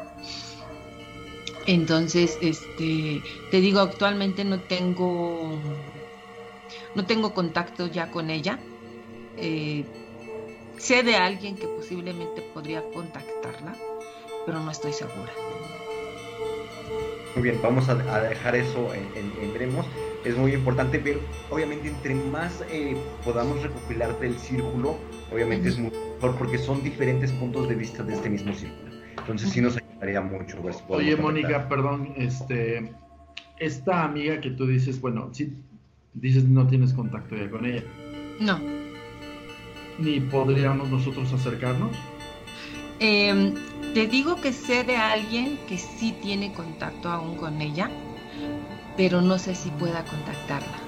Entonces, 1.68 2.38
este, 2.41 3.22
te 3.51 3.61
digo, 3.61 3.82
actualmente 3.82 4.43
no 4.43 4.59
tengo, 4.59 5.59
no 6.95 7.05
tengo 7.05 7.34
contacto 7.34 7.86
ya 7.88 8.09
con 8.09 8.32
ella. 8.32 8.59
Eh, 9.38 9.86
sé 10.78 11.03
de 11.03 11.16
alguien 11.16 11.55
que 11.55 11.68
posiblemente 11.68 12.41
podría 12.41 12.82
contactarla, 12.93 13.76
pero 14.45 14.59
no 14.59 14.72
estoy 14.72 14.93
segura. 14.93 15.34
Muy 17.36 17.44
bien, 17.44 17.60
vamos 17.62 17.90
a, 17.90 17.96
dejar 17.96 18.56
eso 18.56 18.94
en, 18.94 19.54
veremos. 19.54 19.86
Es 20.24 20.38
muy 20.38 20.54
importante 20.54 20.98
ver, 20.98 21.20
obviamente, 21.50 21.90
entre 21.90 22.16
más 22.16 22.64
eh, 22.72 22.96
podamos 23.24 23.62
recopilar 23.62 24.18
del 24.20 24.38
círculo, 24.38 24.98
obviamente 25.32 25.70
es 25.70 25.78
mejor 25.78 26.36
porque 26.38 26.58
son 26.58 26.82
diferentes 26.82 27.32
puntos 27.34 27.68
de 27.68 27.76
vista 27.76 28.04
de 28.04 28.14
este 28.14 28.30
mismo 28.30 28.54
círculo. 28.54 28.96
Entonces 29.18 29.50
sí 29.50 29.60
nos 29.60 29.78
ayudaría 29.78 30.22
mucho. 30.22 30.58
Oye, 30.88 31.16
Mónica, 31.18 31.68
perdón, 31.68 32.14
este, 32.16 32.94
esta 33.60 34.06
amiga 34.06 34.40
que 34.40 34.52
tú 34.52 34.66
dices, 34.66 35.02
bueno, 35.02 35.30
si 35.34 35.54
dices 36.14 36.46
no 36.46 36.66
tienes 36.68 36.94
contacto 36.94 37.36
ya 37.36 37.50
con 37.50 37.66
ella. 37.66 37.84
No. 38.40 38.60
¿Ni 40.00 40.22
podríamos 40.22 40.90
nosotros 40.90 41.32
acercarnos? 41.34 41.96
Em, 43.00 43.54
te 43.93 44.08
digo 44.08 44.39
que 44.41 44.54
sé 44.54 44.84
de 44.84 44.96
alguien 44.96 45.58
que 45.68 45.78
sí 45.78 46.14
tiene 46.22 46.54
contacto 46.54 47.10
aún 47.10 47.36
con 47.36 47.62
ella, 47.62 47.89
pero 48.98 49.22
no 49.22 49.38
sé 49.38 49.56
si 49.56 49.70
pueda 49.72 50.04
contactarla. 50.06 50.80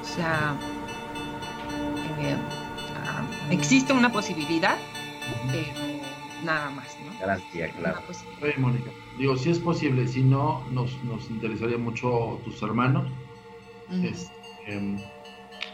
O 0.00 0.04
sea, 0.04 0.56
eh, 2.20 2.36
ah, 2.96 3.22
existe 3.50 3.92
una 3.92 4.10
posibilidad, 4.10 4.76
pero 5.50 5.90
nada 6.44 6.70
más, 6.70 6.98
¿no? 7.00 7.12
Garantía, 7.18 7.70
claro. 7.72 8.00
Oye, 8.42 8.54
Mónica, 8.58 8.90
digo, 9.18 9.36
si 9.36 9.50
es 9.50 9.58
posible, 9.58 10.06
si 10.06 10.22
no, 10.24 10.66
nos, 10.70 11.02
nos 11.04 11.28
interesaría 11.30 11.78
mucho 11.78 12.40
tus 12.44 12.62
hermanos. 12.62 13.12
este, 14.02 14.34
em, 14.66 14.96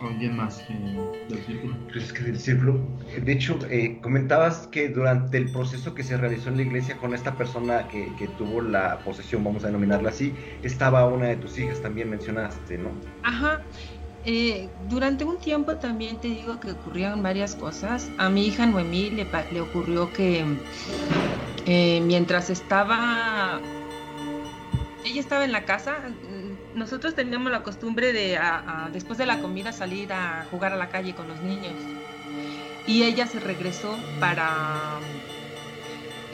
¿Alguien 0.02 0.36
más 0.36 0.62
del 0.68 1.44
círculo? 1.46 1.76
Pues 1.92 2.12
que 2.12 2.24
del 2.24 2.38
círculo. 2.38 2.80
De 3.22 3.32
hecho, 3.32 3.58
eh, 3.70 3.98
comentabas 4.02 4.66
que 4.68 4.88
durante 4.88 5.38
el 5.38 5.50
proceso 5.50 5.94
que 5.94 6.02
se 6.02 6.16
realizó 6.16 6.50
en 6.50 6.56
la 6.56 6.62
iglesia 6.62 6.96
con 6.98 7.14
esta 7.14 7.34
persona 7.34 7.88
que, 7.88 8.12
que, 8.18 8.28
tuvo 8.28 8.60
la 8.60 8.98
posesión, 8.98 9.42
vamos 9.42 9.64
a 9.64 9.68
denominarla 9.68 10.10
así, 10.10 10.34
estaba 10.62 11.06
una 11.06 11.26
de 11.26 11.36
tus 11.36 11.58
hijas, 11.58 11.80
también 11.80 12.10
mencionaste, 12.10 12.78
¿no? 12.78 12.90
Ajá. 13.22 13.62
Eh, 14.28 14.68
durante 14.88 15.24
un 15.24 15.38
tiempo 15.38 15.76
también 15.76 16.16
te 16.20 16.26
digo 16.26 16.58
que 16.58 16.72
ocurrieron 16.72 17.22
varias 17.22 17.54
cosas. 17.54 18.10
A 18.18 18.28
mi 18.28 18.48
hija 18.48 18.66
Noemí 18.66 19.10
le, 19.10 19.24
le 19.52 19.60
ocurrió 19.60 20.12
que 20.12 20.44
eh, 21.64 22.00
mientras 22.04 22.50
estaba, 22.50 23.60
ella 25.04 25.20
estaba 25.20 25.44
en 25.44 25.52
la 25.52 25.64
casa, 25.64 25.96
nosotros 26.76 27.14
teníamos 27.14 27.50
la 27.50 27.62
costumbre 27.62 28.12
de 28.12 28.38
después 28.92 29.18
de 29.18 29.26
la 29.26 29.40
comida 29.40 29.72
salir 29.72 30.12
a 30.12 30.46
jugar 30.50 30.74
a 30.74 30.76
la 30.76 30.90
calle 30.90 31.14
con 31.14 31.26
los 31.26 31.40
niños. 31.40 31.72
Y 32.86 33.02
ella 33.02 33.26
se 33.26 33.40
regresó 33.40 33.96
para 34.20 35.00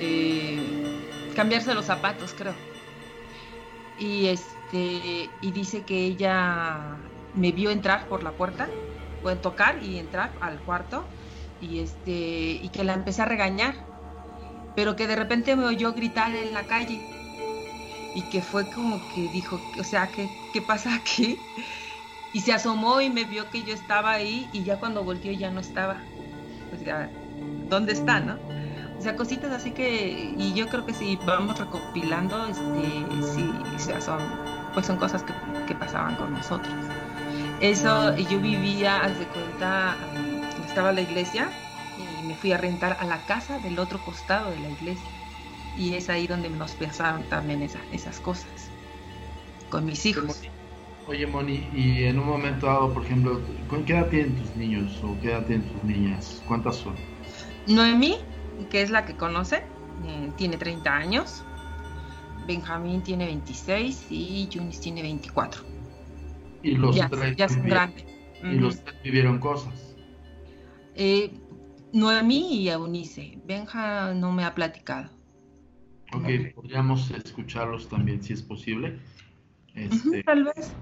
eh, 0.00 0.60
cambiarse 1.34 1.72
los 1.74 1.86
zapatos, 1.86 2.34
creo. 2.36 2.54
Y 3.98 4.26
este 4.26 5.30
y 5.40 5.52
dice 5.52 5.82
que 5.82 6.04
ella 6.04 6.96
me 7.34 7.52
vio 7.52 7.70
entrar 7.70 8.08
por 8.08 8.24
la 8.24 8.32
puerta, 8.32 8.68
puede 9.22 9.36
tocar 9.36 9.82
y 9.82 9.98
entrar 9.98 10.32
al 10.40 10.58
cuarto 10.60 11.04
y 11.60 11.78
este 11.78 12.10
y 12.60 12.68
que 12.72 12.82
la 12.82 12.94
empecé 12.94 13.22
a 13.22 13.26
regañar, 13.26 13.76
pero 14.74 14.96
que 14.96 15.06
de 15.06 15.14
repente 15.14 15.54
me 15.54 15.66
oyó 15.66 15.92
gritar 15.92 16.34
en 16.34 16.52
la 16.52 16.64
calle 16.64 17.21
y 18.14 18.22
que 18.22 18.42
fue 18.42 18.68
como 18.70 19.00
que 19.14 19.28
dijo, 19.28 19.60
o 19.78 19.84
sea, 19.84 20.08
¿qué, 20.08 20.28
qué 20.52 20.60
pasa 20.60 20.94
aquí? 20.94 21.38
Y 22.32 22.40
se 22.40 22.52
asomó 22.52 23.00
y 23.00 23.10
me 23.10 23.24
vio 23.24 23.50
que 23.50 23.62
yo 23.62 23.74
estaba 23.74 24.12
ahí 24.12 24.48
y 24.52 24.62
ya 24.64 24.78
cuando 24.78 25.04
volteó 25.04 25.32
ya 25.32 25.50
no 25.50 25.60
estaba. 25.60 26.00
O 26.74 26.82
sea, 26.82 27.10
¿dónde 27.68 27.92
está, 27.92 28.20
no? 28.20 28.38
O 28.98 29.02
sea, 29.02 29.16
cositas 29.16 29.50
así 29.52 29.72
que, 29.72 30.34
y 30.36 30.54
yo 30.54 30.68
creo 30.68 30.86
que 30.86 30.94
si 30.94 31.16
vamos 31.26 31.58
recopilando, 31.58 32.46
este, 32.46 33.32
sí, 33.34 33.50
o 33.74 33.78
sea, 33.78 34.00
son, 34.00 34.20
pues 34.74 34.86
son 34.86 34.96
cosas 34.96 35.22
que, 35.24 35.32
que 35.66 35.74
pasaban 35.74 36.14
con 36.16 36.32
nosotros. 36.32 36.72
Eso, 37.60 38.16
yo 38.16 38.40
vivía, 38.40 39.00
haz 39.02 39.18
de 39.18 39.26
cuenta, 39.26 39.96
estaba 40.66 40.92
la 40.92 41.00
iglesia 41.00 41.50
y 41.98 42.26
me 42.26 42.34
fui 42.34 42.52
a 42.52 42.58
rentar 42.58 42.96
a 43.00 43.04
la 43.04 43.24
casa 43.24 43.58
del 43.58 43.78
otro 43.78 44.02
costado 44.04 44.50
de 44.50 44.60
la 44.60 44.70
iglesia 44.70 45.21
y 45.76 45.94
es 45.94 46.08
ahí 46.08 46.26
donde 46.26 46.50
nos 46.50 46.72
pasaron 46.72 47.22
también 47.24 47.62
esas 47.62 48.20
cosas 48.20 48.70
con 49.70 49.86
mis 49.86 50.04
hijos. 50.06 50.42
Oye, 51.08 51.26
Moni, 51.26 51.68
y 51.74 52.04
en 52.04 52.18
un 52.18 52.26
momento 52.26 52.66
dado, 52.66 52.92
por 52.92 53.04
ejemplo, 53.04 53.40
¿qué 53.86 53.92
edad 53.92 54.08
tienen 54.08 54.36
tus 54.36 54.54
niños 54.54 55.00
o 55.02 55.18
qué 55.20 55.32
edad 55.32 55.44
tienen 55.46 55.66
tus 55.68 55.82
niñas? 55.82 56.42
¿Cuántas 56.46 56.76
son? 56.76 56.94
Noemí, 57.66 58.18
que 58.70 58.82
es 58.82 58.90
la 58.90 59.04
que 59.04 59.16
conoce, 59.16 59.64
eh, 60.04 60.32
tiene 60.36 60.58
30 60.58 60.94
años. 60.94 61.42
Benjamín 62.46 63.02
tiene 63.02 63.26
26 63.26 64.06
y 64.10 64.48
Junis 64.52 64.80
tiene 64.80 65.02
24. 65.02 65.62
Y 66.62 66.72
los 66.72 66.94
ya, 66.94 67.08
tres 67.08 67.36
ya 67.36 67.48
son 67.48 67.64
grandes. 67.64 68.04
Y 68.42 68.54
los 68.54 68.82
tres 68.82 69.02
vivieron 69.02 69.38
cosas. 69.38 69.96
Eh, 70.94 71.32
Noemí 71.92 72.62
y 72.62 72.68
Eunice. 72.68 73.38
Benja 73.44 74.14
no 74.14 74.32
me 74.32 74.44
ha 74.44 74.54
platicado. 74.54 75.10
Ok, 76.14 76.54
podríamos 76.54 77.10
escucharlos 77.10 77.88
también 77.88 78.22
si 78.22 78.32
es 78.32 78.42
posible. 78.42 78.98
Este, 79.74 80.22
tal 80.24 80.44
vez. 80.44 80.72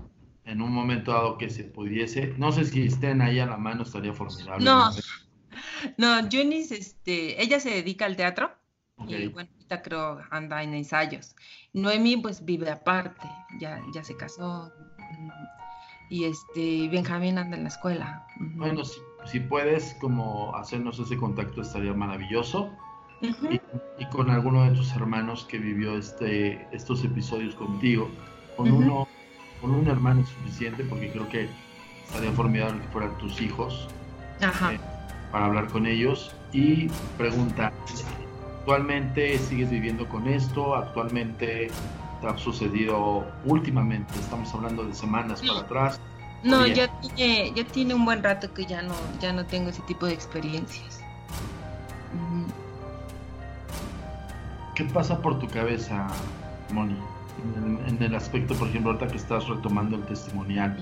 En 0.45 0.63
un 0.63 0.73
momento 0.73 1.13
dado 1.13 1.39
que 1.39 1.49
se 1.49 1.65
pudiese, 1.65 2.35
no 2.39 2.51
sé 2.51 2.65
si 2.65 2.83
estén 2.83 3.21
ahí 3.21 3.39
a 3.39 3.47
la 3.47 3.57
mano, 3.57 3.83
estaría 3.83 4.13
formidable. 4.13 4.65
No, 4.65 4.91
no, 5.97 6.29
Junis, 6.31 6.73
este, 6.73 7.41
ella 7.41 7.61
se 7.61 7.71
dedica 7.71 8.07
al 8.07 8.17
teatro 8.17 8.51
okay. 8.97 9.25
y 9.25 9.29
bueno, 9.29 9.51
ahorita 9.53 9.83
creo 9.83 10.21
anda 10.31 10.63
en 10.63 10.75
ensayos. 10.75 11.37
Noemi 11.73 12.17
pues 12.17 12.45
vive 12.45 12.71
aparte, 12.71 13.29
ya, 13.61 13.81
ya 13.95 14.03
se 14.03 14.17
casó 14.17 14.73
y 16.09 16.25
este 16.25 16.89
Benjamín 16.89 17.39
anda 17.39 17.57
en 17.57 17.63
la 17.63 17.69
escuela. 17.69 18.27
Bueno, 18.37 18.85
si, 18.85 19.01
si 19.27 19.41
puedes 19.41 19.95
como 20.01 20.55
hacernos 20.57 20.99
ese 20.99 21.17
contacto 21.17 21.63
estaría 21.63 21.95
maravilloso. 21.95 22.77
Uh 23.23 23.27
-huh. 23.27 23.61
y, 23.99 24.03
y, 24.03 24.07
con 24.07 24.31
alguno 24.31 24.65
de 24.65 24.71
tus 24.71 24.93
hermanos 24.97 25.47
que 25.49 25.59
vivió 25.59 25.97
este, 25.97 26.67
estos 26.73 27.05
episodios 27.05 27.55
contigo. 27.55 28.09
Con, 28.57 28.71
uh 28.71 28.75
-huh. 28.75 28.85
uno, 28.85 29.09
con 29.61 29.73
un 29.73 29.87
hermano 29.89 30.23
es 30.23 30.29
suficiente 30.29 30.85
porque 30.85 31.11
creo 31.11 31.29
que 31.29 31.49
estaría 32.07 32.33
formidable 32.33 32.81
que 32.81 32.89
fueran 32.89 33.17
tus 33.19 33.41
hijos 33.41 33.89
eh, 34.41 34.79
para 35.31 35.47
hablar 35.47 35.69
con 35.69 35.87
ellos. 35.87 36.35
Y 36.53 36.89
pregunta, 37.17 37.73
¿actualmente 38.59 39.39
sigues 39.39 39.71
viviendo 39.71 40.09
con 40.09 40.27
esto? 40.27 40.75
¿Actualmente 40.75 41.71
te 42.21 42.27
ha 42.27 42.37
sucedido 42.39 43.27
últimamente? 43.45 44.15
Estamos 44.19 44.53
hablando 44.55 44.85
de 44.85 44.95
semanas 44.95 45.43
para 45.43 45.61
atrás. 45.61 46.01
No, 46.43 46.67
ya 46.67 46.89
tiene, 47.01 47.53
ya 47.55 47.65
tiene 47.65 47.95
un 47.95 48.05
buen 48.07 48.23
rato 48.23 48.53
que 48.55 48.65
ya 48.65 48.81
no, 48.81 48.95
ya 49.21 49.33
no 49.33 49.45
tengo 49.45 49.69
ese 49.69 49.83
tipo 49.83 50.07
de 50.07 50.15
experiencias. 50.15 51.01
-huh. 52.15 52.40
¿Qué 54.81 54.87
pasa 54.87 55.21
por 55.21 55.39
tu 55.39 55.47
cabeza, 55.47 56.07
Moni? 56.73 56.97
En 57.87 58.03
el, 58.03 58.15
aspecto, 58.15 58.55
por 58.55 58.69
ejemplo, 58.69 58.93
ahorita 58.93 59.09
que 59.09 59.19
estás 59.19 59.47
retomando 59.47 59.97
el 59.97 60.03
testimonial. 60.05 60.75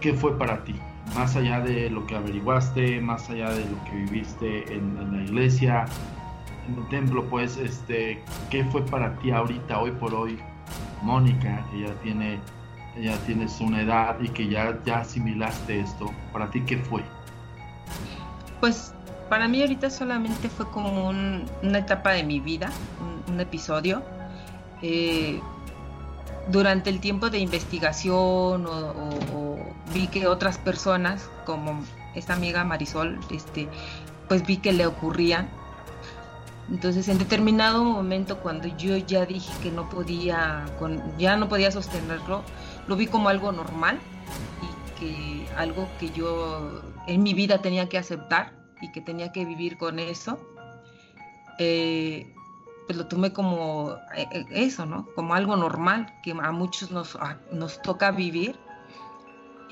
¿Qué 0.00 0.12
fue 0.12 0.36
para 0.36 0.64
ti? 0.64 0.74
Más 1.14 1.36
allá 1.36 1.60
de 1.60 1.88
lo 1.88 2.04
que 2.08 2.16
averiguaste, 2.16 3.00
más 3.00 3.30
allá 3.30 3.50
de 3.50 3.60
lo 3.60 3.84
que 3.84 3.92
viviste 3.92 4.74
en, 4.74 4.98
en 4.98 5.16
la 5.18 5.22
iglesia, 5.22 5.84
en 6.66 6.82
el 6.82 6.88
templo, 6.88 7.24
pues, 7.26 7.56
este, 7.58 8.24
¿qué 8.50 8.64
fue 8.64 8.84
para 8.84 9.16
ti 9.20 9.30
ahorita, 9.30 9.78
hoy 9.78 9.92
por 9.92 10.12
hoy, 10.12 10.36
Mónica, 11.00 11.64
que 11.70 11.82
ya 11.82 11.94
tiene, 12.02 12.40
ya 13.00 13.16
tienes 13.18 13.60
una 13.60 13.82
edad 13.82 14.16
y 14.20 14.30
que 14.30 14.48
ya, 14.48 14.76
ya 14.84 15.02
asimilaste 15.02 15.78
esto? 15.78 16.10
¿Para 16.32 16.50
ti 16.50 16.62
qué 16.62 16.78
fue? 16.78 17.04
Pues 18.58 18.92
para 19.28 19.48
mí 19.48 19.60
ahorita 19.60 19.90
solamente 19.90 20.48
fue 20.48 20.70
como 20.70 21.08
un, 21.08 21.44
una 21.62 21.78
etapa 21.78 22.12
de 22.12 22.22
mi 22.24 22.40
vida, 22.40 22.70
un, 23.26 23.40
episodio. 23.40 24.02
Eh, 24.82 25.40
durante 26.48 26.90
el 26.90 26.98
tiempo 27.00 27.30
de 27.30 27.38
investigación 27.38 28.66
o, 28.66 29.56
vi 29.94 30.08
que 30.08 30.26
otras 30.26 30.58
personas, 30.58 31.30
como 31.44 31.84
esta 32.14 32.34
amiga 32.34 32.64
Marisol, 32.64 33.20
este, 33.30 33.68
pues 34.28 34.44
vi 34.46 34.56
que 34.56 34.72
le 34.72 34.86
ocurrían. 34.86 35.48
Entonces, 36.70 37.08
en 37.08 37.18
determinado 37.18 37.84
momento, 37.84 38.38
cuando 38.38 38.68
yo 38.76 38.96
ya 38.96 39.24
dije 39.24 39.52
que 39.62 39.70
no 39.70 39.88
podía, 39.88 40.66
con, 40.78 41.00
ya 41.16 41.36
no 41.36 41.48
podía 41.48 41.70
sostenerlo, 41.70 42.42
lo 42.86 42.96
vi 42.96 43.06
como 43.06 43.28
algo 43.28 43.52
normal 43.52 43.98
y 44.62 45.00
que 45.00 45.46
algo 45.56 45.88
que 46.00 46.10
yo 46.10 46.82
en 47.06 47.22
mi 47.22 47.34
vida 47.34 47.62
tenía 47.62 47.88
que 47.88 47.98
aceptar 47.98 48.57
y 48.80 48.90
que 48.92 49.00
tenía 49.00 49.32
que 49.32 49.44
vivir 49.44 49.76
con 49.78 49.98
eso, 49.98 50.38
eh, 51.58 52.32
pues 52.86 52.96
lo 52.96 53.06
tomé 53.06 53.32
como 53.32 53.96
eso, 54.50 54.86
¿no? 54.86 55.06
Como 55.14 55.34
algo 55.34 55.56
normal 55.56 56.14
que 56.22 56.32
a 56.32 56.52
muchos 56.52 56.90
nos, 56.90 57.16
a, 57.16 57.38
nos 57.52 57.82
toca 57.82 58.10
vivir. 58.10 58.56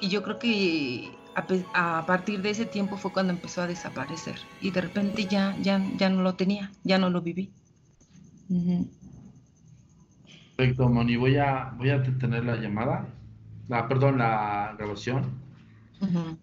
Y 0.01 0.09
yo 0.09 0.23
creo 0.23 0.39
que 0.39 1.11
a, 1.35 1.99
a, 1.99 2.07
partir 2.07 2.43
de 2.43 2.51
ese 2.51 2.67
tiempo 2.67 2.99
fue 2.99 3.13
cuando 3.13 3.33
empezó 3.33 3.63
a 3.63 3.67
desaparecer. 3.67 4.37
Y 4.61 4.71
de 4.71 4.83
repente 4.83 5.25
ya, 5.25 5.57
ya, 5.63 5.83
ya 5.97 6.11
no 6.11 6.23
lo 6.23 6.35
tenía, 6.35 6.71
ya 6.85 6.99
no 6.99 7.09
lo 7.09 7.23
viví. 7.23 7.51
Uh 8.51 8.55
-huh. 8.55 8.89
Perfecto, 10.57 10.89
Moni. 10.89 11.17
Voy 11.17 11.37
a, 11.37 11.73
voy 11.77 11.91
a 11.91 11.99
detener 11.99 12.45
la 12.45 12.57
llamada, 12.57 13.07
la, 13.69 13.89
perdón, 13.89 14.19
la 14.19 14.75
grabación. 14.77 15.41
Uh 16.01 16.07
-huh. 16.07 16.37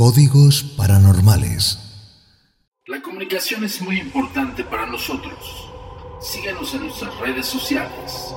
Códigos 0.00 0.64
paranormales. 0.78 1.76
La 2.86 3.02
comunicación 3.02 3.64
es 3.64 3.82
muy 3.82 4.00
importante 4.00 4.64
para 4.64 4.86
nosotros. 4.86 5.70
Síguenos 6.22 6.72
en 6.72 6.84
nuestras 6.84 7.14
redes 7.18 7.44
sociales. 7.44 8.34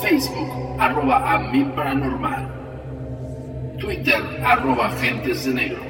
Facebook, 0.00 0.76
arroba 0.78 1.32
a. 1.32 1.42
Twitter, 3.76 4.22
arroba 4.44 4.86
agentes 4.86 5.46
de 5.46 5.52
negro. 5.52 5.82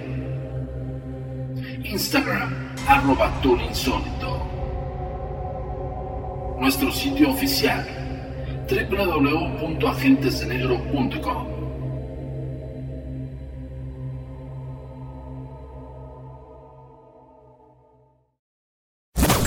Instagram, 1.84 2.72
arroba 2.88 3.30
insólito. 3.44 4.48
Nuestro 6.58 6.90
sitio 6.90 7.28
oficial 7.28 7.86
www.agentesdenegro.com 8.70 11.51